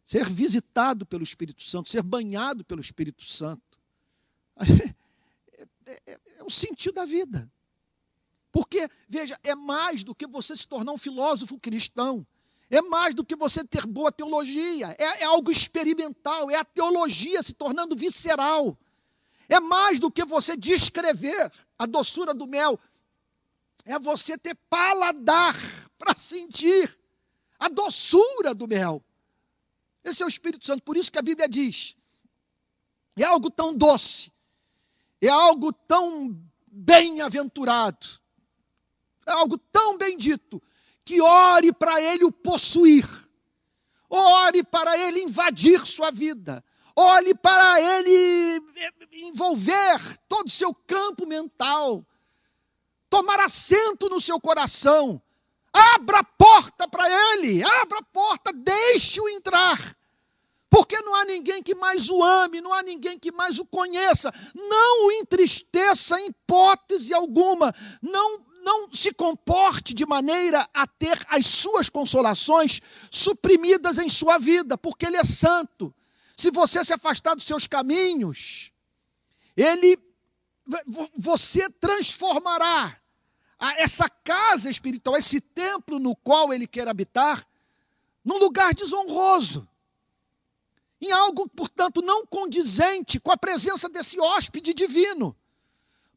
ser 0.05 0.29
visitado 0.29 1.07
pelo 1.07 1.23
Espírito 1.23 1.63
Santo, 1.63 1.89
ser 1.89 2.03
banhado 2.03 2.63
pelo 2.63 2.79
Espírito 2.79 3.25
Santo. 3.25 3.61
É, 5.59 5.63
é, 5.89 6.13
é, 6.13 6.19
é 6.37 6.43
o 6.43 6.51
sentido 6.51 6.95
da 6.95 7.05
vida. 7.05 7.51
Porque, 8.51 8.87
veja, 9.09 9.39
é 9.43 9.55
mais 9.55 10.03
do 10.03 10.13
que 10.13 10.27
você 10.27 10.55
se 10.55 10.67
tornar 10.67 10.91
um 10.91 10.97
filósofo 10.97 11.57
cristão. 11.57 12.27
É 12.69 12.79
mais 12.79 13.15
do 13.15 13.25
que 13.25 13.35
você 13.35 13.63
ter 13.63 13.87
boa 13.87 14.11
teologia. 14.11 14.95
É, 14.99 15.21
é 15.21 15.23
algo 15.23 15.49
experimental. 15.49 16.51
É 16.51 16.55
a 16.55 16.65
teologia 16.65 17.41
se 17.41 17.53
tornando 17.53 17.95
visceral. 17.95 18.77
É 19.49 19.59
mais 19.59 19.99
do 19.99 20.11
que 20.11 20.25
você 20.25 20.57
descrever 20.57 21.51
a 21.77 21.85
doçura 21.85 22.33
do 22.33 22.47
mel. 22.47 22.79
É 23.85 23.97
você 23.97 24.37
ter 24.37 24.55
paladar 24.69 25.55
para 25.97 26.13
sentir 26.13 26.99
a 27.59 27.69
doçura 27.69 28.53
do 28.53 28.67
mel. 28.67 29.03
Esse 30.03 30.23
é 30.23 30.25
o 30.25 30.29
Espírito 30.29 30.65
Santo. 30.65 30.83
Por 30.83 30.97
isso 30.97 31.11
que 31.11 31.19
a 31.19 31.21
Bíblia 31.21 31.47
diz: 31.47 31.95
é 33.17 33.23
algo 33.23 33.49
tão 33.49 33.73
doce, 33.73 34.31
é 35.21 35.27
algo 35.27 35.73
tão 35.73 36.39
bem-aventurado, 36.71 38.05
é 39.25 39.31
algo 39.31 39.57
tão 39.57 39.97
bendito, 39.97 40.61
que 41.03 41.21
ore 41.21 41.73
para 41.73 42.01
ele 42.01 42.23
o 42.25 42.31
possuir, 42.31 43.07
ore 44.09 44.63
para 44.63 44.97
ele 44.97 45.21
invadir 45.23 45.85
sua 45.85 46.11
vida, 46.11 46.63
ore 46.97 47.35
para 47.35 47.79
ele 47.79 48.59
envolver 49.13 50.17
todo 50.27 50.47
o 50.47 50.51
seu 50.51 50.73
campo 50.73 51.27
mental, 51.27 52.03
tomar 53.07 53.39
assento 53.39 54.09
no 54.09 54.19
seu 54.19 54.41
coração. 54.41 55.21
Abra 55.71 56.19
a 56.19 56.23
porta 56.23 56.87
para 56.87 57.07
ele, 57.33 57.63
abra 57.63 57.99
a 57.99 58.03
porta, 58.03 58.51
deixe-o 58.51 59.29
entrar. 59.29 59.95
Porque 60.69 60.99
não 61.01 61.13
há 61.15 61.23
ninguém 61.23 61.61
que 61.61 61.75
mais 61.75 62.09
o 62.09 62.23
ame, 62.23 62.61
não 62.61 62.73
há 62.73 62.81
ninguém 62.81 63.19
que 63.19 63.31
mais 63.31 63.59
o 63.59 63.65
conheça. 63.65 64.33
Não 64.55 65.07
o 65.07 65.11
entristeça 65.11 66.19
em 66.19 66.27
hipótese 66.27 67.13
alguma. 67.13 67.73
Não, 68.01 68.43
não 68.63 68.91
se 68.91 69.13
comporte 69.13 69.93
de 69.93 70.05
maneira 70.05 70.67
a 70.73 70.87
ter 70.87 71.23
as 71.29 71.45
suas 71.45 71.89
consolações 71.89 72.81
suprimidas 73.11 73.99
em 73.99 74.09
sua 74.09 74.39
vida, 74.39 74.77
porque 74.77 75.05
ele 75.05 75.17
é 75.17 75.23
santo. 75.23 75.93
Se 76.37 76.51
você 76.51 76.85
se 76.85 76.93
afastar 76.93 77.35
dos 77.35 77.45
seus 77.45 77.65
caminhos, 77.65 78.71
ele 79.55 79.97
você 81.15 81.69
transformará 81.69 82.99
essa 83.77 84.09
casa 84.09 84.69
espiritual, 84.69 85.17
esse 85.17 85.41
templo 85.41 85.97
no 85.97 86.15
qual 86.15 86.53
ele 86.53 86.67
quer 86.67 86.87
habitar, 86.87 87.47
num 88.23 88.37
lugar 88.37 88.73
desonroso 88.73 89.67
em 90.99 91.11
algo, 91.11 91.47
portanto, 91.49 92.01
não 92.01 92.25
condizente 92.25 93.19
com 93.19 93.31
a 93.31 93.37
presença 93.37 93.87
desse 93.87 94.19
hóspede 94.19 94.73
divino. 94.73 95.35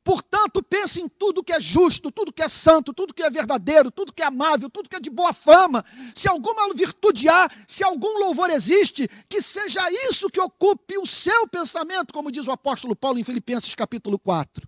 Portanto, 0.03 0.63
pense 0.63 1.01
em 1.01 1.09
tudo 1.09 1.45
que 1.45 1.53
é 1.53 1.61
justo, 1.61 2.11
tudo 2.11 2.33
que 2.33 2.43
é 2.43 2.49
santo, 2.49 2.95
tudo 2.95 3.13
que 3.13 3.23
é 3.23 3.29
verdadeiro, 3.29 3.91
tudo 3.91 4.13
que 4.15 4.23
é 4.23 4.27
amável, 4.27 4.71
tudo 4.71 4.89
que 4.89 4.97
é 4.97 5.01
de 5.01 5.11
boa 5.11 5.33
fama. 5.33 5.85
Se 6.15 6.27
alguma 6.27 6.73
virtude 6.73 7.29
há, 7.29 7.49
se 7.69 7.85
algum 7.85 8.19
louvor 8.19 8.49
existe, 8.51 9.07
que 9.29 9.43
seja 9.43 9.83
isso 10.09 10.31
que 10.31 10.41
ocupe 10.41 10.97
o 10.97 11.05
seu 11.05 11.47
pensamento, 11.49 12.15
como 12.15 12.33
diz 12.33 12.47
o 12.47 12.51
apóstolo 12.51 12.97
Paulo 12.97 13.19
em 13.19 13.25
Filipenses 13.25 13.75
capítulo 13.75 14.19
4. 14.19 14.67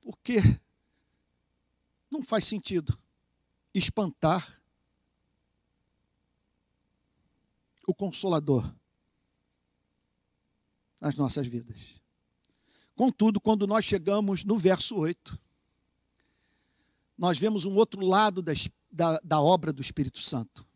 Porque 0.00 0.38
não 2.10 2.22
faz 2.22 2.46
sentido 2.46 2.98
espantar 3.74 4.62
o 7.86 7.94
Consolador 7.94 8.72
nas 11.00 11.16
nossas 11.16 11.46
vidas. 11.46 12.00
Contudo, 12.94 13.40
quando 13.40 13.66
nós 13.66 13.84
chegamos 13.84 14.44
no 14.44 14.58
verso 14.58 14.96
8, 14.96 15.38
nós 17.16 17.38
vemos 17.38 17.64
um 17.64 17.74
outro 17.74 18.04
lado 18.04 18.42
da, 18.42 18.52
da, 18.90 19.20
da 19.22 19.40
obra 19.40 19.72
do 19.72 19.82
Espírito 19.82 20.20
Santo. 20.20 20.66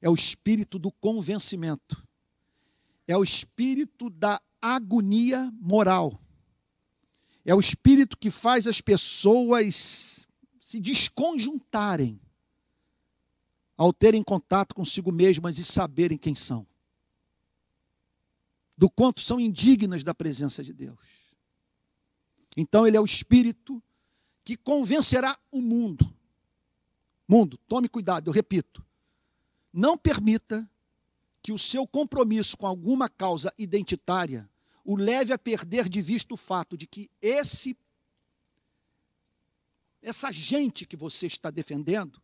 É 0.00 0.10
o 0.10 0.14
espírito 0.14 0.78
do 0.78 0.90
convencimento. 0.90 2.06
É 3.06 3.16
o 3.16 3.22
espírito 3.22 4.10
da 4.10 4.40
agonia 4.60 5.52
moral. 5.60 6.20
É 7.44 7.54
o 7.54 7.60
espírito 7.60 8.18
que 8.18 8.30
faz 8.30 8.66
as 8.66 8.80
pessoas 8.80 10.26
se 10.60 10.80
desconjuntarem 10.80 12.20
ao 13.76 13.92
terem 13.92 14.22
contato 14.22 14.74
consigo 14.74 15.10
mesmas 15.10 15.58
e 15.58 15.64
saberem 15.64 16.18
quem 16.18 16.34
são. 16.34 16.66
Do 18.76 18.90
quanto 18.90 19.20
são 19.20 19.38
indignas 19.38 20.02
da 20.02 20.14
presença 20.14 20.62
de 20.62 20.72
Deus. 20.72 20.98
Então 22.56 22.86
ele 22.86 22.96
é 22.96 23.00
o 23.00 23.04
espírito 23.04 23.82
que 24.44 24.56
convencerá 24.56 25.38
o 25.50 25.60
mundo. 25.62 26.12
Mundo, 27.26 27.56
tome 27.68 27.88
cuidado, 27.88 28.28
eu 28.28 28.32
repito. 28.32 28.84
Não 29.72 29.96
permita 29.96 30.68
que 31.42 31.52
o 31.52 31.58
seu 31.58 31.86
compromisso 31.86 32.56
com 32.56 32.66
alguma 32.66 33.08
causa 33.08 33.52
identitária 33.56 34.48
o 34.84 34.96
leve 34.96 35.32
a 35.32 35.38
perder 35.38 35.88
de 35.88 36.02
vista 36.02 36.34
o 36.34 36.36
fato 36.36 36.76
de 36.76 36.86
que 36.86 37.10
esse 37.20 37.76
essa 40.00 40.32
gente 40.32 40.84
que 40.84 40.96
você 40.96 41.28
está 41.28 41.48
defendendo 41.48 42.20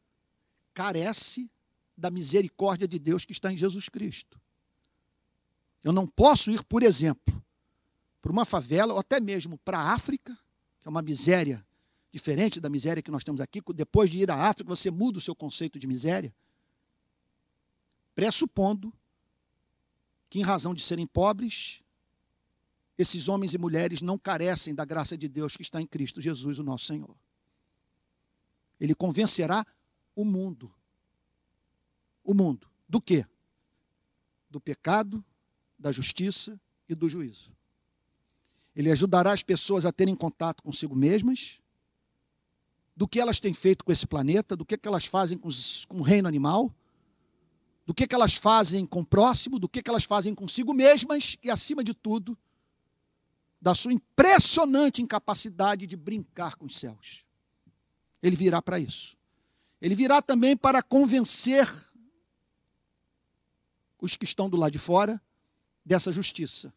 carece 0.75 1.49
da 1.97 2.11
misericórdia 2.11 2.89
de 2.89 2.99
Deus 2.99 3.25
que 3.25 3.31
está 3.31 3.53
em 3.53 3.57
Jesus 3.57 3.89
Cristo. 3.89 4.41
Eu 5.89 5.93
não 5.95 6.07
posso 6.07 6.51
ir, 6.51 6.63
por 6.65 6.83
exemplo, 6.83 7.43
para 8.21 8.31
uma 8.31 8.45
favela 8.45 8.93
ou 8.93 9.01
até 9.01 9.19
mesmo 9.19 9.57
para 9.57 9.79
a 9.79 9.95
África, 9.95 10.39
que 10.83 10.87
é 10.87 10.91
uma 10.91 11.01
miséria 11.01 11.67
diferente 12.13 12.61
da 12.61 12.69
miséria 12.69 13.03
que 13.03 13.11
nós 13.11 13.25
temos 13.25 13.41
aqui. 13.41 13.63
Depois 13.75 14.11
de 14.11 14.19
ir 14.19 14.31
à 14.31 14.35
África, 14.35 14.69
você 14.69 14.91
muda 14.91 15.17
o 15.17 15.21
seu 15.23 15.35
conceito 15.35 15.79
de 15.79 15.87
miséria, 15.87 16.31
pressupondo 18.15 18.93
que, 20.29 20.39
em 20.39 20.43
razão 20.43 20.75
de 20.75 20.83
serem 20.83 21.07
pobres, 21.07 21.83
esses 22.99 23.27
homens 23.27 23.55
e 23.55 23.59
mulheres 23.59 24.03
não 24.03 24.19
carecem 24.19 24.75
da 24.75 24.85
graça 24.85 25.17
de 25.17 25.27
Deus 25.27 25.57
que 25.57 25.63
está 25.63 25.81
em 25.81 25.87
Cristo 25.87 26.21
Jesus, 26.21 26.59
o 26.59 26.63
nosso 26.63 26.85
Senhor. 26.85 27.17
Ele 28.79 28.95
convencerá 28.95 29.65
o 30.15 30.23
mundo. 30.23 30.71
O 32.23 32.35
mundo. 32.35 32.69
Do 32.87 33.01
quê? 33.01 33.25
Do 34.51 34.61
pecado, 34.61 35.25
da 35.79 35.93
justiça 35.93 36.61
e 36.89 36.95
do 36.95 37.09
juízo. 37.09 37.53
Ele 38.75 38.91
ajudará 38.91 39.33
as 39.33 39.43
pessoas 39.43 39.85
a 39.85 39.93
terem 39.93 40.15
contato 40.15 40.63
consigo 40.63 40.95
mesmas, 40.95 41.61
do 42.97 43.07
que 43.07 43.21
elas 43.21 43.39
têm 43.39 43.55
feito 43.55 43.85
com 43.85 43.93
esse 43.93 44.07
planeta, 44.07 44.57
do 44.57 44.65
que, 44.65 44.77
que 44.77 44.89
elas 44.89 45.07
fazem 45.07 45.39
com, 45.39 45.49
o 45.91 46.03
reino 46.03 46.27
animal, 46.27 46.75
do 47.87 47.95
que, 47.95 48.07
que 48.07 48.15
elas 48.15 48.35
fazem 48.35 48.85
com 48.85 49.01
o 49.01 49.07
próximo, 49.07 49.59
do 49.59 49.69
que, 49.69 49.83
que 49.83 49.89
elas 49.89 50.05
fazem 50.05 50.35
consigo 50.35 50.75
mesmas 50.75 51.37
e, 51.43 51.51
acima 51.51 51.85
de 51.85 51.95
tudo, 51.95 52.37
da 53.61 53.75
sua 53.75 53.93
impressionante 53.93 55.01
incapacidade 55.01 55.87
de 55.87 55.97
brincar 55.97 56.57
com 56.57 56.67
os 56.67 56.77
céus. 56.77 57.25
Ele 58.23 58.35
virá 58.35 58.61
para 58.61 58.81
isso. 58.81 59.17
Ele 59.81 59.95
virá 59.95 60.21
também 60.21 60.57
para 60.57 60.83
convencer 60.83 61.73
os 64.01 64.17
que 64.17 64.25
estão 64.25 64.49
do 64.49 64.57
lado 64.57 64.73
de 64.73 64.79
fora 64.79 65.21
dessa 65.89 66.13
justiça. 66.13 66.73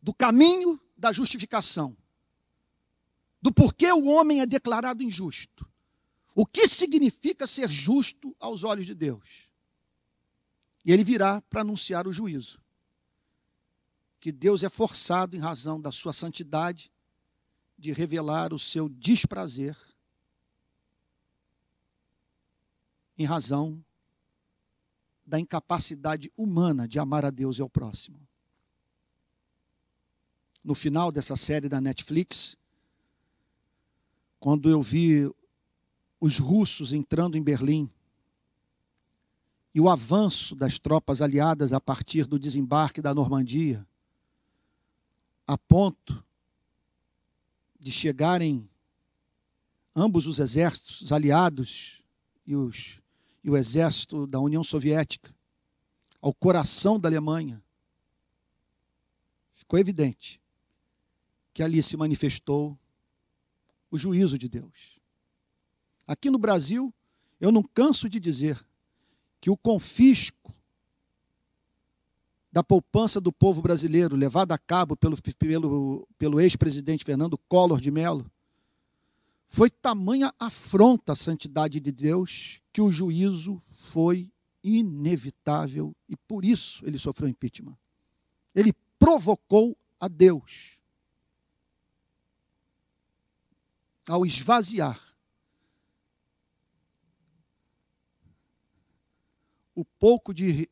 Do 0.00 0.14
caminho 0.14 0.80
da 0.96 1.12
justificação. 1.12 1.94
Do 3.40 3.52
porquê 3.52 3.92
o 3.92 4.06
homem 4.06 4.40
é 4.40 4.46
declarado 4.46 5.02
injusto. 5.02 5.68
O 6.34 6.46
que 6.46 6.66
significa 6.66 7.46
ser 7.46 7.68
justo 7.68 8.34
aos 8.40 8.64
olhos 8.64 8.86
de 8.86 8.94
Deus. 8.94 9.50
E 10.82 10.90
ele 10.90 11.04
virá 11.04 11.42
para 11.42 11.60
anunciar 11.60 12.06
o 12.06 12.12
juízo. 12.12 12.58
Que 14.18 14.32
Deus 14.32 14.62
é 14.62 14.70
forçado, 14.70 15.36
em 15.36 15.38
razão 15.38 15.78
da 15.78 15.92
sua 15.92 16.14
santidade, 16.14 16.90
de 17.78 17.92
revelar 17.92 18.54
o 18.54 18.58
seu 18.58 18.88
desprazer 18.88 19.76
em 23.18 23.24
razão 23.24 23.84
da 25.30 25.38
incapacidade 25.38 26.30
humana 26.36 26.88
de 26.88 26.98
amar 26.98 27.24
a 27.24 27.30
Deus 27.30 27.58
e 27.58 27.62
ao 27.62 27.70
próximo. 27.70 28.20
No 30.62 30.74
final 30.74 31.12
dessa 31.12 31.36
série 31.36 31.68
da 31.68 31.80
Netflix, 31.80 32.56
quando 34.40 34.68
eu 34.68 34.82
vi 34.82 35.32
os 36.20 36.38
russos 36.38 36.92
entrando 36.92 37.38
em 37.38 37.42
Berlim 37.42 37.88
e 39.72 39.80
o 39.80 39.88
avanço 39.88 40.56
das 40.56 40.78
tropas 40.80 41.22
aliadas 41.22 41.72
a 41.72 41.80
partir 41.80 42.26
do 42.26 42.38
desembarque 42.38 43.00
da 43.00 43.14
Normandia, 43.14 43.86
a 45.46 45.56
ponto 45.56 46.24
de 47.78 47.92
chegarem 47.92 48.68
ambos 49.94 50.26
os 50.26 50.40
exércitos 50.40 51.12
aliados 51.12 52.02
e 52.44 52.56
os 52.56 52.99
e 53.42 53.50
o 53.50 53.56
exército 53.56 54.26
da 54.26 54.38
União 54.40 54.62
Soviética 54.62 55.34
ao 56.20 56.34
coração 56.34 57.00
da 57.00 57.08
Alemanha, 57.08 57.62
ficou 59.54 59.78
evidente 59.78 60.40
que 61.54 61.62
ali 61.62 61.82
se 61.82 61.96
manifestou 61.96 62.78
o 63.90 63.98
juízo 63.98 64.38
de 64.38 64.48
Deus. 64.48 65.00
Aqui 66.06 66.30
no 66.30 66.38
Brasil, 66.38 66.92
eu 67.40 67.50
não 67.50 67.62
canso 67.62 68.08
de 68.08 68.20
dizer 68.20 68.62
que 69.40 69.50
o 69.50 69.56
confisco 69.56 70.54
da 72.52 72.62
poupança 72.62 73.20
do 73.20 73.32
povo 73.32 73.62
brasileiro, 73.62 74.16
levado 74.16 74.52
a 74.52 74.58
cabo 74.58 74.96
pelo, 74.96 75.16
pelo, 75.38 76.08
pelo 76.18 76.40
ex-presidente 76.40 77.04
Fernando 77.04 77.38
Collor 77.38 77.80
de 77.80 77.90
Mello, 77.90 78.30
foi 79.52 79.68
tamanha 79.68 80.32
afronta 80.38 81.12
à 81.12 81.16
santidade 81.16 81.80
de 81.80 81.90
Deus 81.90 82.62
que 82.72 82.80
o 82.80 82.92
juízo 82.92 83.60
foi 83.72 84.30
inevitável 84.62 85.92
e 86.08 86.16
por 86.16 86.44
isso 86.44 86.86
ele 86.86 86.96
sofreu 86.96 87.28
impeachment. 87.28 87.76
Ele 88.54 88.72
provocou 88.96 89.76
a 89.98 90.06
Deus 90.06 90.78
ao 94.06 94.24
esvaziar 94.24 95.00
o 99.74 99.84
pouco 99.84 100.32
de 100.32 100.70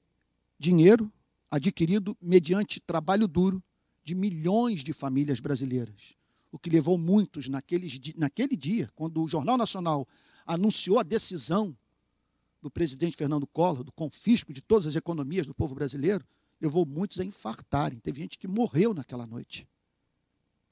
dinheiro 0.57 1.13
adquirido 1.51 2.17
mediante 2.23 2.79
trabalho 2.79 3.27
duro 3.27 3.61
de 4.05 4.15
milhões 4.15 4.85
de 4.85 4.93
famílias 4.93 5.41
brasileiras. 5.41 6.18
O 6.51 6.59
que 6.59 6.71
levou 6.71 6.97
muitos 6.97 7.49
naqueles, 7.49 8.01
naquele 8.17 8.57
dia, 8.57 8.89
quando 8.95 9.23
o 9.23 9.29
Jornal 9.29 9.57
Nacional 9.57 10.09
anunciou 10.47 10.99
a 10.99 11.03
decisão 11.03 11.77
do 12.61 12.71
presidente 12.71 13.17
Fernando 13.17 13.47
Collor, 13.47 13.85
do 13.85 13.93
confisco 13.93 14.53
de 14.53 14.61
todas 14.61 14.87
as 14.87 14.97
economias 14.97 15.47
do 15.47 15.55
povo 15.55 15.75
brasileiro, 15.75 16.25
levou 16.61 16.85
muitos 16.85 17.21
a 17.21 17.25
infartarem. 17.25 17.99
Teve 18.01 18.21
gente 18.21 18.39
que 18.39 18.49
morreu 18.49 18.93
naquela 18.93 19.27
noite. 19.27 19.69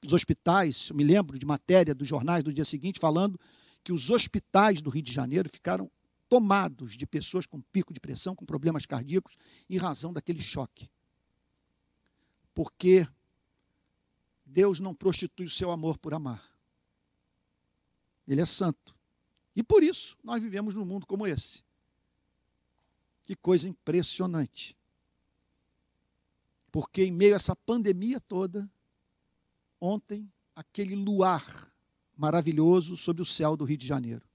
Os 0.05 0.13
hospitais, 0.13 0.89
eu 0.89 0.95
me 0.95 1.03
lembro 1.03 1.39
de 1.39 1.45
matéria 1.45 1.95
dos 1.95 2.07
jornais 2.07 2.43
do 2.43 2.53
dia 2.53 2.65
seguinte 2.65 2.99
falando 2.99 3.39
que 3.83 3.91
os 3.91 4.09
hospitais 4.09 4.81
do 4.81 4.89
Rio 4.89 5.01
de 5.01 5.11
Janeiro 5.11 5.49
ficaram 5.49 5.89
tomados 6.29 6.97
de 6.97 7.07
pessoas 7.07 7.45
com 7.45 7.61
pico 7.61 7.93
de 7.93 7.99
pressão, 7.99 8.35
com 8.35 8.45
problemas 8.45 8.85
cardíacos, 8.85 9.33
em 9.69 9.77
razão 9.77 10.11
daquele 10.11 10.41
choque. 10.41 10.89
Porque 12.53 13.07
Deus 14.47 14.79
não 14.79 14.95
prostitui 14.95 15.45
o 15.45 15.49
seu 15.49 15.69
amor 15.69 15.97
por 15.97 16.13
amar. 16.13 16.43
Ele 18.27 18.41
é 18.41 18.45
santo. 18.45 18.95
E 19.55 19.61
por 19.61 19.83
isso 19.83 20.17
nós 20.23 20.41
vivemos 20.41 20.73
num 20.73 20.85
mundo 20.85 21.05
como 21.05 21.27
esse. 21.27 21.63
Que 23.25 23.35
coisa 23.35 23.67
impressionante. 23.67 24.75
Porque 26.71 27.03
em 27.03 27.11
meio 27.11 27.33
a 27.33 27.37
essa 27.37 27.55
pandemia 27.55 28.19
toda, 28.19 28.69
ontem, 29.79 30.31
aquele 30.55 30.95
luar 30.95 31.71
maravilhoso 32.15 32.97
sobre 32.97 33.21
o 33.21 33.25
céu 33.25 33.55
do 33.55 33.65
Rio 33.65 33.77
de 33.77 33.85
Janeiro 33.87 34.27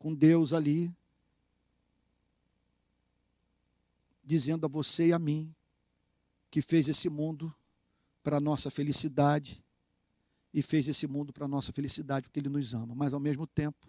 com 0.00 0.14
Deus 0.14 0.54
ali, 0.54 0.90
dizendo 4.24 4.64
a 4.64 4.68
você 4.68 5.08
e 5.08 5.12
a 5.12 5.18
mim 5.18 5.54
que 6.50 6.62
fez 6.62 6.88
esse 6.88 7.10
mundo 7.10 7.54
para 8.22 8.36
a 8.36 8.40
nossa 8.40 8.70
felicidade 8.70 9.64
e 10.52 10.62
fez 10.62 10.88
esse 10.88 11.06
mundo 11.06 11.32
para 11.32 11.44
a 11.44 11.48
nossa 11.48 11.72
felicidade 11.72 12.28
porque 12.28 12.40
Ele 12.40 12.48
nos 12.48 12.74
ama, 12.74 12.94
mas 12.94 13.14
ao 13.14 13.20
mesmo 13.20 13.46
tempo, 13.46 13.88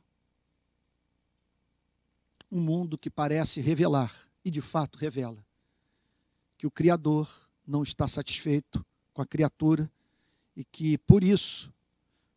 um 2.51 2.59
mundo 2.59 2.97
que 2.97 3.09
parece 3.09 3.61
revelar, 3.61 4.13
e 4.43 4.51
de 4.51 4.61
fato 4.61 4.97
revela, 4.97 5.45
que 6.57 6.67
o 6.67 6.71
Criador 6.71 7.29
não 7.65 7.83
está 7.83 8.07
satisfeito 8.07 8.85
com 9.13 9.21
a 9.21 9.25
criatura 9.25 9.89
e 10.55 10.63
que 10.63 10.97
por 10.97 11.23
isso 11.23 11.73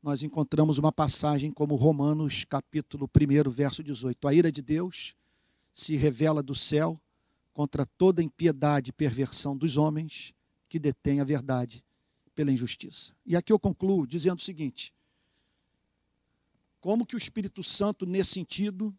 nós 0.03 0.23
encontramos 0.23 0.79
uma 0.79 0.93
passagem 0.93 1.51
como 1.51 1.75
Romanos 1.77 2.45
capítulo 2.45 3.09
1, 3.09 3.51
verso 3.51 3.83
18. 3.83 4.29
A 4.29 4.35
ira 4.35 4.53
de 4.53 4.63
Deus 4.63 5.17
se 5.73 5.97
revela 5.97 6.43
do 6.43 6.55
céu 6.55 7.01
contra 7.53 7.87
toda 7.87 8.23
impiedade 8.23 8.91
e 8.91 8.93
perversão 8.93 9.57
dos 9.57 9.77
homens 9.77 10.35
que 10.75 10.79
detêm 10.81 11.21
a 11.21 11.25
verdade 11.25 11.85
pela 12.35 12.51
injustiça. 12.51 13.15
E 13.25 13.37
aqui 13.37 13.53
eu 13.53 13.61
concluo 13.61 14.05
dizendo 14.05 14.41
o 14.41 14.43
seguinte: 14.43 14.93
como 16.81 17.07
que 17.07 17.15
o 17.15 17.19
Espírito 17.19 17.63
Santo, 17.63 18.05
nesse 18.05 18.33
sentido, 18.33 18.93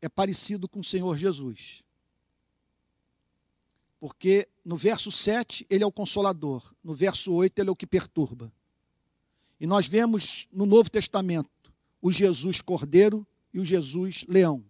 é 0.00 0.08
parecido 0.08 0.68
com 0.68 0.80
o 0.80 0.84
Senhor 0.84 1.16
Jesus? 1.16 1.84
Porque 4.00 4.48
no 4.64 4.76
verso 4.76 5.12
7 5.12 5.64
ele 5.70 5.84
é 5.84 5.86
o 5.86 5.92
consolador, 5.92 6.74
no 6.82 6.92
verso 6.92 7.32
8 7.32 7.56
ele 7.60 7.68
é 7.68 7.72
o 7.72 7.76
que 7.76 7.86
perturba. 7.86 8.52
E 9.60 9.64
nós 9.64 9.86
vemos 9.86 10.48
no 10.50 10.66
Novo 10.66 10.90
Testamento 10.90 11.72
o 12.00 12.10
Jesus 12.10 12.60
Cordeiro 12.60 13.24
e 13.54 13.60
o 13.60 13.64
Jesus 13.64 14.24
Leão. 14.26 14.64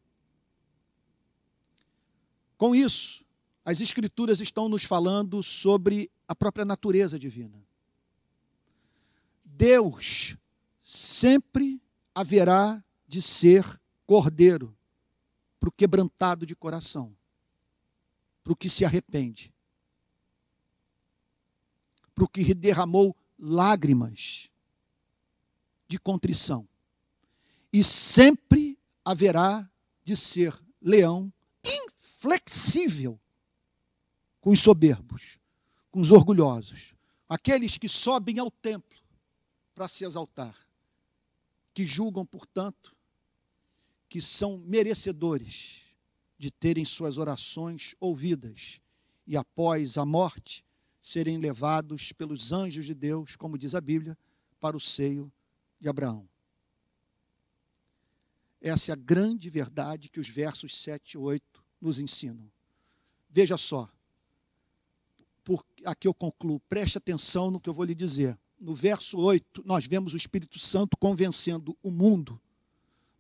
Com 2.59 2.75
isso, 2.75 3.22
as 3.65 3.81
Escrituras 3.81 4.41
estão 4.41 4.69
nos 4.69 4.85
falando 4.85 5.43
sobre 5.43 6.11
a 6.27 6.35
própria 6.35 6.65
natureza 6.65 7.19
divina. 7.19 7.65
Deus 9.45 10.37
sempre 10.81 11.81
haverá 12.15 12.83
de 13.07 13.23
ser 13.23 13.81
cordeiro 14.05 14.77
para 15.61 15.69
o 15.69 15.73
quebrantado 15.73 16.45
de 16.45 16.57
coração, 16.57 17.17
para 18.43 18.53
o 18.53 18.57
que 18.57 18.69
se 18.69 18.85
arrepende, 18.85 19.55
para 22.15 22.25
o 22.25 22.29
que 22.29 22.53
derramou 22.53 23.17
lágrimas 23.39 24.51
de 25.87 25.99
contrição. 26.01 26.69
E 27.73 27.85
sempre 27.85 28.77
haverá 29.05 29.71
de 30.05 30.17
ser 30.17 30.53
leão 30.81 31.33
inflexível 31.65 33.22
com 34.43 34.51
os 34.51 34.61
soberbos, 34.61 35.39
com 35.91 36.01
os 36.01 36.11
orgulhosos, 36.11 36.95
aqueles 37.29 37.79
que 37.79 37.89
sobem 37.89 38.41
ao 38.41 38.51
templo 38.51 38.99
para 39.73 39.87
se 39.87 40.05
exaltar, 40.05 40.55
que 41.73 41.87
julgam, 41.87 42.27
portanto, 42.27 42.95
que 44.09 44.21
são 44.21 44.59
merecedores 44.59 45.83
de 46.37 46.51
terem 46.51 46.85
suas 46.85 47.19
orações 47.19 47.95
ouvidas 48.01 48.81
e 49.27 49.37
após 49.37 49.97
a 49.97 50.05
morte 50.05 50.65
serem 51.01 51.39
levados 51.39 52.13
pelos 52.13 52.53
anjos 52.53 52.85
de 52.85 52.95
Deus, 52.95 53.37
como 53.37 53.57
diz 53.57 53.77
a 53.77 53.81
Bíblia, 53.81 54.19
para 54.59 54.77
o 54.77 54.81
seio 54.81 55.33
de 55.81 55.89
Abraão. 55.89 56.29
Essa 58.61 58.91
é 58.91 58.95
a 58.95 58.97
grande 58.97 59.49
verdade 59.49 60.09
que 60.09 60.21
os 60.21 60.29
versos 60.29 60.77
7 60.83 61.13
e 61.13 61.19
8 61.19 61.65
nos 61.81 62.01
ensinam. 62.01 62.51
Veja 63.31 63.57
só, 63.57 63.89
por, 65.45 65.65
aqui 65.85 66.07
eu 66.07 66.15
concluo, 66.15 66.61
preste 66.61 66.99
atenção 66.99 67.51
no 67.51 67.61
que 67.61 67.69
eu 67.69 67.75
vou 67.75 67.85
lhe 67.85 67.95
dizer. 67.95 68.39
No 68.61 68.75
verso 68.75 69.19
8, 69.19 69.63
nós 69.67 69.87
vemos 69.87 70.15
o 70.15 70.17
Espírito 70.17 70.59
Santo 70.59 70.97
convencendo 70.97 71.77
o 71.83 71.91
mundo 71.91 72.41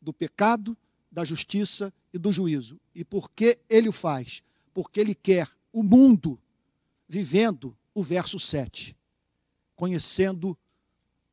do 0.00 0.12
pecado, 0.12 0.76
da 1.10 1.24
justiça 1.24 1.92
e 2.12 2.18
do 2.18 2.32
juízo. 2.32 2.80
E 2.94 3.04
por 3.04 3.30
que 3.30 3.58
ele 3.68 3.88
o 3.88 3.92
faz? 3.92 4.42
Porque 4.72 5.00
ele 5.00 5.14
quer 5.14 5.50
o 5.72 5.82
mundo 5.82 6.40
vivendo 7.08 7.76
o 7.94 8.02
verso 8.02 8.38
7, 8.38 8.96
conhecendo 9.74 10.56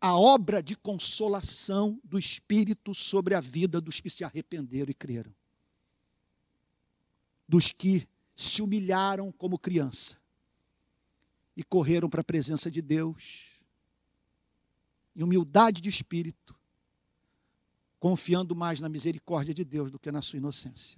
a 0.02 0.18
obra 0.18 0.62
de 0.62 0.76
consolação 0.76 2.00
do 2.04 2.18
Espírito 2.18 2.96
sobre 2.96 3.36
a 3.36 3.40
vida 3.40 3.80
dos 3.80 4.00
que 4.00 4.10
se 4.10 4.24
arrependeram 4.24 4.90
e 4.90 4.94
creram. 4.94 5.34
Dos 7.48 7.72
que 7.72 8.08
se 8.36 8.62
humilharam 8.62 9.32
como 9.32 9.60
criança 9.60 10.19
e 11.60 11.64
correram 11.66 12.10
para 12.10 12.22
a 12.22 12.24
presença 12.24 12.72
de 12.72 12.82
Deus, 12.82 13.60
em 15.14 15.22
humildade 15.22 15.82
de 15.82 15.89
espírito, 15.89 16.57
confiando 17.99 18.55
mais 18.55 18.80
na 18.80 18.88
misericórdia 18.88 19.53
de 19.53 19.66
Deus 19.66 19.91
do 19.91 19.99
que 19.99 20.10
na 20.10 20.22
sua 20.22 20.38
inocência. 20.38 20.97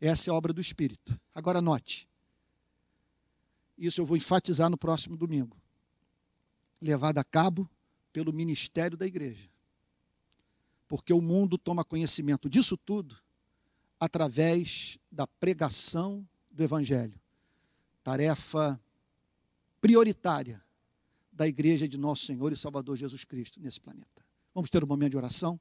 Essa 0.00 0.28
é 0.28 0.32
a 0.32 0.34
obra 0.34 0.52
do 0.52 0.60
Espírito. 0.60 1.16
Agora 1.32 1.62
note, 1.62 2.08
isso 3.78 4.00
eu 4.00 4.04
vou 4.04 4.16
enfatizar 4.16 4.68
no 4.68 4.76
próximo 4.76 5.16
domingo 5.16 5.56
levada 6.80 7.20
a 7.20 7.24
cabo 7.24 7.70
pelo 8.12 8.32
ministério 8.32 8.96
da 8.96 9.06
igreja. 9.06 9.48
Porque 10.88 11.12
o 11.12 11.20
mundo 11.20 11.56
toma 11.56 11.84
conhecimento 11.84 12.50
disso 12.50 12.76
tudo 12.76 13.16
através 14.00 14.98
da 15.08 15.24
pregação 15.24 16.28
do 16.50 16.64
Evangelho. 16.64 17.20
Tarefa 18.02 18.80
prioritária 19.80 20.62
da 21.32 21.46
igreja 21.46 21.88
de 21.88 21.96
nosso 21.96 22.26
Senhor 22.26 22.52
e 22.52 22.56
Salvador 22.56 22.96
Jesus 22.96 23.24
Cristo 23.24 23.60
nesse 23.60 23.80
planeta. 23.80 24.24
Vamos 24.54 24.68
ter 24.68 24.82
um 24.84 24.86
momento 24.86 25.12
de 25.12 25.16
oração. 25.16 25.60